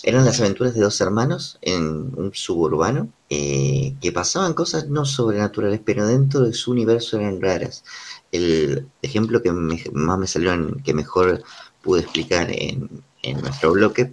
[0.02, 1.84] Eran las aventuras de dos hermanos en
[2.16, 7.84] un suburbano eh, que pasaban cosas no sobrenaturales, pero dentro de su universo eran raras.
[8.32, 11.42] El ejemplo que me- más me salió, en- que mejor
[11.82, 14.12] pude explicar en, en nuestro bloque,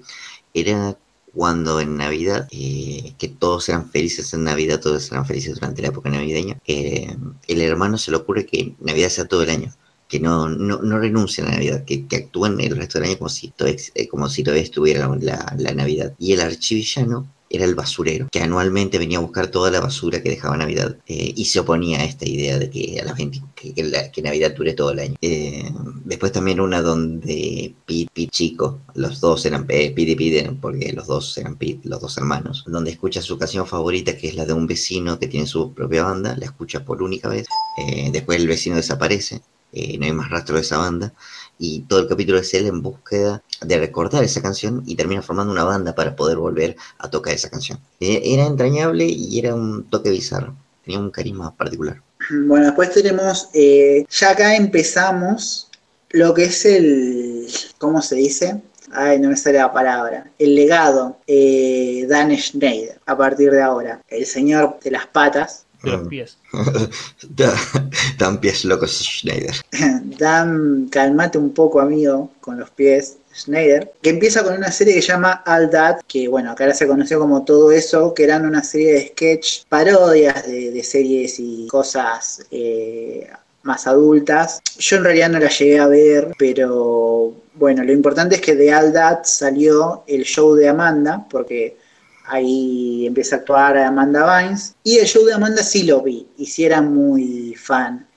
[0.54, 0.98] era
[1.34, 5.88] cuando en Navidad, eh, que todos eran felices en Navidad, todos eran felices durante la
[5.90, 7.16] época navideña, eh,
[7.48, 9.74] el hermano se le ocurre que Navidad sea todo el año,
[10.08, 13.30] que no, no, no renuncien a Navidad, que, que actúen el resto del año como
[13.30, 16.14] si, todavía, eh, como si todavía estuviera la, la Navidad.
[16.20, 20.30] Y el archivillano era el basurero, que anualmente venía a buscar toda la basura que
[20.30, 23.74] dejaba Navidad eh, y se oponía a esta idea de que a la gente que,
[23.76, 25.16] que la- que Navidad dure todo el año.
[25.22, 25.70] Eh,
[26.04, 30.92] después también una donde Pete, Pete chico, los dos eran eh, Pete y Pete, porque
[30.94, 34.46] los dos eran Pete, los dos hermanos, donde escucha su canción favorita que es la
[34.46, 37.46] de un vecino que tiene su propia banda, la escucha por única vez,
[37.78, 39.42] eh, después el vecino desaparece,
[39.74, 41.14] eh, no hay más rastro de esa banda
[41.60, 45.54] y todo el capítulo es él en búsqueda de recordar esa canción y termina formando
[45.54, 47.80] una banda para poder volver a tocar esa canción.
[48.00, 52.02] Eh, Era entrañable y era un toque bizarro, tenía un carisma particular.
[52.48, 55.70] Bueno, después tenemos, eh, ya acá empezamos
[56.10, 57.48] lo que es el,
[57.78, 58.62] ¿cómo se dice?
[58.92, 60.30] Ay, no me sale la palabra.
[60.38, 64.02] El legado eh, Dan Schneider, a partir de ahora.
[64.08, 65.66] El señor de las patas.
[65.84, 66.38] De los pies.
[68.18, 69.56] Tan pies locos Schneider.
[70.18, 73.18] Dan, calmate un poco, amigo, con los pies.
[73.36, 76.88] Schneider, que empieza con una serie que se llama All That, que bueno, acá se
[76.88, 81.68] conoció como todo eso, que eran una serie de sketch, parodias de, de series y
[81.68, 83.28] cosas eh,
[83.64, 84.62] más adultas.
[84.78, 88.74] Yo en realidad no las llegué a ver, pero bueno, lo importante es que de
[88.74, 91.78] All That salió el show de Amanda, porque
[92.26, 94.76] ahí empieza a actuar Amanda Vines.
[94.84, 98.08] Y el show de Amanda sí lo vi, y sí era muy fan,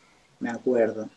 [0.41, 1.09] me acuerdo.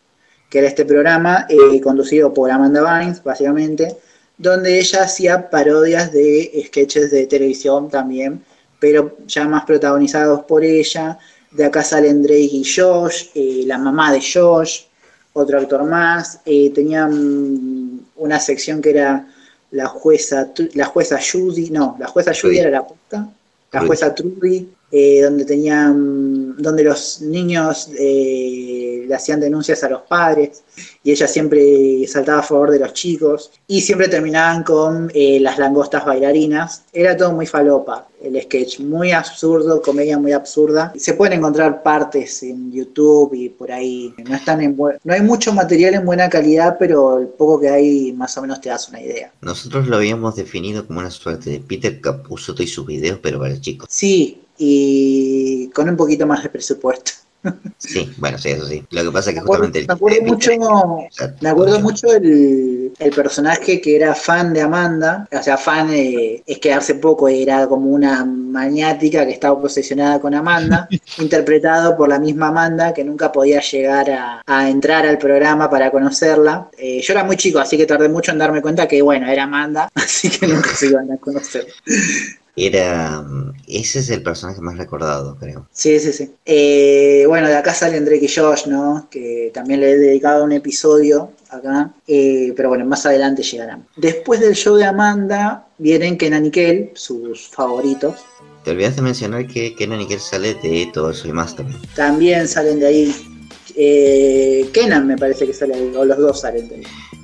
[0.50, 3.98] Que era este programa eh, conducido por Amanda Vines, básicamente,
[4.38, 8.44] donde ella hacía parodias de sketches de televisión también,
[8.80, 11.20] pero ya más protagonizados por ella.
[11.52, 14.84] De acá salen Drake y Josh, eh, la mamá de Josh,
[15.34, 16.40] otro actor más.
[16.46, 19.28] Eh, tenían una sección que era
[19.72, 23.30] la jueza, la jueza Judy, no, la jueza Judy era la puta,
[23.72, 30.04] la jueza Trudy, eh, donde tenían, donde los niños eh, le hacían denuncias a los
[30.04, 30.64] padres
[31.04, 35.58] y ella siempre saltaba a favor de los chicos y siempre terminaban con eh, las
[35.58, 36.84] langostas bailarinas.
[36.94, 40.94] Era todo muy falopa, el sketch, muy absurdo, comedia muy absurda.
[40.96, 44.14] Se pueden encontrar partes en YouTube y por ahí.
[44.24, 48.14] No, están en no hay mucho material en buena calidad, pero el poco que hay
[48.14, 49.34] más o menos te das una idea.
[49.42, 53.60] Nosotros lo habíamos definido como una suerte de Peter Capusotto y sus videos, pero para
[53.60, 53.88] chicos.
[53.90, 57.14] Sí, y con un poquito más de presupuesto.
[57.78, 58.84] Sí, bueno, sí, eso sí.
[58.92, 59.86] Lo que pasa es que justamente...
[59.88, 60.52] Me acuerdo, mucho,
[61.40, 66.60] me acuerdo mucho el, el, personaje que era fan de Amanda, o sea, fan es
[66.60, 70.90] que hace poco era como una maniática que estaba posesionada con Amanda,
[71.20, 75.92] interpretado por la misma Amanda que nunca podía llegar a, a entrar al programa para
[75.92, 76.70] conocerla.
[76.78, 79.44] Eh, yo era muy chico, así que tardé mucho en darme cuenta que, bueno, era
[79.44, 81.68] Amanda, así que nunca se iban a conocer.
[82.66, 83.26] Era.
[83.68, 85.68] Ese es el personaje más recordado, creo.
[85.72, 86.32] Sí, sí, sí.
[86.46, 89.08] Eh, bueno, de acá salen Drake y Josh, ¿no?
[89.10, 91.94] Que también le he dedicado un episodio acá.
[92.08, 93.86] Eh, pero bueno, más adelante llegarán.
[93.96, 98.16] Después del show de Amanda, vienen Kenan y Kel, sus favoritos.
[98.64, 101.80] Te olvidaste de mencionar que Kenan y Kel sale de Todo Soy Más también.
[101.96, 103.39] También salen de ahí.
[103.82, 106.70] Eh, Kenan me parece que sale ahí, o los dos salen.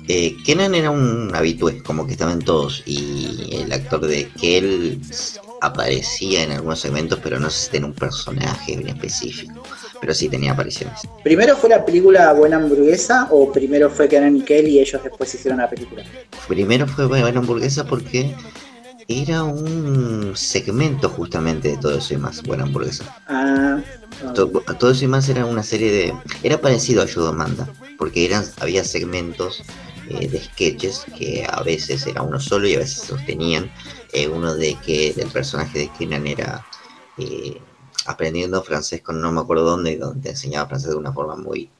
[0.08, 4.98] Eh, Kenan era un habitué, como que estaban todos, y el actor de Kel
[5.60, 9.64] aparecía en algunos segmentos, pero no sé si tenía un personaje bien específico,
[10.00, 11.00] pero sí tenía apariciones.
[11.22, 15.34] ¿Primero fue la película Buena Hamburguesa o primero fue Kenan y Kel y ellos después
[15.34, 16.04] hicieron la película?
[16.48, 18.34] Primero fue Buena Hamburguesa porque
[19.08, 23.04] era un segmento justamente de todo eso y más, Buena Hamburguesa.
[23.28, 23.80] Ah,
[24.34, 26.14] todo, todo, eso y más era una serie de...
[26.42, 27.68] Era parecido a Yodo Manda,
[27.98, 29.62] porque eran, había segmentos
[30.08, 33.70] eh, de sketches que a veces era uno solo y a veces sostenían.
[34.12, 36.66] Eh, uno de que el personaje de Kenan era
[37.18, 37.60] eh,
[38.06, 41.70] aprendiendo francés con no me acuerdo dónde, donde enseñaba francés de una forma muy,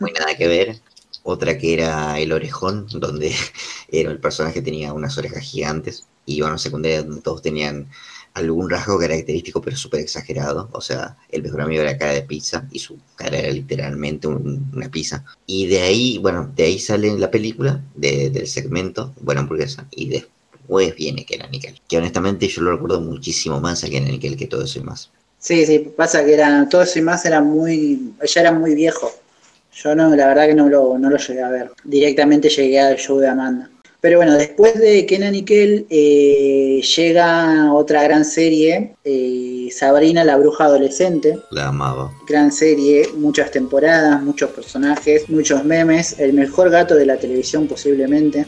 [0.00, 0.80] muy nada que ver.
[1.22, 3.34] Otra que era El Orejón, donde
[3.88, 6.06] era el personaje tenía unas orejas gigantes.
[6.26, 7.88] Y bueno, secundaria donde todos tenían
[8.34, 10.68] algún rasgo característico pero súper exagerado.
[10.72, 14.88] O sea, el mejor amigo era cara de pizza y su cara era literalmente una
[14.90, 15.24] pizza.
[15.46, 19.86] Y de ahí, bueno, de ahí sale la película del segmento Buena Hamburguesa.
[19.92, 21.80] Y después viene Kenan Nickel.
[21.88, 25.10] Que honestamente yo lo recuerdo muchísimo más a Kenan Nickel que todo eso y más.
[25.38, 29.12] Sí, sí, pasa que era, todo eso y más era muy, ya era muy viejo.
[29.74, 31.70] Yo no, la verdad que no lo, no lo llegué a ver.
[31.84, 33.68] Directamente llegué al show de Amanda.
[34.04, 40.36] Pero bueno, después de Kenan y Kel eh, llega otra gran serie, eh, Sabrina la
[40.36, 41.38] bruja adolescente.
[41.50, 42.12] La amaba.
[42.28, 48.44] Gran serie, muchas temporadas, muchos personajes, muchos memes, el mejor gato de la televisión posiblemente.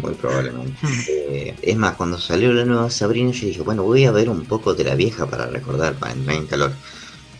[0.00, 0.78] Muy probablemente.
[1.08, 4.44] eh, es más, cuando salió la nueva Sabrina yo dije, bueno, voy a ver un
[4.44, 6.72] poco de la vieja para recordar, para entrar en calor.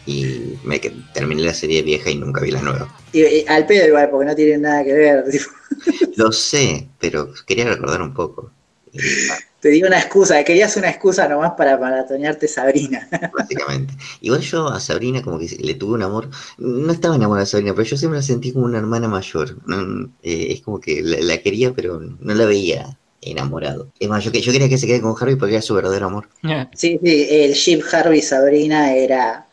[0.06, 0.80] Y me
[1.14, 2.96] terminé la serie vieja y nunca vi la nueva.
[3.12, 5.24] Y, y al pedo igual, porque no tiene nada que ver.
[5.30, 5.44] Tipo.
[6.16, 8.50] Lo sé, pero quería recordar un poco.
[8.92, 8.98] Y,
[9.60, 13.08] Te di una excusa, querías una excusa nomás para maratonearte Sabrina.
[13.38, 13.94] Básicamente.
[14.20, 17.72] Igual yo a Sabrina como que le tuve un amor, no estaba enamorada de Sabrina,
[17.74, 19.56] pero yo siempre la sentí como una hermana mayor.
[20.22, 23.88] Eh, es como que la, la, quería, pero no la veía enamorado.
[23.98, 26.28] Es más, yo, yo quería que se quede con Harvey porque era su verdadero amor.
[26.74, 29.46] Sí, sí, el ship Harvey-Sabrina era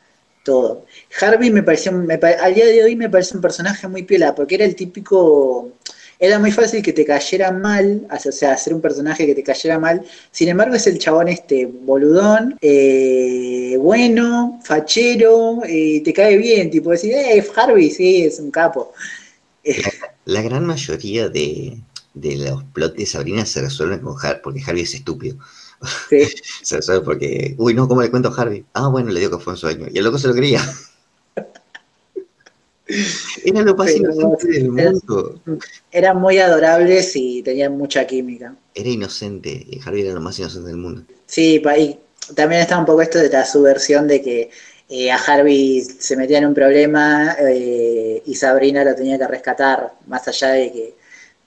[0.43, 0.85] todo.
[1.19, 4.65] Harvey me pareció, al día de hoy me parece un personaje muy piola, porque era
[4.65, 5.71] el típico
[6.21, 9.79] era muy fácil que te cayera mal, o sea, hacer un personaje que te cayera
[9.79, 10.05] mal.
[10.31, 16.91] Sin embargo, es el chabón este boludón, eh, bueno, fachero, eh, te cae bien, tipo
[16.91, 18.91] decir, eh, Harvey, sí, es un capo.
[19.63, 19.91] La,
[20.25, 21.77] la gran mayoría de,
[22.13, 25.37] de, los plots de Sabrina se resuelven con Harvey, porque Harvey es estúpido.
[26.09, 26.27] Sí.
[26.63, 28.65] se resuelve porque, uy, no, ¿cómo le cuento a Harvey?
[28.73, 29.87] Ah, bueno, le digo que fue un sueño.
[29.91, 30.61] Y el loco se lo creía.
[33.43, 35.39] Era lo más inocente del mundo.
[35.91, 38.55] Eran muy adorables y tenían mucha química.
[38.73, 41.03] Era inocente, y Harvey era lo más inocente del mundo.
[41.27, 41.99] Sí, y
[42.33, 44.49] también está un poco esto de la subversión de que
[44.89, 49.93] eh, a Harvey se metía en un problema eh, y Sabrina lo tenía que rescatar,
[50.07, 50.95] más allá de que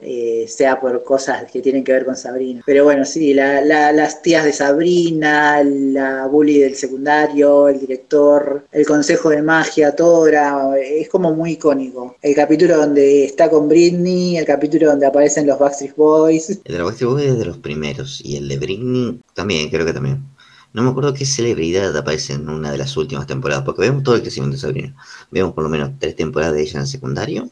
[0.03, 2.63] eh, sea por cosas que tienen que ver con Sabrina.
[2.67, 9.31] Pero bueno, sí, las tías de Sabrina, la bully del secundario, el director, el consejo
[9.31, 10.27] de magia, todo
[10.75, 12.17] es como muy icónico.
[12.21, 16.51] El capítulo donde está con Britney, el capítulo donde aparecen los Backstreet Boys.
[16.51, 19.87] El de los Backstreet Boys es de los primeros y el de Britney también, creo
[19.87, 20.25] que también.
[20.73, 24.15] No me acuerdo qué celebridad aparece en una de las últimas temporadas, porque vemos todo
[24.15, 24.97] el crecimiento de Sabrina.
[25.31, 27.51] Vemos por lo menos tres temporadas de ella en el secundario,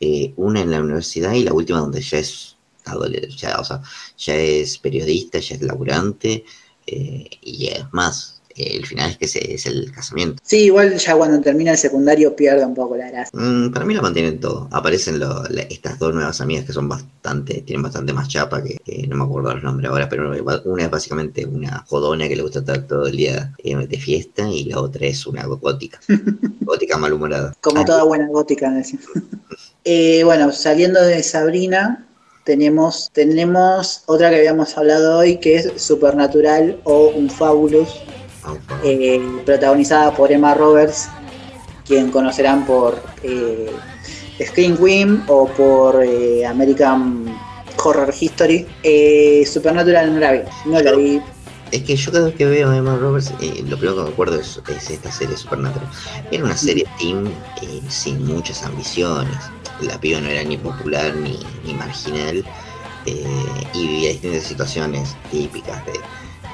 [0.00, 2.56] eh, una en la universidad y la última donde ya es
[3.36, 3.82] ya, o sea,
[4.16, 6.44] ya es periodista, ya es laburante,
[6.86, 10.42] eh, y es más, el final es que es el casamiento.
[10.44, 13.38] Sí, igual ya cuando termina el secundario pierde un poco la gracia.
[13.38, 14.68] Mm, para mí lo mantienen todo.
[14.72, 15.20] Aparecen
[15.68, 19.54] estas dos nuevas amigas que son bastante, tienen bastante más chapa que, no me acuerdo
[19.54, 20.32] los nombres ahora, pero
[20.64, 24.48] una es básicamente una jodona que le gusta estar todo el día eh, de fiesta
[24.50, 26.00] y la otra es una gótica.
[26.60, 27.54] gótica malhumorada.
[27.60, 28.72] Como toda buena gótica,
[29.90, 32.06] eh, bueno, saliendo de Sabrina,
[32.44, 37.88] tenemos, tenemos otra que habíamos hablado hoy que es Supernatural o Un Fabulous,
[38.84, 41.08] eh, protagonizada por Emma Roberts,
[41.86, 43.70] quien conocerán por eh,
[44.44, 47.34] Screen Queen o por eh, American
[47.82, 48.66] Horror History.
[49.46, 51.22] Supernatural no la vi, no la vi.
[51.72, 54.38] Es que yo cada vez que veo a Emma Roberts, lo primero que me acuerdo
[54.38, 54.60] es,
[54.90, 55.88] esta serie Supernatural.
[56.30, 57.30] Era una serie teen
[57.88, 59.36] sin muchas ambiciones.
[59.80, 62.44] La piba no era ni popular ni, ni marginal
[63.06, 65.94] y vivía distintas situaciones típicas de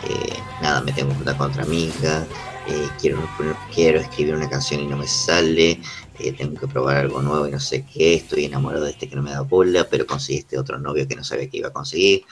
[0.09, 2.27] eh, nada, me tengo que juntar con otra amiga,
[2.67, 3.27] eh, quiero,
[3.75, 5.81] quiero escribir una canción y no me sale,
[6.19, 9.17] eh, tengo que probar algo nuevo y no sé qué, estoy enamorado de este que
[9.17, 11.73] no me da bola, pero conseguí este otro novio que no sabía que iba a
[11.73, 12.25] conseguir.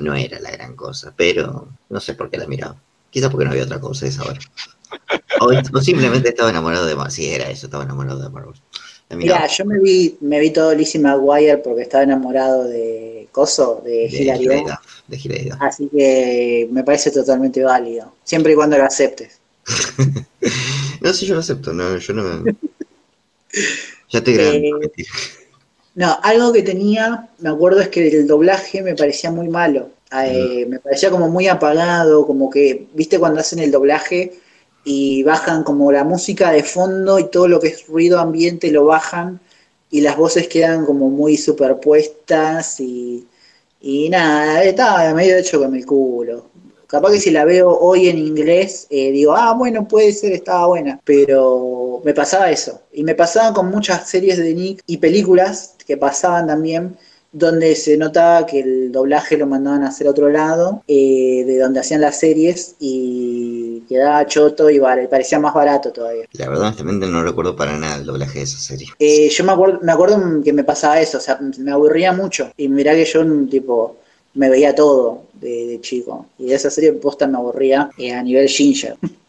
[0.00, 2.76] no era la gran cosa, pero no sé por qué la miraba.
[3.10, 4.40] Quizás porque no había otra cosa esa hora.
[5.40, 7.12] O, simplemente estaba enamorado de Marvel.
[7.12, 8.54] Sí, era eso, estaba enamorado de Marvel.
[9.16, 14.08] Mira, yo me vi, me vi todo Lizzie McGuire porque estaba enamorado de Coso, de,
[14.08, 19.40] de Así que me parece totalmente válido, siempre y cuando lo aceptes.
[21.00, 22.44] no, sí, yo lo acepto, no, yo no
[24.10, 24.52] Ya te creo.
[24.52, 24.70] Eh,
[25.94, 29.90] no, algo que tenía, me acuerdo es que el doblaje me parecía muy malo.
[30.12, 30.70] Eh, mm.
[30.70, 34.32] Me parecía como muy apagado, como que, viste, cuando hacen el doblaje
[34.84, 38.84] y bajan como la música de fondo y todo lo que es ruido ambiente lo
[38.84, 39.40] bajan
[39.90, 43.26] y las voces quedan como muy superpuestas y,
[43.80, 46.46] y nada, estaba medio hecho con el culo.
[46.86, 50.66] Capaz que si la veo hoy en inglés, eh, digo, ah, bueno, puede ser, estaba
[50.66, 51.00] buena.
[51.04, 52.82] Pero me pasaba eso.
[52.92, 56.96] Y me pasaba con muchas series de Nick y películas que pasaban también,
[57.34, 61.80] donde se notaba que el doblaje lo mandaban a hacer otro lado, eh, de donde
[61.80, 64.80] hacían las series, y quedaba choto y
[65.10, 66.26] parecía más barato todavía.
[66.32, 68.86] La verdad, honestamente no recuerdo para nada el doblaje de esa serie.
[69.00, 72.52] Eh, yo me acuerdo, me acuerdo que me pasaba eso, o sea, me aburría mucho.
[72.56, 73.96] Y mirá que yo, tipo,
[74.34, 76.26] me veía todo de, chico.
[76.38, 78.96] Y de esa serie posta me aburría eh, a nivel Ginger.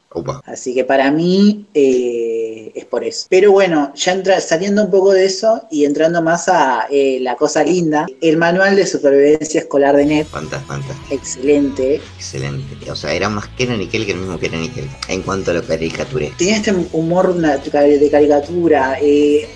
[0.46, 3.28] Así que para mí eh, es por eso.
[3.30, 7.36] Pero bueno, ya entra, saliendo un poco de eso y entrando más a eh, la
[7.36, 10.28] cosa linda, el manual de supervivencia escolar de NET.
[10.28, 10.76] Fantástico.
[11.10, 11.96] Excelente.
[12.18, 12.92] Excelente.
[12.92, 15.64] O sea, era más que Nickel que el mismo que Nickel en cuanto a lo
[15.64, 16.32] caricaturé.
[16.38, 18.98] Tenía este humor de caricatura.
[19.02, 19.48] Eh,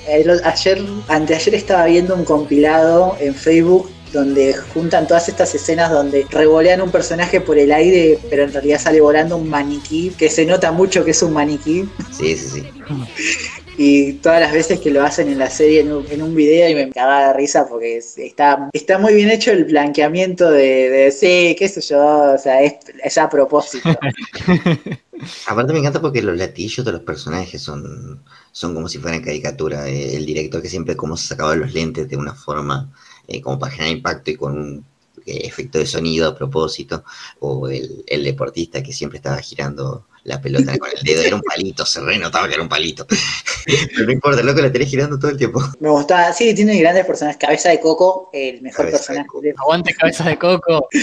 [0.44, 6.82] ayer, anteayer estaba viendo un compilado en Facebook donde juntan todas estas escenas donde revolean
[6.82, 10.72] un personaje por el aire, pero en realidad sale volando un maniquí, que se nota
[10.72, 11.88] mucho que es un maniquí.
[12.12, 12.64] Sí, sí, sí.
[13.82, 16.90] y todas las veces que lo hacen en la serie en un, video y me
[16.90, 21.70] cagaba de risa porque está, está muy bien hecho el blanqueamiento de, de sí, qué
[21.70, 23.90] sé yo, o sea, es, a propósito.
[25.48, 28.22] Aparte me encanta porque los latillos de los personajes son,
[28.52, 29.88] son como si fueran caricatura.
[29.88, 32.92] El director que siempre como se sacaba los lentes de una forma
[33.30, 34.86] eh, como para generar impacto y con un
[35.26, 37.04] eh, efecto de sonido a propósito,
[37.40, 41.86] o el, deportista que siempre estaba girando la pelota con el dedo, era un palito,
[41.86, 43.06] se re notaba que era un palito.
[43.66, 45.62] Pero no importa, el loco la tenés girando todo el tiempo.
[45.80, 47.40] Me gustaba, sí, tiene grandes personajes.
[47.40, 49.28] Cabeza de Coco, el mejor personaje.
[49.58, 50.88] Aguante Cabeza de Coco.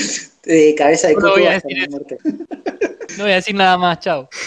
[0.48, 1.26] Eh, cabeza de Coco.
[1.26, 4.28] No voy, a decir no voy a decir nada más, chao.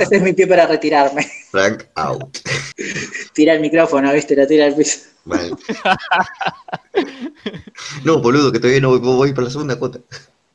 [0.00, 1.30] Ese es mi pie para retirarme.
[1.52, 2.38] Frank out.
[3.34, 4.98] Tira el micrófono, viste, lo tira al piso.
[8.04, 10.00] No, boludo, que todavía no voy, voy para la segunda cuota.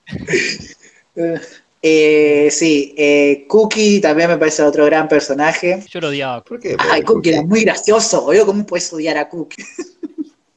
[1.86, 5.84] Eh, sí, eh, Cookie también me parece otro gran personaje.
[5.90, 6.42] Yo lo odiaba.
[6.42, 6.78] ¿Por qué?
[6.80, 8.46] Ay, Cookie era muy gracioso, boludo.
[8.46, 9.62] ¿Cómo puedes odiar a Cookie?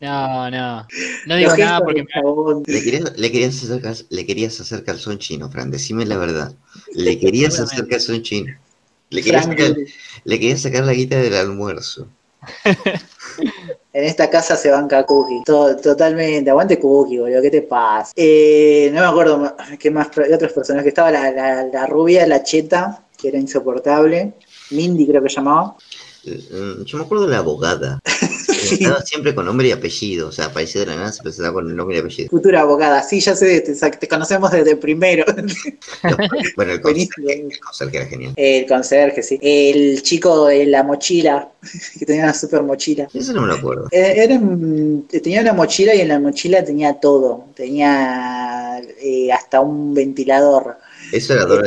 [0.01, 0.87] No, no.
[1.27, 2.63] No digo nada porque chabón.
[2.67, 6.55] Le querías, le, querías hacer, le querías hacer calzón chino, Fran, decime la verdad.
[6.93, 8.55] Le querías hacer calzón chino.
[9.11, 9.77] Le querías, Frank, sacar,
[10.25, 12.09] le querías sacar la guita del almuerzo.
[13.93, 15.43] En esta casa se banca Cookie.
[15.45, 16.51] To- totalmente.
[16.51, 17.43] Aguante Cookie, boludo.
[17.43, 18.13] ¿Qué te pasa?
[18.17, 20.89] Eh, no me acuerdo qué más de otros personajes.
[20.89, 24.35] Estaba la, la, la rubia, la cheta, que era insoportable.
[24.71, 25.77] Mindy creo que llamaba.
[26.25, 27.99] Mm, Yo me acuerdo de la abogada.
[29.05, 30.29] Siempre con nombre y apellido.
[30.29, 32.29] O sea, aparecía de la nada, se presentaba con el nombre y apellido.
[32.31, 33.03] Futura abogada.
[33.03, 35.25] Sí, ya sé, te, te conocemos desde primero.
[36.57, 38.33] Bueno, el conserje, el conserje era genial.
[38.37, 39.39] El conserje, sí.
[39.43, 41.49] El chico de la mochila,
[41.99, 43.09] que tenía una super mochila.
[43.13, 43.89] Eso no me lo acuerdo.
[43.91, 44.41] Eh, Era,
[45.23, 47.45] tenía una mochila y en la mochila tenía todo.
[47.55, 50.79] Tenía eh, hasta un ventilador.
[51.13, 51.63] Eso era Dora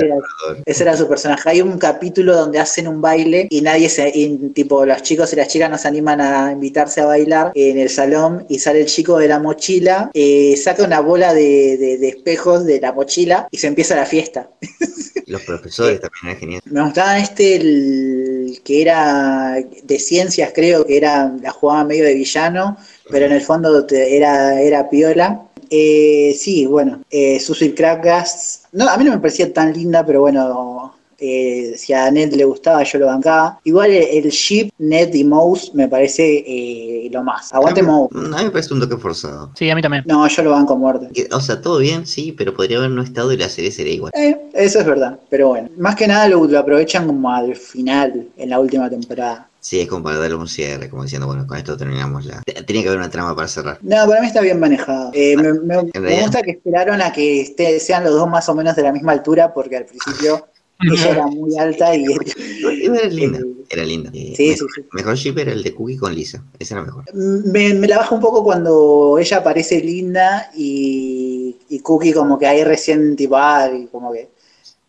[0.65, 0.93] Ese era-.
[0.93, 1.49] Ese su personaje.
[1.49, 5.35] Hay un capítulo donde hacen un baile y nadie se, y, tipo los chicos y
[5.35, 9.17] las chicas nos animan a invitarse a bailar en el salón y sale el chico
[9.17, 13.57] de la mochila, eh, saca una bola de, de- de espejos de la mochila y
[13.57, 14.49] se empieza la fiesta.
[15.25, 16.71] Los profesores también eran geniales.
[16.71, 22.15] Me gustaba este el que era de ciencias, creo que era la jugaba medio de
[22.15, 22.77] villano,
[23.09, 25.41] pero en el fondo te- era, era piola.
[25.69, 28.63] Eh, sí, bueno, eh, Susie Crackas.
[28.71, 32.45] No, a mí no me parecía tan linda, pero bueno, eh, si a Ned le
[32.45, 33.59] gustaba, yo lo bancaba.
[33.65, 37.53] Igual el, el ship Ned y Mouse me parece eh, lo más.
[37.53, 38.09] Aguante Mouse.
[38.15, 39.51] A mí me parece un toque forzado.
[39.55, 40.03] Sí, a mí también.
[40.07, 41.27] No, yo lo banco a muerte.
[41.31, 44.11] O sea, todo bien, sí, pero podría haber no estado y la serie sería igual.
[44.15, 45.69] Eh, eso es verdad, pero bueno.
[45.77, 49.48] Más que nada lo, lo aprovechan como al final, en la última temporada.
[49.69, 52.25] Sí, es como para darle un cierre, como diciendo, bueno, con esto terminamos.
[52.43, 53.77] T- Tiene que haber una trama para cerrar.
[53.83, 55.11] No, para mí está bien manejado.
[55.13, 58.75] Eh, me, me- gusta que esperaron a que esté- sean los dos más o menos
[58.75, 60.47] de la misma altura, porque al principio
[60.91, 64.09] ella era muy alta y Era linda, Eh, era linda.
[64.11, 64.87] Eh, Sí, mejor, sí, sí.
[64.91, 66.43] mejor ship era el de Cookie con Lisa.
[66.57, 67.03] Ese era mejor.
[67.13, 72.47] me, me la baja un poco cuando ella parece linda y, y Cookie como que
[72.47, 74.29] ahí recién tipo, ah, y como que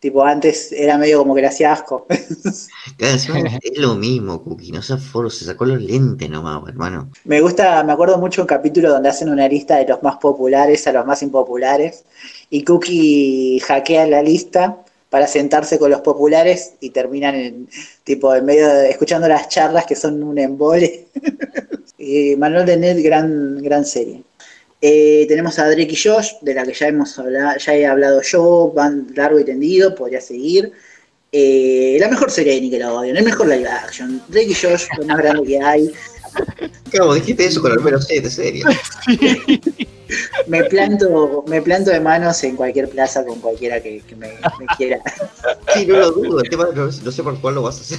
[0.00, 2.06] tipo antes era medio como que le hacía asco.
[2.96, 3.14] Claro,
[3.62, 4.72] es lo mismo, Cookie.
[4.72, 7.10] No se aforó, se sacó los lentes nomás, hermano.
[7.24, 10.86] Me gusta, me acuerdo mucho un capítulo donde hacen una lista de los más populares
[10.86, 12.04] a los más impopulares
[12.50, 14.78] y Cookie hackea la lista
[15.08, 17.68] para sentarse con los populares y terminan en
[18.04, 21.06] tipo en medio de, escuchando las charlas que son un embole.
[21.98, 24.22] y Manuel de Ned, gran, gran serie.
[24.82, 28.22] Eh, tenemos a Drake y Josh, de la que ya hemos hablado, ya he hablado
[28.22, 30.72] yo, van largo y tendido, podría seguir.
[31.32, 34.22] Eh, la mejor serie de Nickelodeon, el mejor live action.
[34.28, 35.92] Drake y Josh, lo más grande que hay.
[36.90, 38.66] Claro, dijiste eso con el menos 7, serio.
[40.48, 44.66] Me planto, me planto de manos en cualquier plaza con cualquiera que, que me, me
[44.76, 45.00] quiera.
[45.72, 46.40] Sí, no lo dudo.
[46.40, 47.98] El tema no, no sé por cuál lo vas a hacer.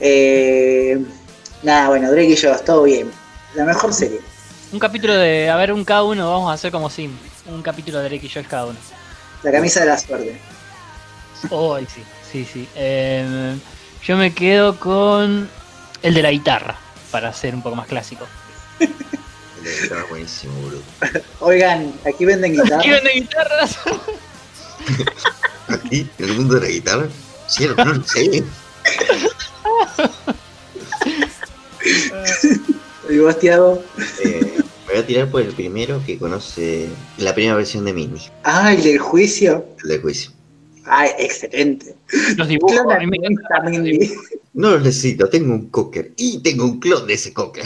[0.00, 0.98] Eh,
[1.62, 3.10] nada, bueno, Drake y yo, todo bien.
[3.54, 4.20] La mejor serie.
[4.70, 7.10] Un capítulo de, a ver, un cada uno, vamos a hacer como Sim.
[7.46, 8.78] Un capítulo de Drake y Josh cada uno.
[9.42, 10.38] La camisa de la suerte.
[11.50, 12.68] Oh, ay, sí, sí, sí.
[12.74, 13.56] Eh,
[14.02, 15.48] yo me quedo con
[16.02, 16.76] el de la guitarra,
[17.10, 18.26] para ser un poco más clásico.
[19.82, 20.82] Estaba buenísimo, boludo.
[21.40, 22.82] Oigan, aquí venden guitarra.
[22.82, 23.78] ¿Qué vende guitarras?
[25.68, 27.08] Aquí, en el mundo de la guitarra.
[27.46, 28.44] Sí, no lo sé.
[33.08, 33.82] Y vos, Tiago.
[34.24, 34.40] Eh,
[34.86, 38.72] me voy a tirar por el primero que conoce la primera versión de Mindy, Ah,
[38.74, 39.64] el del juicio.
[39.82, 40.30] el del juicio.
[40.84, 41.94] Ay, excelente.
[42.36, 44.14] Los dibujos, a mí me los Mindy.
[44.54, 47.64] No los necesito, tengo un cocker y tengo un clon de ese cocker.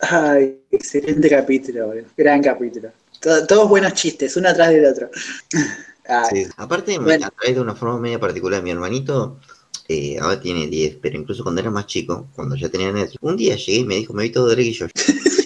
[0.00, 2.04] Ay, excelente capítulo, boludo.
[2.16, 2.90] Gran capítulo.
[3.20, 5.10] To- todos buenos chistes, uno atrás del otro.
[6.30, 6.46] Sí.
[6.56, 7.26] Aparte, me Bueno.
[7.26, 8.62] atrae de una forma media particular.
[8.62, 9.38] Mi hermanito
[9.92, 13.36] eh, ahora tiene 10, pero incluso cuando era más chico, cuando ya tenía Netflix, un
[13.36, 14.90] día llegué y me dijo, me vi todo Drake y Josh.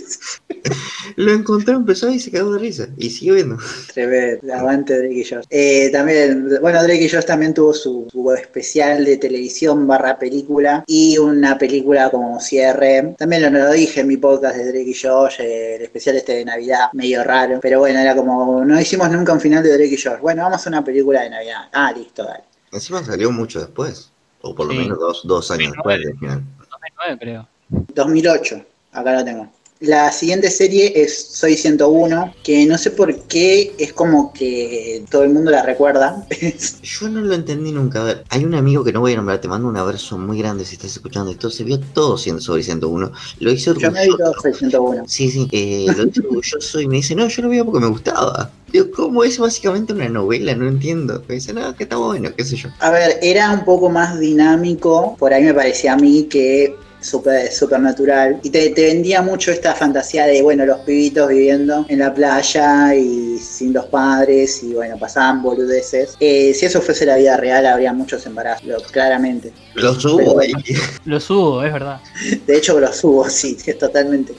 [1.17, 2.89] Lo encontré, empezó y se cagó de risa.
[2.99, 3.57] Y sigue viendo.
[3.95, 5.45] Tremendo, aguante Drake y Josh.
[5.49, 10.85] Eh, también, bueno, Drake y Josh también tuvo su, su especial de televisión barra película
[10.87, 13.15] y una película como cierre.
[13.17, 16.35] También lo, lo dije en mi podcast de Drake y Josh, eh, el especial este
[16.35, 17.61] de Navidad, medio raro.
[17.63, 20.21] Pero bueno, era como, no hicimos nunca un final de Drake y Josh.
[20.21, 21.69] Bueno, vamos a una película de Navidad.
[21.73, 22.45] Ah, listo, dale.
[22.73, 24.13] Encima salió mucho después.
[24.43, 24.79] O por lo Sí.
[24.79, 26.43] menos dos, dos años Sí, después del final.
[26.71, 27.49] 2009 creo.
[27.69, 29.49] 2008, acá lo tengo.
[29.81, 35.23] La siguiente serie es Soy 101, que no sé por qué es como que todo
[35.23, 36.27] el mundo la recuerda.
[36.83, 38.01] Yo no lo entendí nunca.
[38.01, 40.39] A ver, hay un amigo que no voy a nombrar, te mando un abrazo muy
[40.39, 41.51] grande si estás escuchando esto.
[41.51, 43.13] Se vio todo siendo sobre 101.
[43.41, 44.41] Lo hizo Yo me vi todo orgulloso.
[44.41, 45.05] Soy 101.
[45.09, 47.89] Sí, sí, eh, lo hizo orgulloso y me dice, no, yo lo veía porque me
[47.89, 48.51] gustaba.
[48.73, 50.55] Digo, ¿cómo es básicamente una novela?
[50.55, 51.23] No entiendo.
[51.29, 52.71] Me dice, no, que está bueno, qué sé yo.
[52.79, 56.75] A ver, era un poco más dinámico, por ahí me parecía a mí que
[57.07, 58.41] super, supernatural.
[58.43, 62.95] Y te, te vendía mucho esta fantasía de, bueno, los pibitos viviendo en la playa
[62.95, 66.15] y sin los padres y, bueno, pasaban boludeces.
[66.21, 69.53] Eh, si eso fuese la vida real, habría muchos embarazos, lo- claramente.
[69.75, 70.53] Los hubo Pero ahí.
[71.05, 72.01] Lo subo, es verdad.
[72.47, 74.35] De hecho, los subo, sí, es totalmente.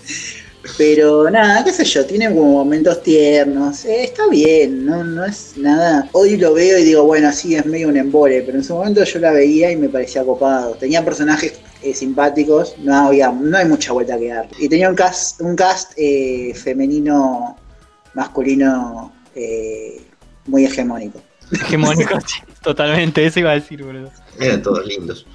[0.77, 3.85] Pero nada, qué sé yo, tiene como momentos tiernos.
[3.85, 6.09] eh, está bien, no, no es nada.
[6.11, 9.03] Hoy lo veo y digo, bueno, sí, es medio un embole, pero en su momento
[9.03, 10.73] yo la veía y me parecía copado.
[10.75, 14.47] Tenía personajes eh, simpáticos, no había, no hay mucha vuelta que dar.
[14.59, 17.55] Y tenía un cast, un cast eh, femenino,
[18.13, 20.01] masculino, eh,
[20.45, 21.21] muy hegemónico.
[21.51, 24.11] Hegemónico, sí, totalmente, eso iba a decir, boludo.
[24.39, 25.25] Eran todos lindos.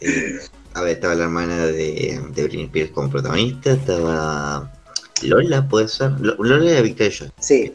[0.00, 0.38] Eh,
[0.74, 4.70] a ver, estaba la hermana de, de Britney Spears como protagonista, estaba
[5.22, 6.12] Lola, puede ser.
[6.20, 7.32] Lo- Lola era Victoria.
[7.40, 7.72] Sí,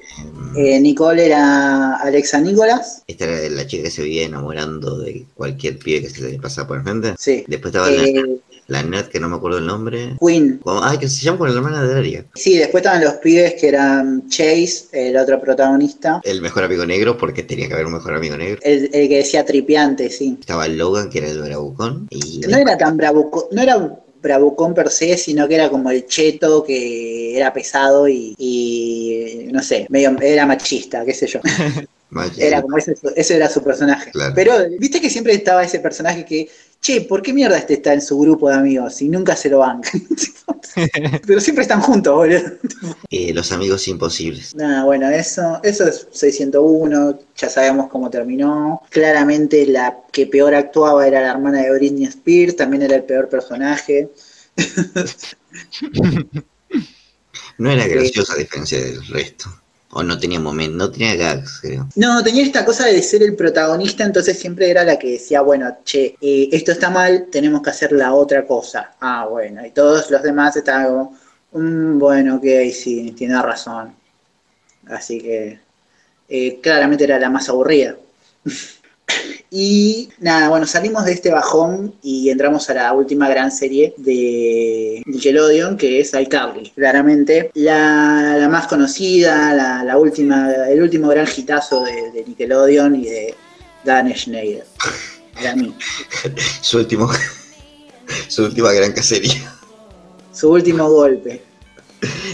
[0.55, 3.03] Eh, eh, Nicole era Alexa Nicolás.
[3.07, 6.67] esta era la chica que se vivía enamorando de cualquier pibe que se le pasaba
[6.67, 7.15] por enfrente.
[7.17, 7.43] Sí.
[7.47, 8.37] Después estaba la, Eh,
[8.67, 10.15] la nerd que no me acuerdo el nombre.
[10.25, 12.25] Queen, Como- ay, que se llama con la hermana de Daria.
[12.35, 17.17] Sí, después estaban los pibes que eran Chase, el otro protagonista, El mejor amigo negro,
[17.17, 18.59] porque tenía que haber un mejor amigo negro.
[18.63, 20.37] el, el que decía tripiante, sí.
[20.39, 22.07] Estaba Logan, que era el bravucón.
[22.11, 23.77] Y No era tan bravucón, no era
[24.21, 29.61] bravucón per se, sino que era como el cheto que era pesado y, y, no
[29.61, 31.39] sé, medio era machista, qué sé yo.
[32.37, 34.11] Era como ese, ese era su personaje.
[34.11, 34.33] Claro.
[34.35, 36.49] Pero viste que siempre estaba ese personaje que,
[36.81, 39.59] che, ¿por qué mierda este está en su grupo de amigos y nunca se lo
[39.59, 40.01] bancan?
[41.25, 42.41] Pero siempre están juntos, boludo.
[43.09, 44.55] eh, los amigos imposibles.
[44.55, 48.81] Nada, bueno, eso, eso es 601, ya sabemos cómo terminó.
[48.89, 53.29] Claramente la que peor actuaba era la hermana de Britney Spears, también era el peor
[53.29, 54.09] personaje.
[57.57, 59.60] No era graciosa a diferencia del resto.
[59.93, 61.87] O no tenía momento, no tenía gags, creo.
[61.95, 65.77] No, tenía esta cosa de ser el protagonista, entonces siempre era la que decía, bueno,
[65.83, 68.91] che, eh, esto está mal, tenemos que hacer la otra cosa.
[69.01, 71.17] Ah, bueno, y todos los demás estaban como,
[71.53, 73.93] "Mm, bueno, ok, sí, tiene razón.
[74.87, 75.59] Así que
[76.29, 77.95] eh, claramente era la más aburrida.
[79.53, 85.03] Y nada, bueno, salimos de este bajón y entramos a la última gran serie de
[85.05, 86.71] Nickelodeon, que es iCarly.
[86.71, 92.95] Claramente, la, la más conocida, la, la última, el último gran hitazo de, de Nickelodeon
[92.95, 93.35] y de
[93.83, 94.65] Dan Schneider.
[95.33, 95.75] Para mí.
[96.61, 97.09] Su último.
[98.29, 99.53] su última gran cacería.
[100.33, 101.41] Su último golpe.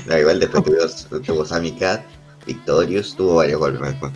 [0.06, 2.02] No, igual después tuvo, tuvo Sammy Cat,
[2.46, 4.14] Victorious, tuvo varios golpes después.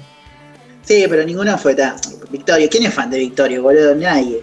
[0.84, 1.96] Sí, pero ninguna fue tan.
[2.30, 3.96] Victorio, ¿quién es fan de Victorio, boludo?
[3.96, 4.42] Nadie.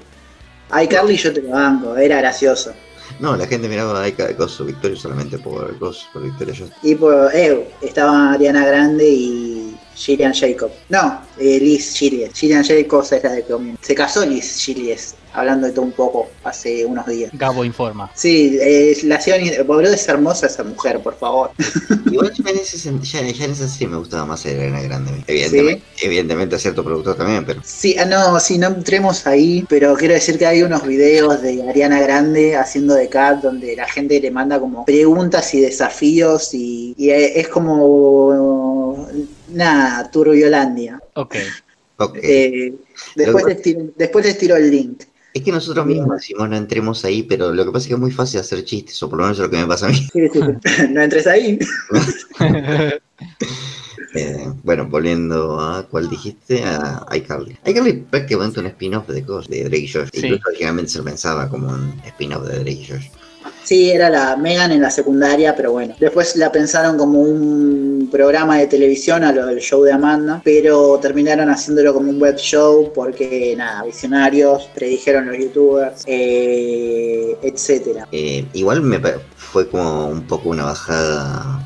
[0.82, 2.73] iCarly yo te lo banco, era gracioso.
[3.20, 6.70] No, la gente miraba a Ica de Coso Victorious solamente por Coso, por Victoria Joy.
[6.82, 10.70] Y por, eh, estaba Ariana Grande y Gillian Jacob.
[10.89, 12.32] No, eh, Liz Gillies.
[12.35, 13.78] Gillian Jacobs es la de Community.
[13.85, 17.30] Se casó Liz Gillies, hablando de todo un poco, hace unos días.
[17.34, 18.10] Gabo informa.
[18.14, 19.66] Sí, eh, la hacían.
[19.66, 21.50] Boludo, es hermosa esa mujer, por favor.
[22.10, 25.10] Igual ya en, ese, ya, ya en esa serie me gustaba más Elena Grande.
[25.10, 25.24] a mí.
[25.26, 29.94] Evidentemente, evidentemente a cierto productor también, pero Sí, ah, no, sí, no entremos ahí, pero
[29.96, 34.20] quiero decir que hay unos videos de Ariana Grande haciendo de Cat donde la gente
[34.20, 39.09] le manda como preguntas y desafíos y, y es como.
[39.50, 41.00] Nada, Turbiolandia.
[41.14, 41.36] Ok.
[41.96, 42.18] ok.
[42.22, 42.74] Eh,
[43.14, 45.02] después, les tiro, después les tiro el link.
[45.39, 48.01] Es que nosotros mismos decimos no entremos ahí, pero lo que pasa es que es
[48.01, 50.09] muy fácil hacer chistes, o por lo menos es lo que me pasa a mí.
[50.90, 51.59] No entres ahí.
[54.15, 57.59] Eh, bueno, volviendo a cuál dijiste, a iCarly.
[57.66, 60.09] iCarly es prácticamente un spin-off de cosas, de Drake y Josh.
[60.12, 60.20] Sí.
[60.24, 63.09] Incluso originalmente se pensaba como un spin-off de Drake y Josh.
[63.69, 65.95] Sí, era la Megan en la secundaria, pero bueno.
[66.01, 70.99] Después la pensaron como un programa de televisión a lo del show de Amanda, pero
[71.03, 78.09] terminaron haciéndolo como un web show porque, nada, visionarios, predijeron los youtubers, eh, etcétera.
[78.11, 78.99] Eh, igual me
[79.36, 81.62] fue como un poco una bajada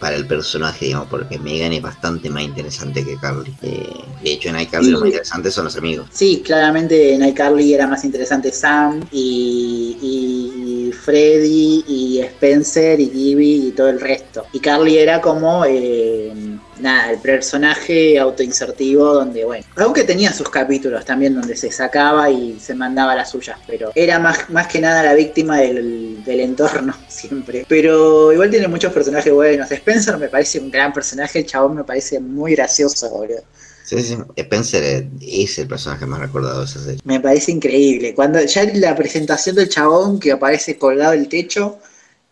[0.00, 3.52] para el personaje, digamos, porque Megan es bastante más interesante que Carly.
[3.62, 3.86] Eh,
[4.22, 5.12] de hecho, en iCarly lo más Sí.
[5.12, 6.06] interesante son los amigos.
[6.12, 13.68] Sí, claramente en iCarly era más interesante Sam y, y Freddy y Spencer y Gibby
[13.68, 14.46] y todo el resto.
[14.52, 16.32] Y Carly era como, eh,
[16.80, 22.58] nada, el personaje autoinsertivo donde, bueno, aunque tenía sus capítulos también donde se sacaba y
[22.60, 26.94] se mandaba las suyas, pero era más, más que nada la víctima del, del entorno
[27.08, 27.66] siempre.
[27.68, 29.70] Pero igual tiene muchos personajes buenos.
[29.70, 33.42] Spencer me parece un gran personaje, el chabón me parece muy gracioso, boludo.
[33.88, 37.00] Sí, sí, Spencer eh, es el personaje más recordado de esa serie.
[37.04, 38.14] Me parece increíble.
[38.14, 41.78] Cuando ya la presentación del chabón que aparece colgado del techo,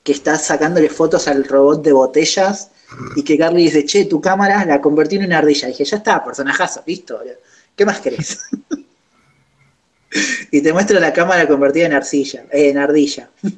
[0.03, 2.73] que está sacándole fotos al robot de botellas,
[3.17, 5.69] y que Carly dice, che, tu cámara la convertí en una ardilla.
[5.69, 7.23] Dije, ya está, personajazo, listo.
[7.75, 8.39] ¿Qué más querés?
[10.51, 13.31] y te muestra la cámara convertida en arcilla, eh, en ardilla.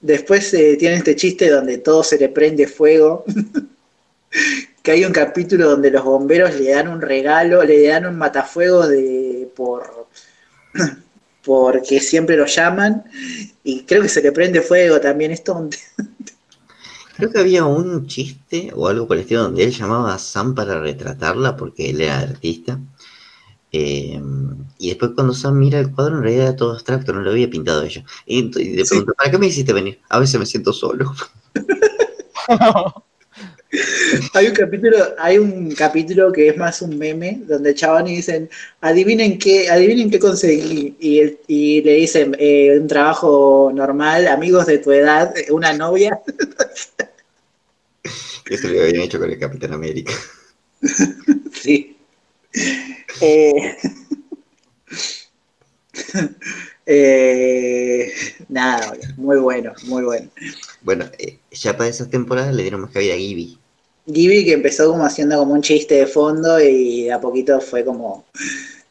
[0.00, 3.24] Después eh, tiene este chiste donde todo se le prende fuego.
[4.86, 8.86] que hay un capítulo donde los bomberos le dan un regalo, le dan un matafuego
[8.86, 10.06] de por
[11.44, 13.02] porque siempre lo llaman
[13.64, 15.68] y creo que se le prende fuego también esto
[17.16, 20.54] Creo que había un chiste o algo por el estilo donde él llamaba a Sam
[20.54, 22.78] para retratarla porque él era artista.
[23.72, 24.20] Eh,
[24.78, 27.50] y después cuando Sam mira el cuadro, en realidad era todo abstracto, no lo había
[27.50, 28.04] pintado ella.
[28.24, 29.98] Y, le pregunto, ¿para qué me hiciste venir?
[30.10, 31.12] A veces me siento solo.
[34.34, 38.48] hay un capítulo, hay un capítulo que es más un meme, donde chavales dicen,
[38.80, 40.96] adivinen qué, adivinen qué conseguí.
[41.00, 46.20] Y, y le dicen, eh, un trabajo normal, amigos de tu edad, una novia.
[48.48, 50.12] Eso lo habían hecho con el Capitán América.
[51.52, 51.96] sí.
[53.20, 53.76] Eh,
[56.86, 58.12] eh,
[58.48, 60.30] nada, muy bueno, muy bueno.
[60.86, 63.58] Bueno, eh, ya para esas temporadas le dieron más cabida a Gibby.
[64.06, 67.84] Gibby que empezó como haciendo como un chiste de fondo y de a poquito fue
[67.84, 68.24] como...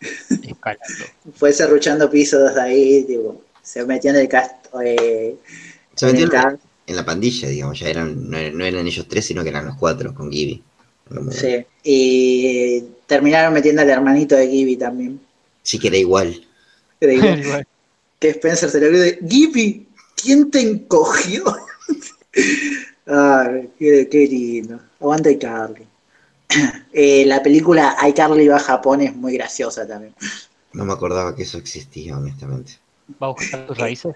[1.36, 4.56] fue cerruchando pisos ahí, tipo, se metió en el cast.
[4.84, 5.38] Eh,
[5.96, 9.66] se metió en, la pandilla, digamos, ya eran, no, eran, ellos tres, sino que eran
[9.66, 10.62] los cuatro con Gibby.
[11.32, 15.22] Sí, y terminaron metiendo al hermanito de Gibby también.
[15.64, 16.46] Sí, que era igual.
[17.00, 17.66] Era igual.
[18.20, 19.88] que Spencer se le olvidó Gibby,
[20.22, 21.46] ¿quién te encogió?
[23.08, 24.80] Ay, qué, qué, lindo.
[25.00, 25.88] Aguanta iCarly.
[26.98, 30.14] Eh, la película iCarly va a Japón es muy graciosa también.
[30.72, 32.80] No me acordaba que eso existía, honestamente.
[33.22, 34.16] ¿Va a buscar tus raíces?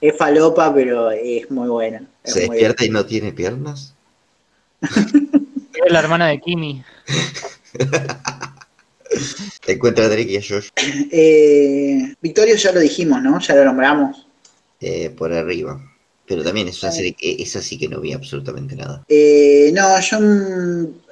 [0.00, 2.06] Es, falopa, pero es muy buena.
[2.22, 3.94] ¿Se despierta y no tiene piernas?
[4.80, 6.84] es la hermana de Kimi.
[9.64, 10.68] Te encuentra a Drake y a Josh.
[11.10, 13.40] Eh, Victorio ya lo dijimos, ¿no?
[13.40, 14.26] Ya lo nombramos.
[14.80, 15.80] Eh, por arriba.
[16.26, 19.04] Pero también es una serie que esa sí que no vi absolutamente nada.
[19.08, 20.18] Eh, no, yo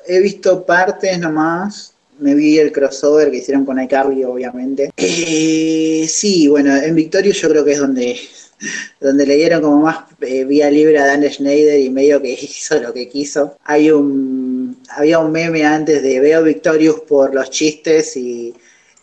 [0.06, 1.92] he visto partes nomás.
[2.18, 4.90] Me vi el crossover que hicieron con iCarly, obviamente.
[4.96, 8.16] Eh, sí, bueno, en Victorio yo creo que es donde,
[9.00, 12.80] donde le dieron como más eh, vía libre a Dan Schneider y medio que hizo
[12.80, 13.56] lo que quiso.
[13.64, 18.54] Hay un, había un meme antes de veo Victorious por los chistes y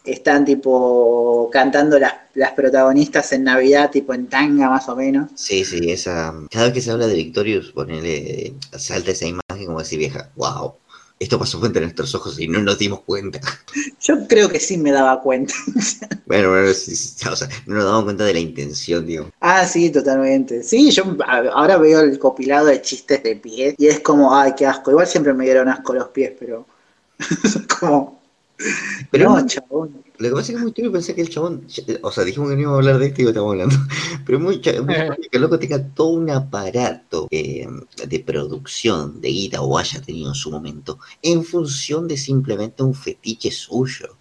[0.03, 5.29] están tipo cantando las, las, protagonistas en Navidad, tipo en tanga más o menos.
[5.35, 6.33] Sí, sí, esa.
[6.49, 10.73] Cada vez que se habla de Victorious, ponele, salta esa imagen como decir vieja, wow,
[11.21, 13.39] esto pasó frente a nuestros ojos y no nos dimos cuenta.
[14.01, 15.53] Yo creo que sí me daba cuenta.
[16.25, 16.93] bueno, bueno, sí,
[17.29, 19.29] o sea, no nos damos cuenta de la intención, digo.
[19.39, 20.63] Ah, sí, totalmente.
[20.63, 24.65] Sí, yo ahora veo el copilado de chistes de pies y es como, ay, qué
[24.65, 24.89] asco.
[24.89, 26.65] Igual siempre me dieron asco los pies, pero
[27.79, 28.20] como
[29.09, 30.03] pero no, chabón.
[30.17, 31.67] Lo que pasa es que es muy triste pensar que el chabón,
[32.01, 33.75] o sea, dijimos que no íbamos a hablar de esto y estamos hablando,
[34.25, 35.09] pero es muy, muy eh.
[35.31, 37.67] que el loco tenga todo un aparato eh,
[38.07, 42.93] de producción de guita o haya tenido en su momento en función de simplemente un
[42.93, 44.15] fetiche suyo.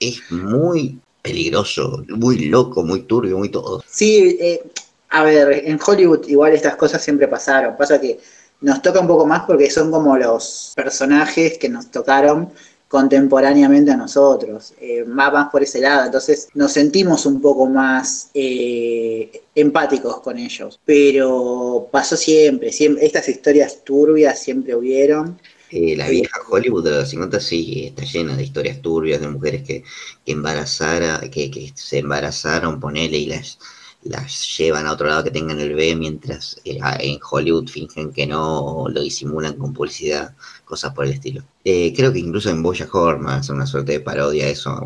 [0.00, 3.82] Es muy peligroso, muy loco, muy turbio, muy todo.
[3.88, 4.62] Sí, eh,
[5.10, 7.76] a ver, en Hollywood igual estas cosas siempre pasaron.
[7.76, 8.18] Pasa que
[8.60, 12.50] nos toca un poco más porque son como los personajes que nos tocaron
[12.94, 19.42] contemporáneamente a nosotros, eh, más, por ese lado, entonces nos sentimos un poco más eh,
[19.52, 25.40] empáticos con ellos, pero pasó siempre, siempre, estas historias turbias siempre hubieron.
[25.72, 29.64] Eh, la vieja Hollywood de los 50 sí está llena de historias turbias de mujeres
[29.64, 29.82] que,
[30.24, 33.58] que que, que se embarazaron, ponele, y las,
[34.04, 38.86] las llevan a otro lado que tengan el B, mientras en Hollywood fingen que no,
[38.88, 41.42] lo disimulan con publicidad cosas por el estilo.
[41.64, 44.78] Eh, creo que incluso en Boya Horman hace una suerte de parodia eso,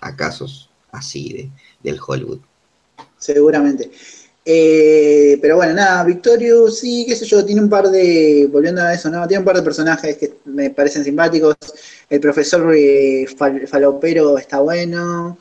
[0.00, 1.50] a, casos así de,
[1.82, 2.40] del Hollywood.
[3.18, 3.90] Seguramente.
[4.44, 8.92] Eh, pero bueno, nada, Victorio, sí, qué sé yo, tiene un par de, volviendo a
[8.92, 9.26] eso, ¿no?
[9.28, 11.56] Tiene un par de personajes que me parecen simpáticos.
[12.08, 13.26] El profesor eh,
[13.66, 15.38] Falopero está bueno.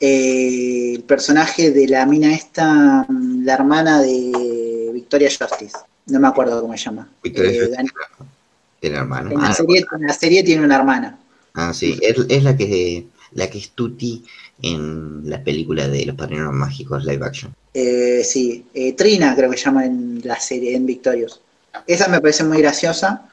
[0.00, 5.76] El personaje de la mina esta, la hermana de Victoria Justice.
[6.06, 7.08] No me acuerdo cómo se llama.
[7.22, 7.92] Victoria Justice.
[8.80, 9.30] Tiene hermano.
[9.30, 11.18] En la, ah, serie, tiene una hermana.
[11.52, 14.24] Ah, sí, es, la que la que es Tuti
[14.62, 17.54] en la película de Los Padrinos Mágicos live action.
[17.74, 21.40] Eh, sí, eh, Trina creo que se llama en la serie, en Victorious.
[21.86, 23.28] Esa me parece muy graciosa.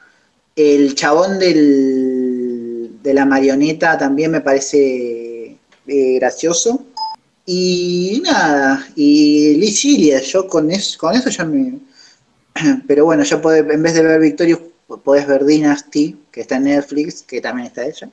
[0.56, 5.37] El chabón del, de la marioneta también me parece
[5.88, 6.86] eh, gracioso.
[7.46, 9.82] Y nada, y Liz
[10.32, 11.80] yo con eso, con eso ya me...
[12.88, 14.60] Pero bueno, ya puede, en vez de ver Victorious
[15.04, 18.10] podés ver Dynasty, que está en Netflix, que también está ella.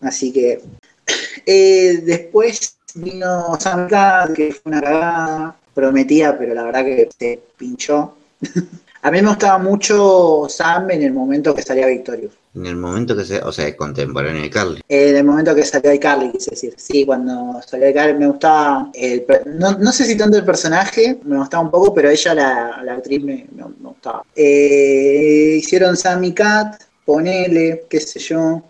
[0.00, 0.60] Así que
[1.46, 7.40] Eh, después vino Sam Cat, que fue una cagada, prometía, pero la verdad que se
[7.56, 8.16] pinchó.
[9.02, 12.32] A mí me gustaba mucho Sam en el momento que salía Victorious.
[12.56, 14.80] En el momento que se, o sea, contemporáneo de Carly.
[14.88, 16.74] En el momento que salió iCarly, quise decir.
[16.78, 18.90] Sí, cuando salió iCarly me gustaba.
[18.94, 19.26] El,
[19.58, 22.94] no, no, sé si tanto el personaje, me gustaba un poco, pero ella, la, la
[22.94, 24.24] actriz, me, me, gustaba.
[24.34, 28.62] Eh, hicieron Sam y Cat, ponele, qué sé yo,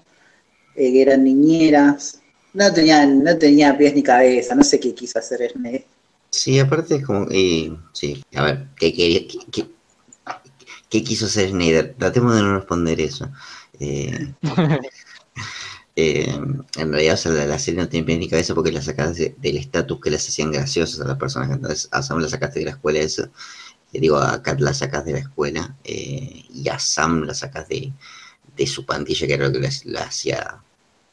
[0.75, 2.21] eh, que eran niñeras.
[2.55, 5.85] No tenían, no tenía pies ni cabeza, no sé qué quiso hacer Snyder.
[6.31, 9.21] Sí, aparte es como, eh, sí, a ver, ¿qué quería?
[9.29, 9.67] Qué, qué,
[10.89, 11.95] qué quiso hacer Snyder?
[11.97, 13.31] Tratemos de no responder eso.
[13.81, 14.35] Eh,
[15.97, 16.39] eh,
[16.77, 19.23] en realidad, o sea, la, la, serie no tiene pies ni cabeza porque la sacaste
[19.23, 21.51] de, del estatus que les hacían graciosas a las personas.
[21.51, 23.25] Entonces, a Sam la sacaste de la escuela, eso.
[23.93, 27.93] Eh, digo, a Kat la sacas de la escuela y a Sam la sacas de,
[28.57, 30.61] de su pandilla, que era lo que la, hacía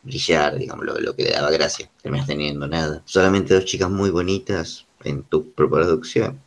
[0.01, 1.89] brillar, digamos, lo, lo, que le daba gracia.
[2.01, 3.01] Terminas teniendo nada.
[3.05, 6.41] Solamente dos chicas muy bonitas en tu producción.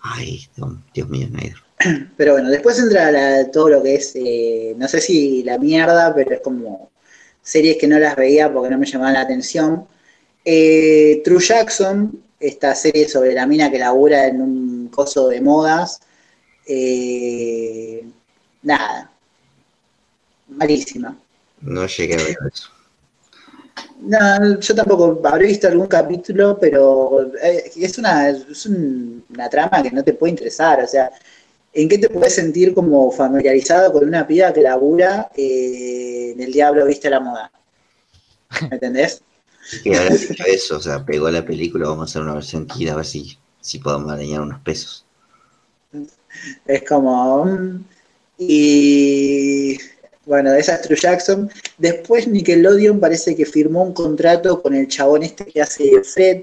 [0.00, 0.48] Ay,
[0.94, 1.69] Dios mío, Snyder.
[2.16, 6.14] Pero bueno, después entra la, todo lo que es, eh, no sé si la mierda,
[6.14, 6.90] pero es como
[7.42, 9.86] series que no las veía porque no me llamaban la atención.
[10.44, 16.00] Eh, True Jackson, esta serie sobre la mina que labura en un coso de modas.
[16.66, 18.04] Eh,
[18.62, 19.10] nada.
[20.48, 21.16] Malísima.
[21.62, 22.70] No llegué a ver eso.
[24.00, 29.90] No, yo tampoco habré visto algún capítulo, pero es una, es un, una trama que
[29.90, 30.82] no te puede interesar.
[30.82, 31.10] O sea,
[31.72, 36.52] ¿en qué te puedes sentir como familiarizado con una piba que labura eh, en El
[36.52, 37.50] Diablo Viste la Moda?
[38.62, 39.22] ¿Me entendés?
[39.84, 42.88] Que habrá dicho eso, o sea, pegó la película, vamos a hacer una versión kid
[42.88, 45.04] a ver si, si podemos arañar unos pesos.
[46.66, 47.44] Es como.
[47.44, 47.84] mm,
[48.38, 49.78] Y.
[50.26, 51.50] Bueno, esa es True Jackson.
[51.78, 56.42] Después Nickelodeon parece que firmó un contrato con el chabón este que hace Fred.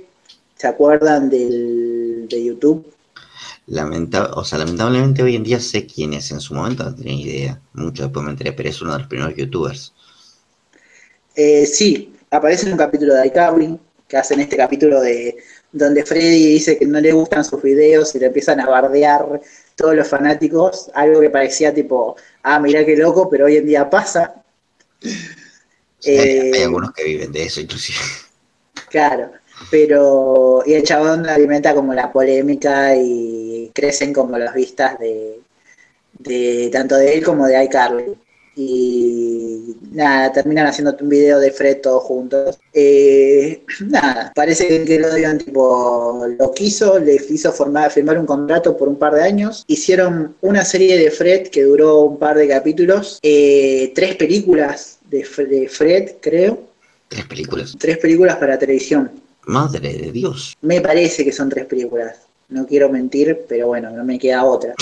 [0.55, 2.85] ¿Se acuerdan del, de YouTube?
[3.67, 7.13] Lamenta o sea, lamentablemente hoy en día sé quién es, en su momento no tenía
[7.13, 7.61] idea.
[7.73, 9.93] Mucho después me enteré, pero es uno de los primeros youtubers.
[11.35, 15.37] Eh, sí, aparece en un capítulo de iCarly, que hacen este capítulo de
[15.71, 19.41] donde Freddy dice que no le gustan sus videos y le empiezan a bardear
[19.75, 23.89] todos los fanáticos, algo que parecía tipo, ah, mirá qué loco, pero hoy en día
[23.89, 24.43] pasa.
[25.01, 27.99] Sí, eh, hay, hay algunos que viven de eso, inclusive.
[28.89, 29.31] Claro,
[29.69, 35.39] pero y el chabón alimenta como la polémica y crecen como las vistas de,
[36.19, 38.15] de tanto de él como de iCarly.
[38.59, 42.57] Y nada, terminan haciendo un video de Fred todos juntos.
[42.73, 48.75] Eh, nada, parece que lo digan tipo, lo quiso, le hizo formar, firmar un contrato
[48.75, 49.63] por un par de años.
[49.67, 55.19] Hicieron una serie de Fred que duró un par de capítulos, eh, tres películas de,
[55.19, 56.59] de Fred, creo.
[57.09, 57.75] Tres películas.
[57.77, 59.11] Tres películas para televisión.
[59.47, 60.55] Madre de Dios.
[60.61, 62.17] Me parece que son tres películas.
[62.49, 64.73] No quiero mentir, pero bueno, no me queda otra.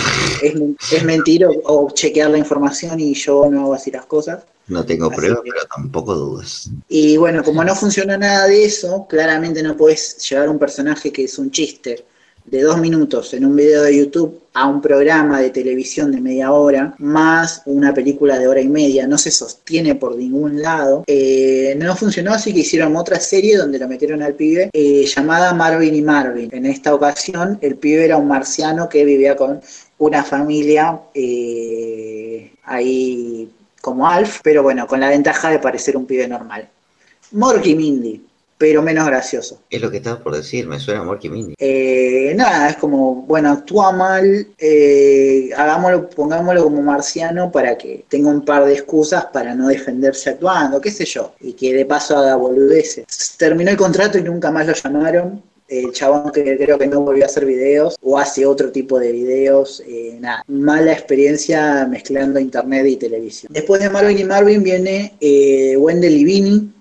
[0.42, 0.54] Es,
[0.92, 4.44] es mentir o, o, chequear la información y yo no hago así las cosas.
[4.68, 6.70] No tengo pruebas, pero tampoco dudas.
[6.90, 11.26] Y bueno, como no funciona nada de eso, claramente no puedes llevar un personaje que
[11.26, 12.06] es un chiste
[12.46, 16.52] de dos minutos en un video de YouTube a un programa de televisión de media
[16.52, 21.04] hora, más una película de hora y media, no se sostiene por ningún lado.
[21.08, 25.54] Eh, no funcionó, así que hicieron otra serie donde lo metieron al pibe, eh, llamada
[25.54, 26.50] Marvin y Marvin.
[26.54, 29.60] En esta ocasión, el pibe era un marciano que vivía con
[29.98, 33.50] una familia eh, ahí
[33.82, 36.70] como Alf, pero bueno, con la ventaja de parecer un pibe normal.
[37.32, 38.22] Morky Mindy,
[38.58, 39.62] pero menos gracioso.
[39.70, 41.56] Es lo que estaba por decir, me suena a Morky Mindy.
[41.58, 48.30] Eh, nada, es como, bueno, actúa mal, eh, hagámoslo, pongámoslo como marciano para que tenga
[48.30, 52.18] un par de excusas para no defenderse actuando, qué sé yo, y que de paso
[52.18, 53.36] haga boludeces.
[53.38, 55.44] Terminó el contrato y nunca más lo llamaron.
[55.68, 59.12] El chabón que creo que no volvió a hacer videos o hace otro tipo de
[59.12, 63.52] videos, eh, nada, mala experiencia mezclando internet y televisión.
[63.52, 66.24] Después de Marvin y Marvin viene eh, Wendell y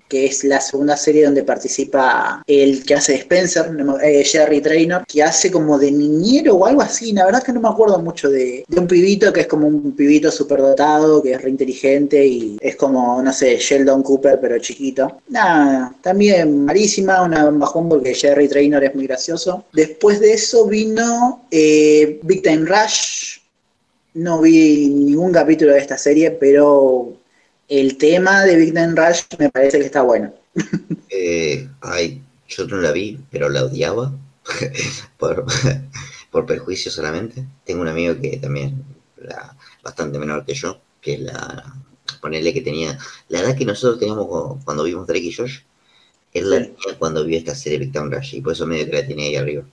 [0.07, 3.71] que es la segunda serie donde participa el que hace Spencer,
[4.03, 7.53] eh, Jerry Traynor, que hace como de niñero o algo así, la verdad es que
[7.53, 11.41] no me acuerdo mucho de, un pibito que es como un pibito superdotado, que es
[11.41, 15.21] re inteligente y es como, no sé, Sheldon Cooper pero chiquito.
[15.29, 19.65] Nada, también malísima, una bajón porque Jerry Traynor es muy gracioso.
[19.73, 23.39] Después de eso vino eh, Big Time Rush,
[24.15, 27.13] no vi ningún capítulo de esta serie, pero
[27.67, 30.33] el tema de Big Time Rush me parece que está bueno.
[31.09, 34.13] eh, ay, yo no la vi, pero la odiaba
[35.17, 35.45] por,
[36.31, 37.45] por perjuicio solamente.
[37.65, 38.83] Tengo un amigo que también,
[39.17, 41.75] la, bastante menor que yo, que la,
[42.21, 42.97] ponerle que tenía
[43.29, 45.59] la edad que nosotros teníamos cuando vimos Drake y Josh,
[46.33, 46.63] Él la Sí.
[46.63, 49.35] tenía cuando vio esta serie Victim Rush y por eso medio que la tenía ahí
[49.37, 49.63] arriba.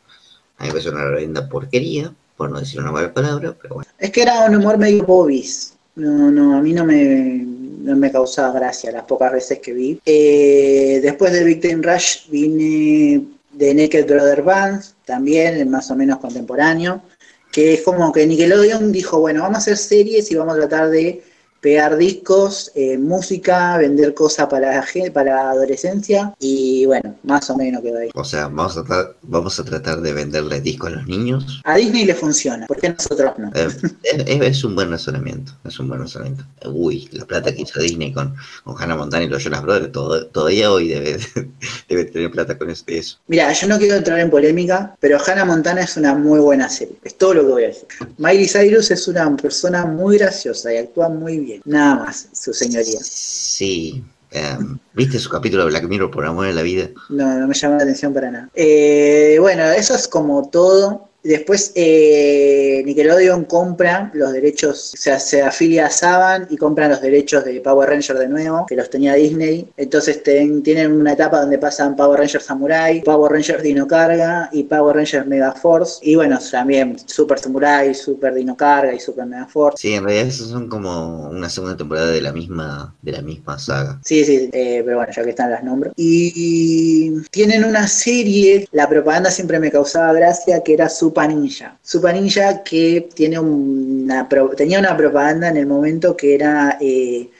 [0.58, 3.90] A mí me parece una reverenda porquería, por no decir una mala palabra, pero bueno.
[3.98, 5.74] Es que era un humor medio bobis.
[5.94, 7.44] No, no, a mí no me,
[7.82, 10.00] no me causaba gracia las pocas veces que vi.
[10.06, 17.02] Eh, después de Victim Rush vine de Naked Brother Band, también más o menos contemporáneo,
[17.50, 20.90] que es como que Nickelodeon dijo, bueno, vamos a hacer series y vamos a tratar
[20.90, 21.22] de
[21.62, 24.84] pegar discos, eh, música, vender cosas para
[25.14, 28.10] para adolescencia y bueno, más o menos quedó ahí.
[28.14, 31.60] O sea, vamos a, tra- vamos a tratar de venderle discos a los niños.
[31.64, 33.50] A Disney le funciona, ¿por qué a nosotros no?
[33.54, 33.68] Eh,
[34.02, 36.44] es, es un buen razonamiento, es un buen razonamiento.
[36.66, 38.34] Uy, la plata que hizo Disney con,
[38.64, 41.18] con Hannah Montana y los Jonas Brothers, todo, todavía hoy debe,
[41.88, 42.84] debe tener plata con eso.
[42.88, 43.18] eso.
[43.28, 46.96] Mira, yo no quiero entrar en polémica, pero Hannah Montana es una muy buena serie.
[47.04, 47.86] Es todo lo que voy a decir.
[48.18, 51.51] Miley Cyrus es una persona muy graciosa y actúa muy bien.
[51.64, 52.98] Nada más, su señoría.
[53.02, 54.02] Sí.
[54.30, 56.88] em, ¿Viste su capítulo de Black Mirror por amor a la vida?
[57.10, 58.48] No, no me llama la atención para nada.
[58.54, 61.11] Eh, bueno, eso es como todo.
[61.22, 67.00] Después eh, Nickelodeon compra los derechos, o sea, se afilia a Saban y compran los
[67.00, 69.68] derechos de Power Ranger de nuevo, que los tenía Disney.
[69.76, 74.64] Entonces ten- tienen una etapa donde pasan Power Ranger Samurai, Power Ranger Dino Carga y
[74.64, 75.98] Power Ranger Mega Force.
[76.02, 79.78] Y bueno, también Super Samurai, Super Dino Carga y Super Mega Force.
[79.80, 83.58] Sí, en realidad esos son como una segunda temporada de la misma, de la misma
[83.58, 84.00] saga.
[84.04, 85.92] Sí, sí, eh, pero bueno, ya que están las nombro.
[85.96, 91.78] Y tienen una serie, la propaganda siempre me causaba gracia, que era Supa Ninja.
[91.82, 96.78] Supa Ninja que tiene una, tenía una propaganda en el momento que era...
[96.80, 97.30] eh,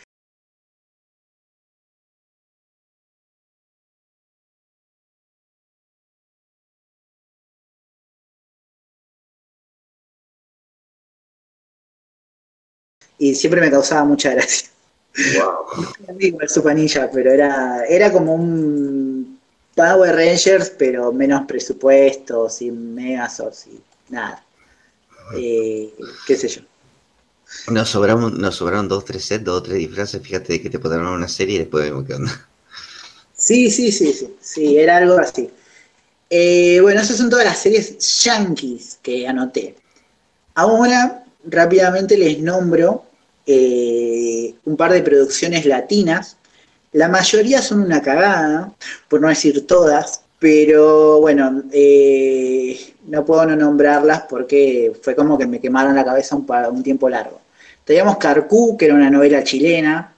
[13.19, 14.69] y siempre me causaba mucha gracia.
[15.37, 16.49] Wow.
[16.49, 19.02] Super Ninja, pero era, era como un
[19.83, 23.81] Power Rangers, pero menos presupuesto, sin Megazords y
[24.11, 24.45] nada.
[25.37, 25.93] Eh,
[26.25, 26.63] qué sé yo.
[27.69, 30.23] Nos sobraron, nos sobraron dos, tres sets, dos o tres disfraces.
[30.23, 32.49] Fíjate que te podrán una serie y después vemos qué onda.
[33.35, 35.51] Sí, sí, sí, sí, sí, era algo así.
[36.31, 39.75] Eh, bueno, esas son todas las series yankees que anoté.
[40.55, 43.05] Ahora, rápidamente les nombro
[43.47, 46.37] eh, un par de producciones latinas.
[46.93, 48.73] La mayoría son una cagada,
[49.09, 55.47] por no decir todas, pero bueno, eh, no puedo no nombrarlas porque fue como que
[55.47, 57.41] me quemaron la cabeza un, un tiempo largo.
[57.85, 60.13] Teníamos Carcú, que era una novela chilena,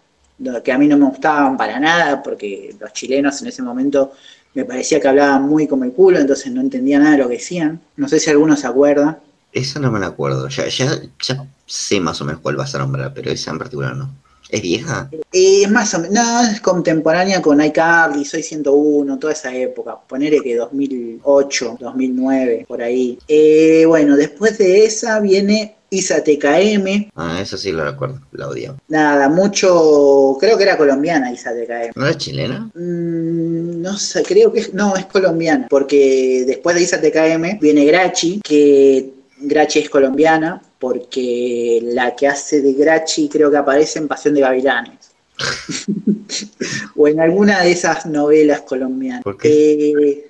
[0.63, 4.13] que a mí no me gustaban para nada, porque los chilenos en ese momento
[4.55, 7.35] me parecía que hablaban muy como el culo, entonces no entendía nada de lo que
[7.35, 7.81] decían.
[7.97, 9.21] No sé si alguno se acuerda.
[9.53, 10.49] Esa no me la acuerdo.
[10.49, 13.97] Ya, ya, ya sé más o menos cuál vas a nombrar, pero esa en particular
[13.97, 14.11] no.
[14.51, 15.09] ¿Es vieja?
[15.33, 19.97] Eh, es más o menos, no, es contemporánea con iCarly, Soy 101, toda esa época.
[20.07, 23.19] Ponele que 2008, 2009, por ahí.
[23.27, 27.11] Eh, bueno, después de esa viene Isa TKM.
[27.15, 28.77] Ah, esa sí la recuerdo, la odiaba.
[28.89, 31.93] Nada, mucho, creo que era colombiana Isa TKM.
[31.95, 32.71] ¿No era chilena?
[32.75, 37.85] Mm, no sé, creo que es- no, es colombiana, porque después de Isa TKM viene
[37.85, 39.14] Grachi, que
[39.45, 44.41] Grachi es colombiana, porque la que hace de Grachi creo que aparece en Pasión de
[44.41, 45.13] Gavilanes.
[46.97, 49.25] o en alguna de esas novelas colombianas.
[49.43, 50.27] Eh,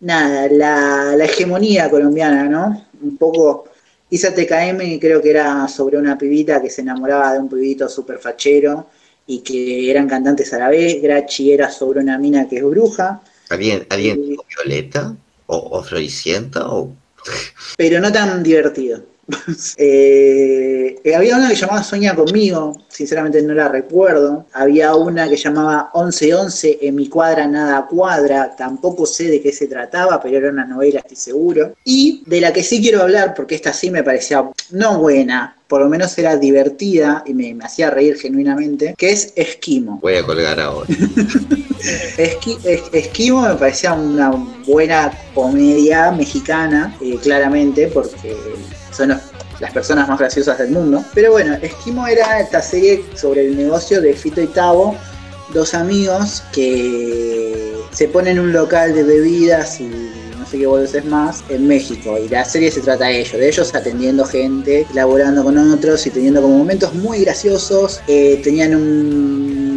[0.00, 2.86] nada, la, la hegemonía colombiana, ¿no?
[3.02, 3.64] Un poco.
[4.12, 8.18] Isa TKM creo que era sobre una pibita que se enamoraba de un pibito súper
[8.18, 8.86] fachero
[9.26, 11.00] y que eran cantantes a la vez.
[11.00, 15.16] Grachi era sobre una mina que es bruja, ¿Alguien, alguien Eh, Violeta?
[15.46, 16.68] ¿O, o Floricienta?
[16.70, 16.94] ¿O
[17.76, 19.02] pero no tan divertido.
[19.76, 24.46] Eh, eh, había una que llamaba Sueña conmigo, sinceramente no la recuerdo.
[24.52, 29.66] Había una que llamaba 1111, en mi cuadra nada cuadra, tampoco sé de qué se
[29.66, 31.74] trataba, pero era una novela, estoy seguro.
[31.84, 35.80] Y de la que sí quiero hablar, porque esta sí me parecía no buena, por
[35.80, 40.00] lo menos era divertida y me, me hacía reír genuinamente, que es Esquimo.
[40.02, 40.86] voy a colgar ahora?
[42.18, 44.30] Esqui- es- Esquimo me parecía una
[44.66, 48.36] buena comedia mexicana, eh, claramente, porque
[48.92, 49.20] son los-
[49.60, 51.04] las personas más graciosas del mundo.
[51.14, 54.96] Pero bueno, Esquimo era esta serie sobre el negocio de Fito y Tavo,
[55.54, 59.90] dos amigos que se ponen en un local de bebidas y
[60.50, 62.18] sé qué boludeces más en México.
[62.18, 66.10] Y la serie se trata de ellos, de ellos atendiendo gente, laborando con otros y
[66.10, 68.00] teniendo como momentos muy graciosos.
[68.08, 69.70] Eh, tenían un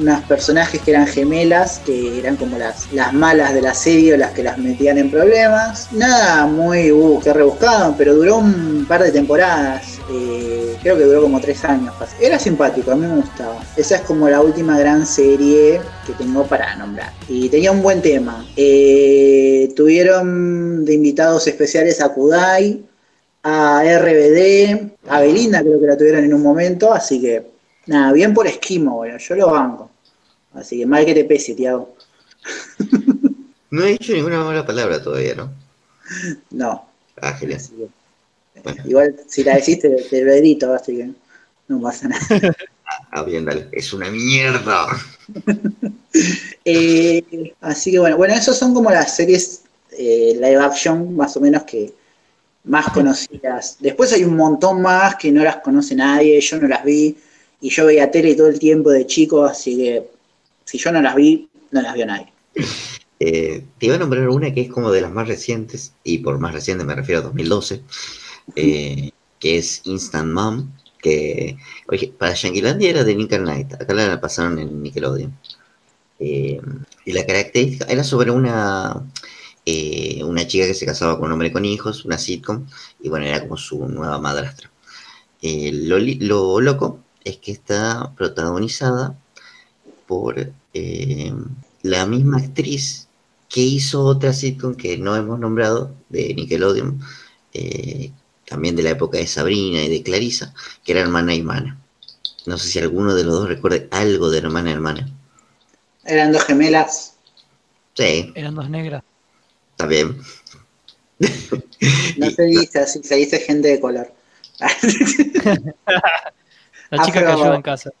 [0.00, 4.16] unas personajes que eran gemelas, que eran como las, las malas de la serie o
[4.16, 5.88] las que las metían en problemas.
[5.92, 9.99] Nada muy, uh, que rebuscado, pero duró un par de temporadas.
[10.12, 11.94] Eh, creo que duró como tres años.
[12.20, 13.62] Era simpático, a mí me gustaba.
[13.76, 17.12] Esa es como la última gran serie que tengo para nombrar.
[17.28, 18.44] Y tenía un buen tema.
[18.56, 22.82] Eh, tuvieron de invitados especiales a Kudai,
[23.42, 27.46] a RBD, a Belinda creo que la tuvieron en un momento, así que
[27.86, 29.90] nada, bien por Esquimo, bueno, yo lo banco.
[30.54, 31.94] Así que mal que te pese, Tiago.
[33.72, 35.52] No he dicho ninguna mala palabra todavía, ¿no?
[36.50, 36.86] No.
[37.20, 37.60] Ah, genial.
[38.84, 41.10] Igual si la decís te, te lo edito, así que
[41.68, 42.56] no pasa nada.
[43.12, 43.68] Ah, bien, dale.
[43.72, 44.86] Es una mierda.
[46.64, 49.62] Eh, así que bueno, bueno, esos son como las series
[49.92, 51.92] eh, live action, más o menos que
[52.64, 53.76] más conocidas.
[53.80, 57.16] Después hay un montón más que no las conoce nadie, yo no las vi,
[57.60, 60.08] y yo veía tele todo el tiempo de chico, así que
[60.64, 62.32] si yo no las vi, no las vio nadie.
[63.18, 66.38] Eh, te iba a nombrar una que es como de las más recientes, y por
[66.38, 67.82] más reciente me refiero a 2012,
[68.56, 71.56] eh, que es Instant Mom, que
[71.88, 75.36] oye, para Yanquilandia era de Nickel Knight, acá la pasaron en Nickelodeon.
[76.18, 76.60] Eh,
[77.06, 79.02] y la característica era sobre una,
[79.64, 82.66] eh, una chica que se casaba con un hombre con hijos, una sitcom,
[83.00, 84.70] y bueno, era como su nueva madrastra.
[85.42, 89.18] Lo, lo, loco es que está protagonizada
[90.06, 90.52] por
[91.82, 93.08] la misma actriz
[93.48, 97.00] que hizo otra sitcom que no hemos nombrado, de Nickelodeon,
[98.50, 100.52] también de la época de Sabrina y de Clarisa,
[100.84, 101.78] que era hermana y hermana.
[102.46, 105.08] No sé si alguno de los dos recuerde algo de hermana y hermana.
[106.04, 107.14] Eran dos gemelas.
[107.94, 108.32] Sí.
[108.34, 109.04] Eran dos negras.
[109.70, 110.20] Está bien.
[112.18, 114.12] No se dice así, se dice gente de color.
[116.90, 117.92] La chica que ayuda en casa.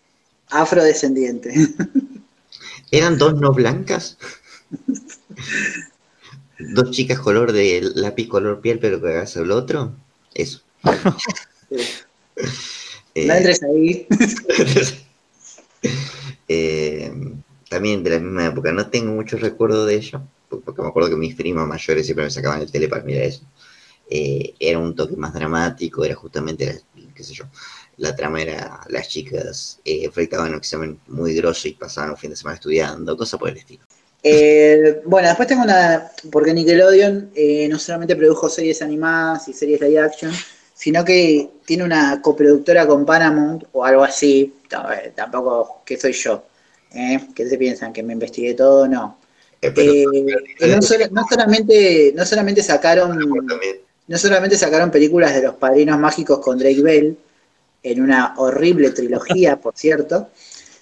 [0.48, 1.54] Afrodescendiente.
[2.90, 4.18] ¿Eran dos no blancas?
[6.58, 9.94] ¿Dos chicas color de lápiz color piel pero que hagas el otro?
[10.34, 10.62] Eso.
[13.14, 14.06] Eh, no entres ahí.
[16.48, 17.12] eh,
[17.68, 18.72] también de la misma época.
[18.72, 22.30] No tengo muchos recuerdos de ello, porque me acuerdo que mis primas mayores siempre me
[22.30, 23.42] sacaban el tele para mirar eso.
[24.12, 26.80] Eh, era un toque más dramático, era justamente,
[27.14, 27.44] qué sé yo,
[27.96, 32.30] la trama era las chicas eh, enfrentaban un examen muy grosso y pasaban un fin
[32.30, 33.84] de semana estudiando, cosas por el estilo.
[34.22, 39.80] Eh, bueno, después tengo una, porque Nickelodeon eh, no solamente produjo series animadas y series
[39.80, 40.32] live action,
[40.74, 44.54] sino que tiene una coproductora con Paramount o algo así,
[44.94, 46.44] eh, tampoco que soy yo,
[46.94, 47.18] ¿eh?
[47.34, 47.92] ¿Qué se piensan?
[47.92, 48.86] ¿Que me investigué todo?
[48.88, 49.16] No.
[50.60, 53.18] No, solo- no solamente, no solamente sacaron
[54.06, 57.16] no solamente sacaron películas de los padrinos mágicos con Drake Bell,
[57.82, 60.30] en una horrible trilogía, por cierto,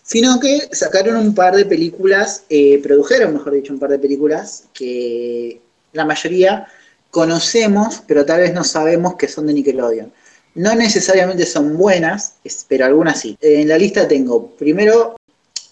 [0.09, 4.65] sino que sacaron un par de películas, eh, produjeron, mejor dicho, un par de películas
[4.73, 5.61] que
[5.93, 6.67] la mayoría
[7.11, 10.11] conocemos, pero tal vez no sabemos que son de Nickelodeon.
[10.55, 12.37] No necesariamente son buenas,
[12.69, 13.37] pero algunas sí.
[13.43, 15.17] En la lista tengo, primero,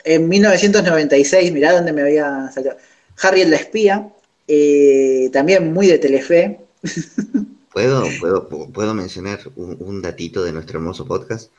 [0.04, 2.76] en 1996, mirá dónde me había salido,
[3.22, 4.06] Harriet la espía,
[4.46, 6.60] eh, también muy de Telefe,
[7.76, 11.50] ¿Puedo, puedo, puedo mencionar un, un datito de nuestro hermoso podcast?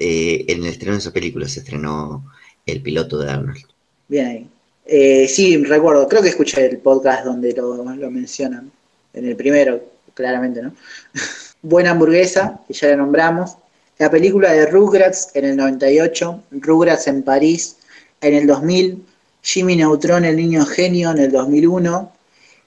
[0.00, 2.24] Eh, en el estreno de esa película se estrenó
[2.64, 3.64] el piloto de Arnold.
[4.06, 4.48] Bien ahí.
[4.86, 8.70] Eh, sí, recuerdo, creo que escuché el podcast donde lo, mencionan.
[9.12, 9.82] En el primero,
[10.14, 10.72] claramente, ¿no?
[11.62, 13.56] Buena hamburguesa, que ya la nombramos.
[13.98, 17.78] La película de Rugrats en el 98, Rugrats en París
[18.20, 19.04] en el 2000,
[19.42, 22.12] Jimmy Neutron, el niño genio en el 2001.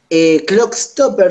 [0.09, 0.75] Eh, Clock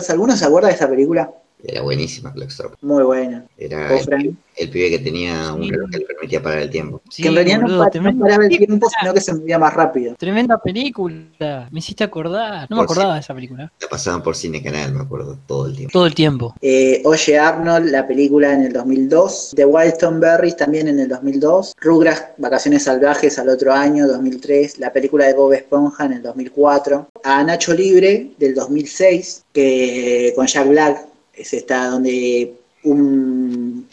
[0.09, 1.31] ¿alguno se acuerda de esa película?
[1.65, 2.75] Era buenísima, Clockstop.
[2.83, 3.45] Muy buena.
[3.59, 5.71] Era ¿Vos, el, el pibe que tenía un Sí.
[5.71, 7.01] reloj que le permitía parar el tiempo.
[7.11, 10.15] Sí, que en realidad no, boludo, paraba el tiempo, sino que se movía más rápido.
[10.17, 11.69] Tremenda película.
[11.71, 12.67] Me hiciste acordar.
[12.71, 13.73] No me acordaba de esa película.
[13.81, 15.93] La pasaban por cine canal, me acuerdo, todo el tiempo.
[15.93, 16.55] Todo el tiempo.
[16.61, 19.53] Eh, Oye Arnold, la película en el 2002.
[19.57, 21.75] The Wildstone Berries también en el 2002.
[21.81, 24.79] Rugrats, Vacaciones Salvajes al otro año, 2003.
[24.79, 27.09] La película de Bob Esponja en el 2004.
[27.25, 31.07] A Nacho Libre del 2006, que con Jack Black
[31.41, 32.55] es esta donde
[32.85, 33.89] un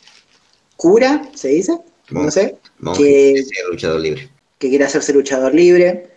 [0.76, 1.78] cura, ¿se dice?
[2.10, 2.58] No sé,
[2.96, 4.30] que- ese luchador libre.
[4.60, 6.08] que quiere hacerse luchador libre.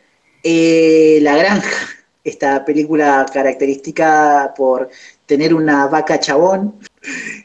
[0.43, 1.89] Eh, la Granja,
[2.24, 4.89] esta película característica por
[5.27, 6.74] tener una vaca chabón,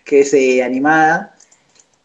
[0.04, 1.36] que es eh, animada,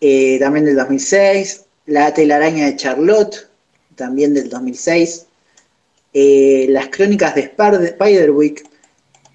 [0.00, 1.64] eh, también del 2006.
[1.86, 3.48] La telaraña de Charlotte,
[3.96, 5.26] también del 2006.
[6.12, 7.42] Eh, las crónicas de
[7.88, 8.64] Spiderwick,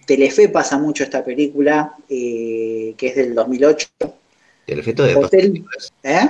[0.06, 3.88] Telefe pasa mucho esta película, eh, que es del 2008.
[4.66, 5.94] Telefe todavía pasa películas.
[6.04, 6.28] ¿eh?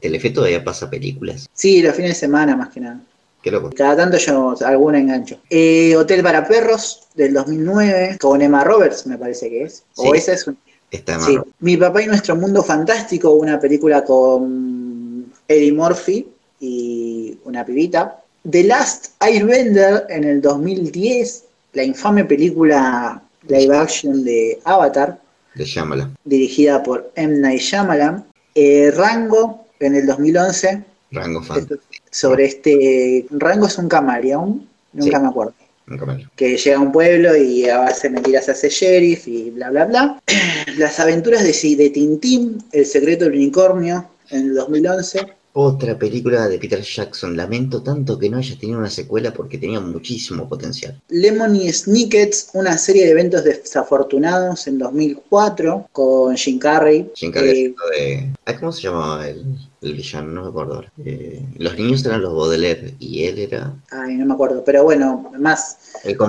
[0.00, 1.48] Telefe todavía pasa películas.
[1.52, 3.00] Sí, los fines de semana más que nada.
[3.42, 3.70] Qué loco.
[3.76, 5.38] Cada tanto yo alguna engancho.
[5.50, 9.84] Eh, Hotel para Perros del 2009 con Emma Roberts, me parece que es.
[9.96, 10.58] O esa es un-
[10.90, 11.36] Está Sí.
[11.60, 16.28] Mi papá y nuestro mundo fantástico, una película con Eddie Murphy
[16.60, 18.22] y una pibita.
[18.48, 21.44] The Last Airbender en el 2010,
[21.76, 25.20] la infame película live action de Avatar,
[25.54, 26.16] De Shyamalan.
[26.24, 27.38] dirigida por M.
[27.38, 28.24] Night Shyamalan.
[28.54, 30.82] Eh, Rango en el 2011,
[31.12, 31.58] Rango fan.
[31.58, 31.76] esto-
[32.10, 33.26] sobre este...
[33.30, 35.22] Rango es un camaleón, nunca Sí.
[35.22, 35.54] me acuerdo
[35.86, 39.28] Nunca me lo- que llega a un pueblo y a base de mentiras hace sheriff
[39.28, 40.22] y bla bla bla.
[40.78, 45.20] Las aventuras de, de Tintín, El secreto del unicornio, en el 2011.
[45.58, 47.34] Otra película de Peter Jackson.
[47.34, 51.00] Lamento tanto que no haya tenido una secuela porque tenía muchísimo potencial.
[51.08, 57.10] Lemony Snickets, una serie de eventos desafortunados en 2004 con Jim Carrey.
[57.14, 58.58] Jim Carrey Eh, de...
[58.60, 59.46] ¿Cómo se llamaba el,
[59.80, 60.30] el villano?
[60.30, 60.92] No me acuerdo ahora.
[61.02, 65.32] Eh, los niños eran los Baudelaire y él era ay, no me acuerdo, pero bueno,
[65.38, 65.78] más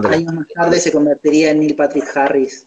[0.05, 2.65] años más tarde se convertiría en Neil Patrick Harris.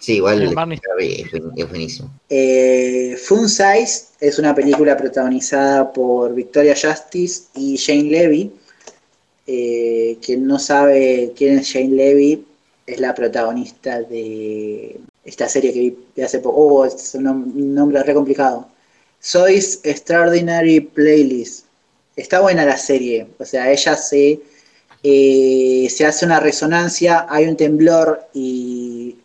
[0.00, 2.10] Sí, igual es, buen- es buenísimo.
[2.28, 8.50] Eh, Fun Size es una película protagonizada por Victoria Justice y Jane Levy.
[9.46, 12.44] Eh, quien no sabe quién es Jane Levy,
[12.86, 15.80] es la protagonista de esta serie que
[16.16, 16.56] vi hace poco.
[16.60, 18.68] Oh, es un, nom- un nombre re complicado.
[19.20, 21.66] Sois Extraordinary Playlist.
[22.16, 23.26] Está buena la serie.
[23.38, 24.40] O sea, ella se,
[25.02, 29.16] eh, se hace una resonancia, hay un temblor y,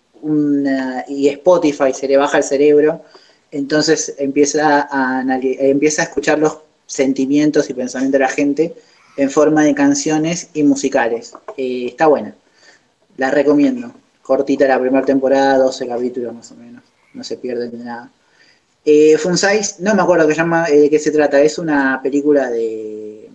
[1.07, 3.03] y Spotify se le baja el cerebro.
[3.51, 8.75] Entonces empieza a, empieza a escuchar los sentimientos y pensamientos de la gente
[9.17, 11.33] en forma de canciones y musicales.
[11.57, 12.35] Eh, está buena.
[13.17, 13.91] La recomiendo.
[14.21, 16.83] Cortita la primera temporada, 12 capítulos más o menos.
[17.13, 18.11] No se pierden de nada.
[18.83, 21.41] Eh, Fun Size, no me acuerdo qué llama, eh, de qué se trata.
[21.41, 23.29] Es una película de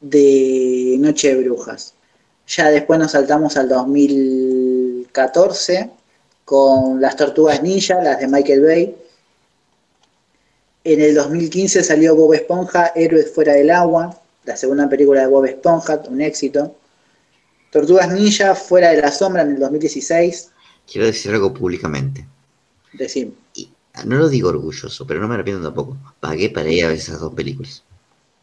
[0.00, 1.94] de Noche de Brujas.
[2.50, 5.90] Ya después nos saltamos al 2014
[6.44, 8.96] con las Tortugas Ninja, las de Michael Bay.
[10.82, 15.44] En el 2015 salió Bob Esponja, Héroes Fuera del Agua, la segunda película de Bob
[15.44, 16.74] Esponja, un éxito.
[17.70, 20.50] Tortugas Ninja, Fuera de la Sombra en el 2016.
[20.90, 22.26] Quiero decir algo públicamente.
[22.94, 23.70] Decir, Y
[24.06, 25.96] no lo digo orgulloso, pero no me arrepiento tampoco.
[26.18, 27.84] Pagué para ir a ver esas dos películas.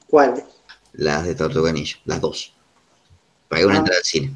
[0.08, 0.46] ¿cuál?
[0.94, 2.54] Las de Tortuga Ninja, las dos.
[3.48, 3.80] Pagué una Ah.
[3.80, 4.32] entrada al cine.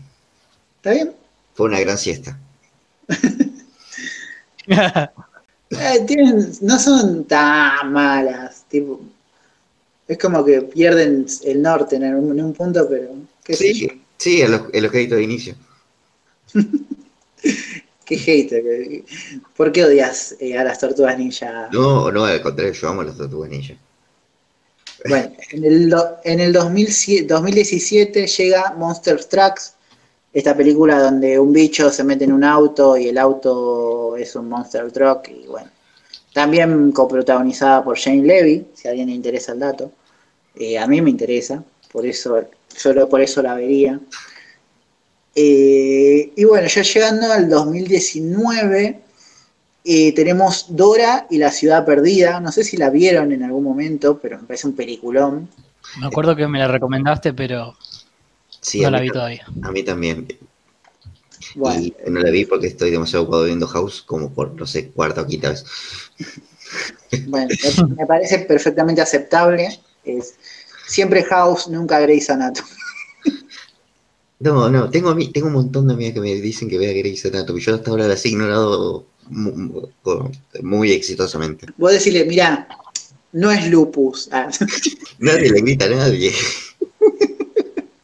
[0.77, 1.11] ¿Está bien?
[1.53, 2.37] Fue una gran siesta.
[5.73, 8.65] Eh, tienen, no son tan malas.
[8.69, 8.99] Tipo,
[10.07, 13.11] es como que pierden el norte en un, en un punto, pero
[13.43, 13.87] qué sé yo.
[13.87, 15.55] Sí, sí, en los, en los créditos de inicio.
[18.05, 18.63] Qué hater.
[19.55, 21.69] ¿Por qué odias eh, a las tortugas ninja?
[21.71, 23.75] No, no, al contrario, yo amo las Tortugas Ninja.
[25.07, 29.73] Bueno, en el, en el 2007 2017 llega Monster Trucks,
[30.33, 34.47] esta película donde un bicho se mete en un auto y el auto es un
[34.49, 35.69] Monster Truck y bueno.
[36.33, 39.91] También coprotagonizada por Jane Levy, si a alguien le interesa el dato.
[40.55, 43.99] Eh, a mí me interesa, por eso, solo por eso la vería.
[45.35, 48.99] Eh, y bueno, ya llegando al 2019,
[49.83, 52.39] eh, tenemos Dora y la ciudad perdida.
[52.39, 55.49] No sé si la vieron en algún momento, pero me parece un peliculón.
[55.99, 57.75] Me acuerdo que me la recomendaste, pero
[58.61, 59.45] Sí, no la vi todavía.
[59.63, 60.27] a mí también.
[61.55, 64.89] Bueno, Y no la vi porque estoy demasiado ocupado viendo House como por, no sé,
[64.91, 65.65] cuarta o quinta vez.
[67.27, 67.47] bueno,
[67.87, 69.79] me- me parece perfectamente aceptable.
[70.03, 70.35] Es
[70.87, 72.69] siempre House, nunca Grey's Anatomy.
[74.41, 77.59] No, no, tengo, tengo un montón de amigas que me dicen que vea Grey's Anatomy.
[77.61, 80.31] Yo hasta ahora las he ignorado mu- mu- con-
[80.63, 81.67] muy exitosamente.
[81.77, 82.67] Vos decirle, mira,
[83.33, 84.29] no es lupus.
[84.31, 84.49] Ah.
[85.19, 86.31] Nadie le grita a nadie.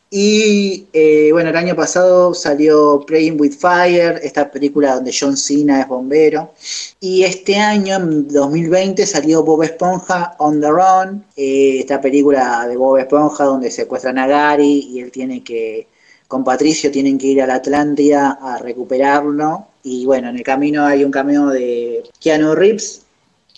[0.09, 5.81] Y eh, bueno, el año pasado salió Playing with Fire, esta película donde John Cena
[5.81, 6.53] es bombero.
[7.01, 12.77] Y este año, en 2020, salió Bob Esponja On the Run, eh, esta película de
[12.77, 15.87] Bob Esponja donde secuestran a Gary y él tiene que,
[16.27, 19.67] con Patricio, tienen que ir a la Atlántida a recuperarlo.
[19.83, 23.03] Y bueno, en el camino hay un cameo de Keanu Reeves.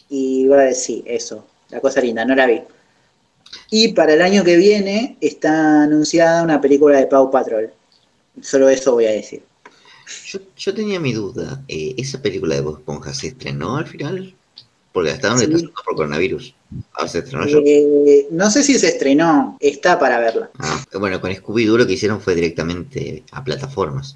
[0.09, 2.61] Y bueno, sí, eso, la cosa linda, no la vi.
[3.71, 7.71] Y para el año que viene está anunciada una película de Paw Patrol.
[8.41, 9.43] Solo eso voy a decir.
[10.25, 11.61] Yo, yo tenía mi duda.
[11.67, 14.33] eh, ¿Esa película de Bob Esponja se estrenó al final?
[14.91, 15.45] Porque la estaban Sí.
[15.45, 16.53] retrasando por coronavirus.
[16.93, 17.57] Ah, se estrenó ya.
[17.65, 20.49] Eh, no sé si se estrenó, está para verla.
[20.59, 24.15] Ah, bueno, con Scooby-Doo lo que hicieron fue directamente a plataformas.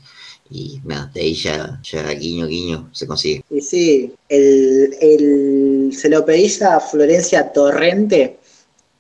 [0.49, 3.43] Y nada, de ahí ya, ya guiño, guiño, se consigue.
[3.49, 8.37] Y sí, el, el- se lo pedís a Florencia Torrente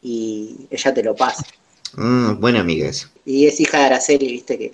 [0.01, 1.45] y ella te lo pasa.
[1.95, 3.09] Mm, buena amiga esa.
[3.25, 4.73] Y es hija de Araceli, viste que.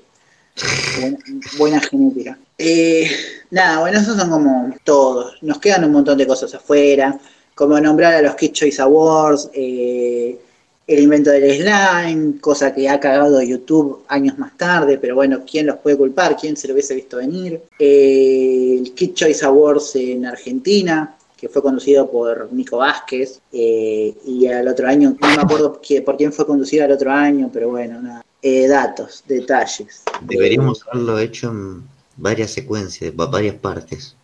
[0.99, 1.17] Buena,
[1.57, 2.37] buena genética.
[2.57, 3.09] Eh,
[3.51, 5.33] nada, bueno, esos son como todos.
[5.41, 7.19] Nos quedan un montón de cosas afuera,
[7.59, 10.39] como nombrar a los Kid Choice Awards, eh,
[10.87, 15.65] el invento del slime, cosa que ha cagado YouTube años más tarde, pero bueno, ¿quién
[15.67, 16.37] los puede culpar?
[16.39, 17.61] ¿Quién se lo hubiese visto venir?
[17.77, 24.47] Eh, el Kid Choice Awards en Argentina, que fue conducido por Nico Vázquez, eh, y
[24.47, 28.01] al otro año, no me acuerdo por quién fue conducido al otro año, pero bueno,
[28.01, 28.23] nada.
[28.41, 30.03] Eh, datos, detalles.
[30.21, 31.83] Deberíamos haberlo hecho en
[32.15, 34.15] varias secuencias, va- varias partes.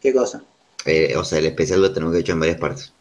[0.00, 0.42] ¿Qué cosa?
[0.86, 2.92] Eh, o sea, el especial lo tenemos que hecho en varias partes.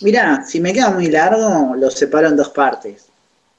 [0.00, 3.06] Mirá, si me queda muy largo, lo separo en dos partes.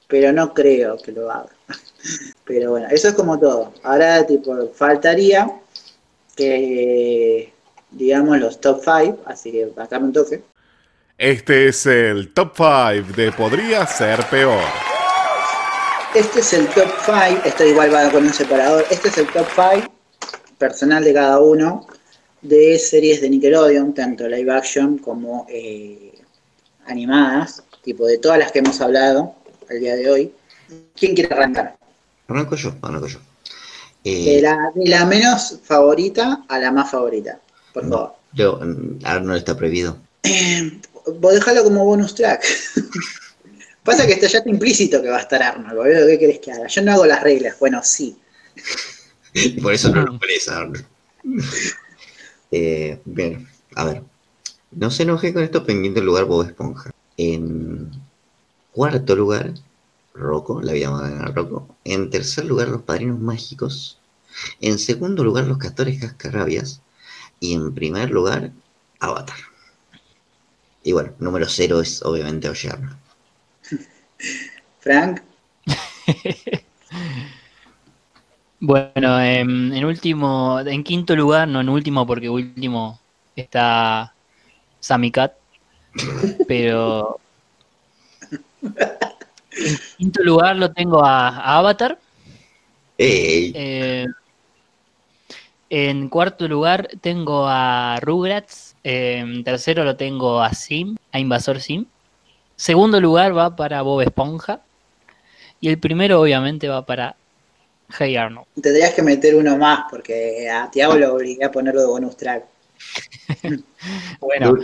[0.08, 1.50] Pero no creo que lo haga.
[2.44, 3.72] Pero bueno, eso es como todo.
[3.84, 5.50] Ahora, tipo, faltaría
[6.36, 7.52] que,
[7.90, 10.42] digamos, los top 5, así que acá me toque.
[11.16, 14.62] Este es el top 5 de Podría Ser Peor.
[16.14, 18.84] Este es el top 5, esto igual va con un separador.
[18.90, 19.92] Este es el top 5
[20.58, 21.86] personal de cada uno
[22.42, 26.12] de series de Nickelodeon, tanto live action como eh,
[26.86, 29.34] animadas, tipo de todas las que hemos hablado
[29.70, 30.32] al día de hoy.
[30.94, 31.76] ¿Quién quiere arrancar?
[32.28, 33.18] Arranco yo, arranco yo.
[34.04, 37.38] Eh, De la, de la menos favorita a la más favorita,
[37.72, 38.14] por favor.
[38.32, 39.96] yo, mm, Arnold está prohibido.
[41.20, 42.44] Vos dejalo como bonus track.
[43.84, 46.06] Pasa que está ya está implícito que va a estar Arnold, boludo.
[46.06, 46.66] ¿Qué querés que haga?
[46.68, 47.56] Yo no hago las reglas.
[47.58, 48.16] Bueno, sí.
[49.62, 50.84] Por eso no lo pones, Arnold.
[52.52, 54.02] Eh, bien, a ver.
[54.70, 56.90] No se enoje con esto pendiente el lugar Bob Esponja.
[57.16, 57.90] En
[58.72, 59.54] cuarto lugar,
[60.14, 61.68] Rocco, la vida moderna de Rocco.
[61.84, 63.98] En tercer lugar, Los Padrinos Mágicos.
[64.60, 66.82] En segundo lugar, Los Castores Cascarrabias.
[67.40, 68.52] Y en primer lugar,
[69.00, 69.38] Avatar.
[70.84, 72.96] Y bueno, número cero es obviamente Arnold.
[74.80, 75.22] Frank,
[78.64, 83.00] Bueno, em, en último, en quinto lugar, no en último porque último
[83.34, 84.14] está
[84.78, 85.32] Sammy Cat,
[86.46, 87.18] pero
[88.62, 91.98] en quinto lugar lo tengo a, a Avatar.
[92.98, 94.06] Eh,
[95.68, 98.76] en cuarto lugar tengo a Rugrats.
[98.84, 101.86] en tercero lo tengo a Sim, a Invasor Sim.
[102.54, 104.60] Segundo lugar va para Bob Esponja.
[105.60, 107.16] Y el primero obviamente va para
[107.98, 108.46] Hey Arnold.
[108.60, 112.44] tendrías que meter uno más porque a Tiago lo obligué a ponerlo de bonus track.
[114.20, 114.56] Bueno,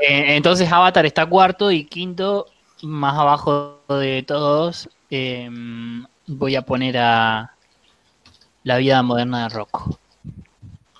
[0.00, 2.46] eh, entonces Avatar está cuarto y quinto,
[2.82, 5.48] más abajo de todos, eh,
[6.26, 7.52] voy a poner a
[8.62, 9.98] La vida moderna de Rocco.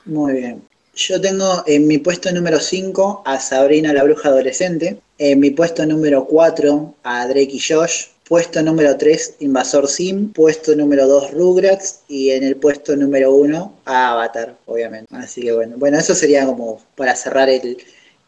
[0.04, 0.62] Muy bien.
[0.94, 5.00] Yo tengo en mi puesto número 5 a Sabrina la bruja adolescente.
[5.18, 8.06] En mi puesto número 4 a Drake y Josh.
[8.28, 10.32] Puesto número 3 Invasor Sim.
[10.32, 12.00] Puesto número 2 Rugrats.
[12.08, 15.14] Y en el puesto número 1 a Avatar, obviamente.
[15.14, 15.76] Así que bueno.
[15.76, 17.76] Bueno, eso sería como para cerrar el,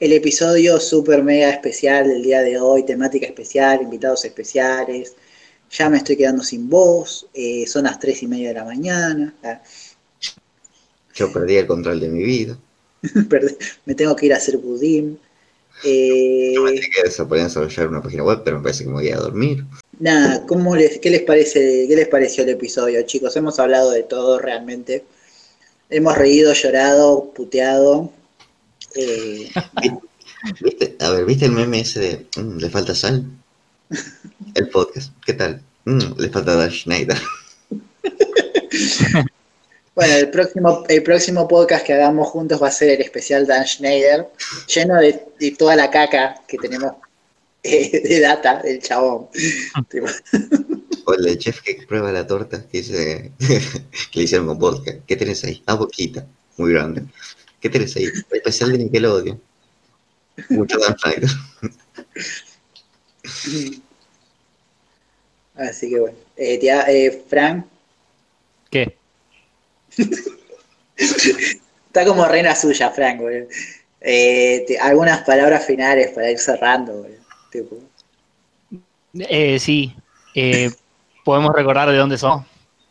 [0.00, 2.84] el episodio super mega especial del día de hoy.
[2.84, 5.14] Temática especial, invitados especiales.
[5.70, 7.26] Ya me estoy quedando sin voz.
[7.34, 9.34] eh, son las 3 y media de la mañana.
[9.42, 9.62] Ah,
[11.14, 12.58] Yo perdí el control de mi vida.
[13.86, 15.18] Me tengo que ir a hacer budín.
[15.84, 19.16] Eh, Yo que podía desarrollar una página web, pero me parece que me voy a
[19.16, 19.64] dormir.
[19.98, 23.36] Nada, ¿cómo les, ¿qué les parece, qué les pareció el episodio, chicos?
[23.36, 25.04] Hemos hablado de todo realmente.
[25.90, 28.10] Hemos reído, llorado, puteado.
[28.94, 29.50] Eh,
[30.60, 30.96] ¿Viste?
[31.00, 33.24] A ver, ¿viste el meme ese de "Mm, ¿Le falta sal?
[34.54, 35.60] El podcast, ¿qué tal?
[35.84, 37.18] "Mm, le falta Dan Schneider.
[39.94, 43.66] bueno, el próximo, el próximo podcast que hagamos juntos va a ser el especial Dan
[43.66, 44.26] Schneider,
[44.66, 46.92] lleno de, de toda la caca que tenemos
[47.66, 49.28] eh, de data del chabón.
[51.08, 54.92] O el de chef que prueba la torta que, dice, que le hicieron con vodka.
[55.06, 55.62] ¿Qué tenés ahí?
[55.66, 57.04] Ah, boquita, muy grande.
[57.60, 58.06] ¿Qué tenés ahí?
[58.32, 59.40] Especial de Nickelodeon.
[60.50, 60.96] Mucho Dan.
[65.54, 66.16] Así que bueno.
[66.36, 67.66] Eh, tía- eh, Frank,
[68.70, 68.96] ¿Qué?
[70.96, 73.46] Está como reina suya, Frank, boludo.
[74.00, 77.16] Eh, te- algunas palabras finales para ir cerrando, boludo.
[79.18, 79.94] Eh, sí,
[80.34, 80.70] eh,
[81.24, 82.44] podemos recordar de dónde somos.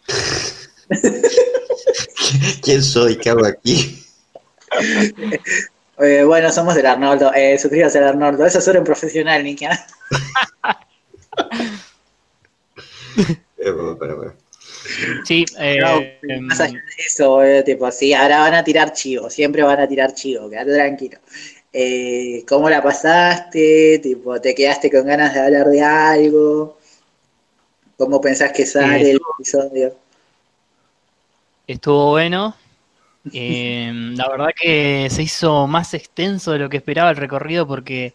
[2.61, 3.17] ¿Quién soy?
[3.17, 4.03] ¿Qué hago aquí?
[5.99, 7.31] eh, bueno, somos del Arnoldo.
[7.33, 8.45] Eh, suscríbase al Arnoldo.
[8.45, 9.85] Eso es solo un profesional, Nikia.
[13.57, 14.35] Eh, bueno, para, para.
[15.23, 19.29] Sí, eh, No, em, más allá de eso, tipo, sí, ahora van a tirar chivo.
[19.29, 21.17] Siempre van a tirar chivo, quédate tranquilo.
[21.77, 23.99] Eh, ¿Cómo la pasaste?
[23.99, 26.77] Tipo, ¿Te quedaste con ganas de hablar de algo?
[27.97, 29.93] ¿Cómo pensás que sale el episodio?
[31.67, 32.55] Estuvo bueno.
[33.33, 38.13] Eh, la verdad que se hizo más extenso de lo que esperaba el recorrido porque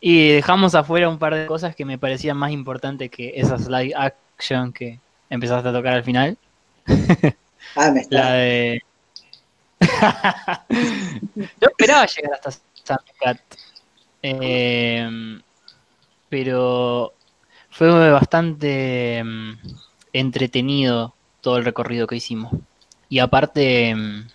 [0.00, 3.92] y dejamos afuera un par de cosas que me parecían más importantes que esas live
[3.96, 6.38] action que empezaste a tocar al final.
[7.74, 8.16] Ah, me está.
[8.16, 8.82] La de.
[11.60, 12.50] Yo esperaba llegar hasta
[12.84, 13.40] Thundercat.
[14.22, 15.40] Eh,
[16.28, 17.14] pero
[17.70, 19.58] fue bastante mm,
[20.12, 22.52] entretenido todo el recorrido que hicimos.
[23.08, 24.28] Y aparte, mm,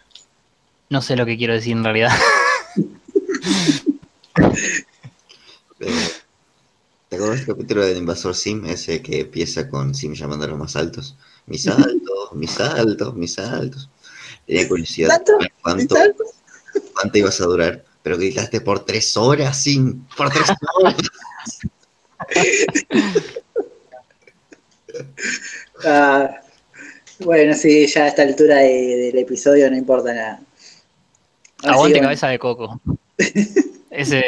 [0.89, 2.11] no sé lo que quiero decir en realidad.
[7.09, 8.65] ¿Te acuerdas del capítulo del Invasor Sim?
[8.65, 11.15] Ese que empieza con Sim llamando a los más altos.
[11.45, 13.89] Mis saltos, mis saltos, mis saltos.
[14.45, 14.67] Tenía
[15.61, 15.95] cuánto,
[16.93, 17.85] cuánto ibas a durar.
[18.05, 20.05] Pero gritaste por tres horas, Sim.
[20.15, 20.43] Por tres
[20.77, 20.95] horas.
[25.83, 26.41] Ah,
[27.19, 30.39] bueno, sí, ya a esta altura de- del episodio no importa nada.
[31.57, 32.79] Así Aguante que, bueno, cabeza de coco.
[33.89, 34.23] Ese.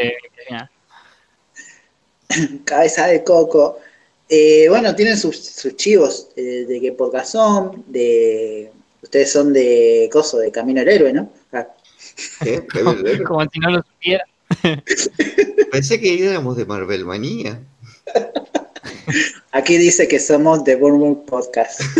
[2.66, 3.80] cabeza de coco.
[4.28, 8.70] Eh, bueno, tienen sus, sus chivos eh, de qué podcast son, de...
[9.02, 11.32] Ustedes son de Coso, de Camino al Héroe, ¿no?
[11.54, 11.66] Ah,
[12.42, 13.24] ¿Qué bebé?
[13.26, 14.26] Como si no lo supiera.
[15.72, 17.62] Pensé que éramos de Marvel Manía.
[19.52, 21.82] Aquí dice que somos de Bournemouth Podcast.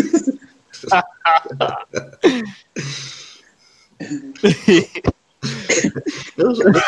[6.36, 6.80] No, no- no-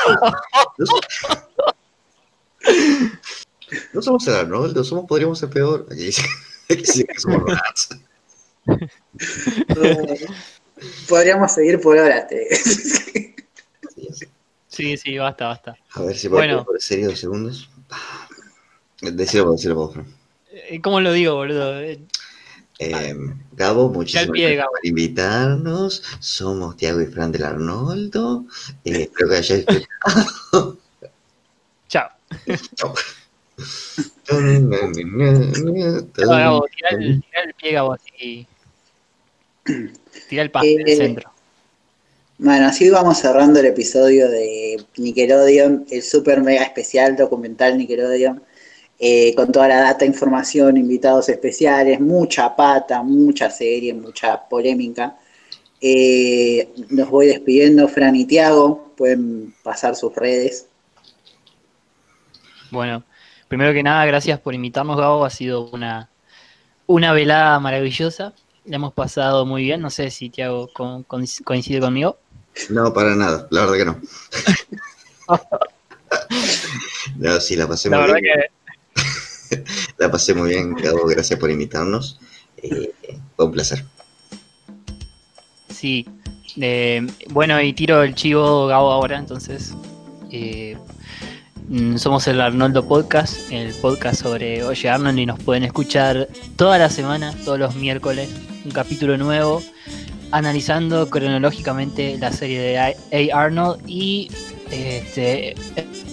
[0.79, 1.01] no-
[3.95, 5.87] no somos el Arnoldo, somos, podríamos ser peor.
[5.91, 6.23] Aquí dice,
[6.69, 7.45] aquí dice que somos.
[11.09, 12.27] Podríamos seguir por horas.
[12.29, 12.49] te-
[14.69, 15.77] Sí, sí, basta, basta.
[15.95, 16.65] A ver si puedo Bueno.
[16.65, 17.69] por serio dos segundos.
[19.03, 19.97] Decirlo vos, decirlo vos.
[20.53, 21.81] Eh, ¿Cómo lo digo, boludo?
[21.81, 21.99] Eh,
[23.53, 24.71] Gabo, muchísimas pie, gracias Gabo.
[24.73, 26.03] por invitarnos.
[26.21, 28.45] Somos Tiago y Fran del Arnoldo.
[28.85, 29.67] Eh, espero que hayáis.
[31.89, 32.09] Chao.
[32.77, 32.95] Chao,
[36.17, 38.47] Gabo, tirá el, tirá el pie, Gabo, así.
[40.29, 41.31] Tira el pase del Eh, centro.
[42.39, 48.43] Bueno, así vamos cerrando el episodio de Nickelodeon, el super mega especial documental Nickelodeon,
[48.99, 55.17] eh, con toda la data, información, invitados especiales, mucha pata, mucha serie, mucha polémica.
[55.83, 60.67] Eh, nos voy despidiendo, Fran y Tiago, pueden pasar sus redes.
[62.71, 63.05] Bueno,
[63.49, 65.25] primero que nada, gracias por invitarnos, Gabo.
[65.25, 66.09] Ha sido una,
[66.87, 68.33] una velada maravillosa.
[68.65, 69.81] La hemos pasado muy bien.
[69.81, 72.19] No sé si Tiago co- co- coincide conmigo.
[72.69, 74.01] No, para nada, la verdad que no.
[77.17, 78.35] No, sí, la pasé La muy verdad bien.
[79.55, 79.65] que
[79.99, 82.19] La pasé muy bien, Gabo, gracias por invitarnos.
[82.63, 82.93] Eh,
[83.37, 83.85] fue un placer.
[85.69, 86.07] sí.
[86.61, 89.73] Eh, bueno, y tiro el chivo Gabo ahora, entonces.
[90.33, 90.77] Eh,
[91.97, 96.91] somos el Arnoldo Podcast, el podcast sobre Oye Arnold, y nos pueden escuchar toda la
[96.91, 98.29] semana, todos los miércoles,
[98.65, 99.63] un capítulo nuevo,
[100.33, 103.41] analizando cronológicamente la serie de A.
[103.41, 104.31] Arnold y
[104.73, 105.55] este,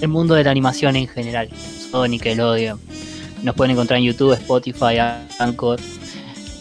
[0.02, 1.50] el mundo de la animación en general,
[1.92, 2.80] todo Nickelodeon.
[3.42, 5.00] Nos pueden encontrar en YouTube, Spotify,
[5.40, 5.80] Anchor.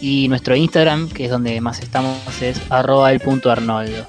[0.01, 4.07] Y nuestro Instagram, que es donde más estamos, es arroba el punto Arnoldo.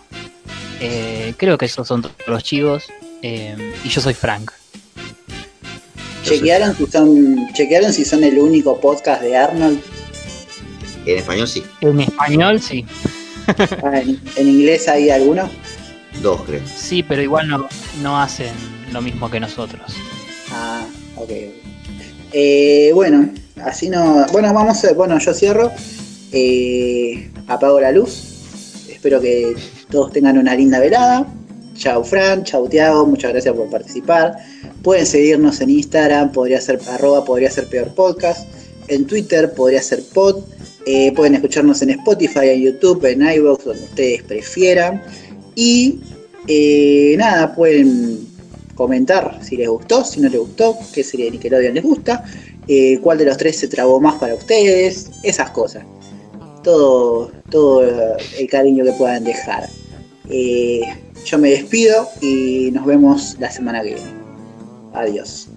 [0.80, 2.86] Eh, creo que esos son todos los chivos.
[3.22, 4.52] eh, y yo soy Frank.
[6.28, 9.80] ¿Chequearon si, son, ¿Chequearon si son el único podcast de Arnold?
[11.06, 12.86] En español sí, En español, sí.
[13.84, 15.50] Ah, ¿En, en inglés hay alguno?
[16.22, 16.62] dos creo.
[16.66, 17.68] Sí, pero igual no,
[18.02, 18.52] no hacen
[18.92, 19.82] lo mismo que nosotros.
[20.52, 21.30] Ah, ok.
[22.34, 23.30] Eh, bueno,
[23.64, 24.26] así no.
[24.32, 24.94] Bueno, vamos a.
[24.94, 25.72] Bueno, yo cierro.
[26.32, 28.86] Eh, apago la luz.
[28.90, 29.56] Espero que
[29.90, 31.26] todos tengan una linda velada.
[31.78, 34.36] Chau Fran, chau Tiago, muchas gracias por participar.
[34.82, 38.48] Pueden seguirnos en Instagram, podría ser arroba, podría ser peor podcast.
[38.88, 40.44] En Twitter podría ser pod.
[40.86, 45.04] Eh, pueden escucharnos en Spotify, en YouTube, en iVoox, donde ustedes prefieran.
[45.56, 46.00] Y
[46.48, 48.28] eh, nada, pueden
[48.74, 52.24] comentar si les gustó, si no les gustó, qué serie de Nickelodeon les gusta,
[52.68, 55.84] eh, cuál de los tres se trabó más para ustedes, esas cosas.
[56.64, 59.68] Todo, todo el cariño que puedan dejar.
[61.26, 64.12] Yo me despido y nos vemos la semana que viene.
[64.94, 65.50] Adiós.